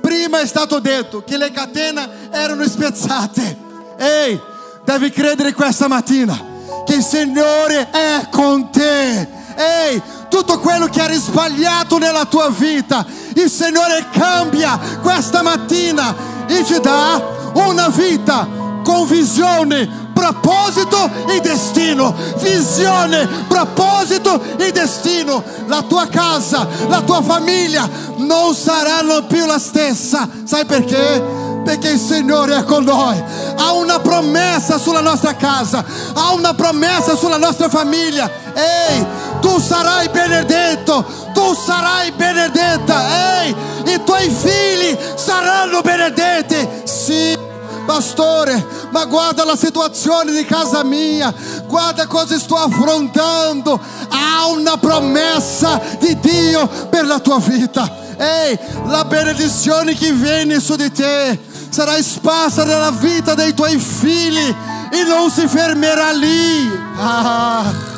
Prima 0.01 0.41
è 0.41 0.45
stato 0.45 0.80
detto 0.80 1.24
che 1.24 1.38
le 1.38 1.51
catene 1.51 2.30
erano 2.32 2.68
spezzate. 2.68 3.58
Ehi, 3.97 4.39
devi 4.84 5.12
credere 5.12 5.54
questa 5.54 5.88
mattina 5.88 6.51
che 6.86 6.95
il 6.95 7.04
Signore 7.04 7.89
è 7.91 8.28
con 8.30 8.70
te. 8.70 9.33
Ehi, 9.56 10.01
tutto 10.30 10.60
quello 10.60 10.88
che 10.88 11.01
hai 11.01 11.16
sbagliato 11.16 11.97
nella 11.97 12.26
tua 12.26 12.49
vita, 12.49 13.06
il 13.36 13.49
Signore 13.49 14.08
cambia 14.12 14.80
questa 15.01 15.41
mattina 15.41 16.16
e 16.47 16.64
ti 16.64 16.80
dà 16.80 17.22
una 17.54 17.88
vita 17.89 18.47
con 18.84 19.06
visione, 19.08 20.10
proposito 20.14 21.10
e 21.28 21.39
destino. 21.39 22.14
Visione, 22.38 23.28
proposito 23.47 24.41
e 24.58 24.72
destino. 24.72 25.43
La 25.68 25.82
tua 25.84 26.08
casa, 26.08 26.68
la 26.88 27.01
tua 27.01 27.22
famiglia 27.22 27.88
non 28.18 28.54
saranno 28.54 29.24
più 29.26 29.45
la 29.45 29.60
stessa. 29.60 30.28
Sai 30.43 30.66
perché? 30.66 31.41
Perché 31.64 31.89
il 31.89 31.99
Signore 31.99 32.58
è 32.58 32.64
con 32.64 32.84
noi. 32.84 33.22
Ha 33.56 33.72
una 33.72 33.99
promessa 33.99 34.78
sulla 34.78 35.01
nostra 35.01 35.36
casa, 35.36 35.84
ha 36.14 36.32
una 36.34 36.54
promessa 36.54 37.16
sulla 37.16 37.38
nostra 37.38 37.70
famiglia. 37.70 38.30
Ehi, 38.54 39.06
tu 39.44 39.60
sarai 39.60 40.08
benedetto, 40.08 41.04
tu 41.34 41.54
sarai 41.54 42.12
benedetta. 42.14 43.41
Ehi, 43.41 43.54
i 43.94 44.02
tuoi 44.06 44.30
figli 44.30 44.98
saranno 45.16 45.82
benedetti. 45.82 46.68
Sì. 46.86 47.52
Pastore, 47.86 48.66
ma 48.91 49.04
guarda 49.04 49.44
la 49.44 49.58
situazione 49.58 50.32
di 50.32 50.46
casa 50.46 50.86
mia, 50.86 51.34
guarda 51.68 52.08
cosa 52.08 52.39
sto 52.39 52.56
affrontando. 52.56 53.78
Há 54.10 54.48
una 54.48 54.78
promessa 54.78 55.82
di 56.00 56.18
Dio 56.22 56.66
per 56.89 57.06
la 57.06 57.20
tua 57.20 57.39
vita. 57.39 57.86
Ehi, 58.16 58.58
la 58.86 59.04
benedizione 59.04 59.96
che 59.96 60.14
viene 60.14 60.62
su 60.62 60.78
di 60.78 60.89
te 60.94 61.38
sarà 61.70 62.02
sparsa 62.02 62.64
nella 62.64 62.91
vita 62.91 63.34
dei 63.34 63.54
tuoi 63.54 63.78
figli 63.78 64.56
e 64.89 65.04
non 65.04 65.30
si 65.30 65.46
fermerà 65.46 66.12
lì. 66.12 66.72
Ah. 66.98 67.93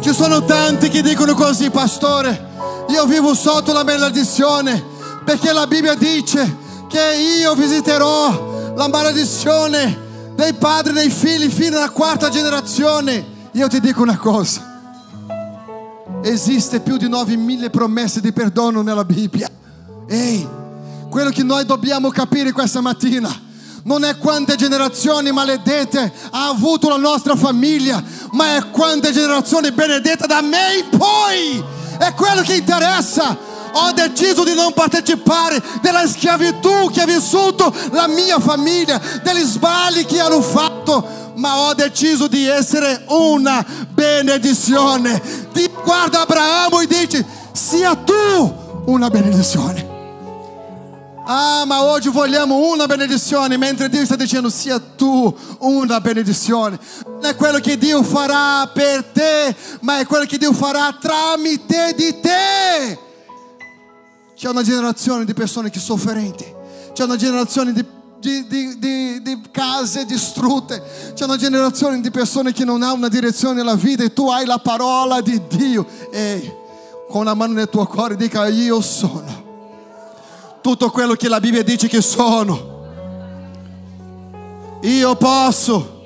Ci 0.00 0.14
sono 0.14 0.42
tanti 0.46 0.88
che 0.88 1.02
dicono 1.02 1.34
così, 1.34 1.68
pastore, 1.68 2.48
io 2.88 3.04
vivo 3.04 3.34
sotto 3.34 3.72
la 3.74 3.84
maledizione, 3.84 4.82
perché 5.24 5.52
la 5.52 5.66
Bibbia 5.66 5.94
dice 5.94 6.56
che 6.88 7.36
io 7.38 7.54
visiterò 7.54 8.72
la 8.74 8.88
maledizione 8.88 10.32
dei 10.34 10.54
padri 10.54 10.92
e 10.92 10.94
dei 10.94 11.10
figli 11.10 11.50
fino 11.50 11.76
alla 11.76 11.90
quarta 11.90 12.30
generazione. 12.30 13.38
Io 13.52 13.68
ti 13.68 13.78
dico 13.78 14.00
una 14.00 14.16
cosa, 14.16 14.62
esiste 16.22 16.80
più 16.80 16.96
di 16.96 17.06
9.000 17.06 17.68
promesse 17.68 18.22
di 18.22 18.32
perdono 18.32 18.80
nella 18.80 19.04
Bibbia. 19.04 19.50
Ehi, 20.08 20.48
quello 21.10 21.28
che 21.28 21.42
noi 21.42 21.66
dobbiamo 21.66 22.08
capire 22.08 22.52
questa 22.52 22.80
mattina 22.80 23.28
non 23.84 24.04
è 24.04 24.16
quante 24.18 24.56
generazioni 24.56 25.32
maledette 25.32 26.12
ha 26.30 26.48
avuto 26.48 26.88
la 26.88 26.96
nostra 26.96 27.36
famiglia, 27.36 28.02
ma 28.32 28.56
è 28.56 28.70
quante 28.70 29.12
generazioni 29.12 29.70
benedette 29.72 30.26
da 30.26 30.40
me 30.40 30.76
in 30.76 30.98
poi. 30.98 31.64
È 31.98 32.12
quello 32.14 32.42
che 32.42 32.54
interessa. 32.54 33.48
Ho 33.72 33.92
deciso 33.92 34.42
di 34.42 34.52
non 34.52 34.72
partecipare 34.72 35.62
della 35.80 36.06
schiavitù 36.08 36.90
che 36.92 37.02
ha 37.02 37.06
vissuto 37.06 37.72
la 37.92 38.08
mia 38.08 38.40
famiglia, 38.40 39.00
degli 39.22 39.44
sbagli 39.44 40.04
che 40.06 40.18
hanno 40.20 40.42
fatto, 40.42 41.32
ma 41.36 41.56
ho 41.68 41.74
deciso 41.74 42.26
di 42.26 42.46
essere 42.46 43.04
una 43.06 43.64
benedizione. 43.90 45.48
Dio 45.52 45.70
guarda 45.84 46.22
Abramo 46.22 46.80
e 46.80 46.86
dice: 46.88 47.24
sia 47.52 47.94
tu 47.94 48.82
una 48.86 49.08
benedizione. 49.08 49.89
Ah, 51.32 51.62
ma 51.64 51.84
oggi 51.84 52.08
vogliamo 52.08 52.72
una 52.72 52.86
benedizione, 52.86 53.56
mentre 53.56 53.88
Dio 53.88 54.04
sta 54.04 54.16
dicendo 54.16 54.50
sia 54.50 54.80
tu 54.80 55.32
una 55.58 56.00
benedizione. 56.00 56.76
Non 57.06 57.24
è 57.24 57.36
quello 57.36 57.60
che 57.60 57.78
Dio 57.78 58.02
farà 58.02 58.66
per 58.66 59.04
te, 59.04 59.54
ma 59.82 60.00
è 60.00 60.06
quello 60.06 60.24
che 60.24 60.38
Dio 60.38 60.52
farà 60.52 60.92
tramite 61.00 61.94
di 61.94 62.18
te. 62.18 62.98
C'è 64.34 64.48
una 64.48 64.64
generazione 64.64 65.24
di 65.24 65.32
persone 65.32 65.70
che 65.70 65.78
sofferenti, 65.78 66.52
c'è 66.94 67.04
una 67.04 67.14
generazione 67.14 67.72
di, 67.74 67.86
di, 68.18 68.46
di, 68.48 68.78
di, 68.80 69.22
di 69.22 69.40
case 69.52 70.04
distrutte, 70.06 70.82
c'è 71.14 71.26
una 71.26 71.36
generazione 71.36 72.00
di 72.00 72.10
persone 72.10 72.52
che 72.52 72.64
non 72.64 72.82
hanno 72.82 72.94
una 72.94 73.08
direzione 73.08 73.54
nella 73.54 73.76
vita 73.76 74.02
e 74.02 74.12
tu 74.12 74.28
hai 74.28 74.46
la 74.46 74.58
parola 74.58 75.20
di 75.20 75.40
Dio. 75.46 75.86
Ehi, 76.10 76.52
con 77.08 77.24
la 77.24 77.34
mano 77.34 77.52
nel 77.52 77.68
tuo 77.68 77.86
cuore 77.86 78.16
dica 78.16 78.48
io 78.48 78.80
sono 78.80 79.49
tutto 80.60 80.90
quello 80.90 81.14
che 81.14 81.28
la 81.28 81.40
Bibbia 81.40 81.62
dice 81.62 81.88
che 81.88 82.00
sono. 82.00 82.78
Io 84.82 85.14
posso 85.16 85.98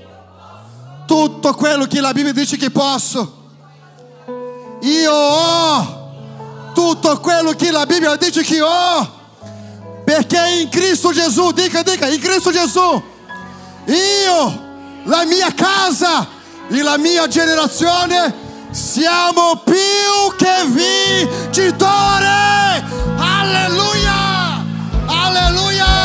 tutto 1.07 1.55
quello 1.55 1.87
che 1.87 2.01
la 2.01 2.13
Bibbia 2.13 2.33
dice 2.33 2.57
che 2.57 2.71
posso. 2.71 3.43
Io 4.81 5.13
ho 5.13 6.03
tutto 6.75 7.21
quello 7.21 7.53
che 7.53 7.71
la 7.71 7.87
Bibbia 7.87 8.17
dice 8.17 8.43
che 8.43 8.61
ho. 8.61 9.23
Perché 10.05 10.61
in 10.61 10.69
Cristo 10.69 11.13
Gesù, 11.13 11.53
dica, 11.53 11.83
dica, 11.83 12.07
in 12.09 12.21
Cristo 12.21 12.51
Gesù, 12.51 13.03
io, 13.87 14.63
la 15.05 15.25
mia 15.25 15.53
casa 15.55 16.27
e 16.69 16.83
la 16.83 16.99
mia 16.99 17.27
generazione 17.27 18.35
siamo 18.71 19.63
più 19.65 20.37
che 20.37 20.67
vincitori. 20.67 22.35
Aleluia! 25.25 26.04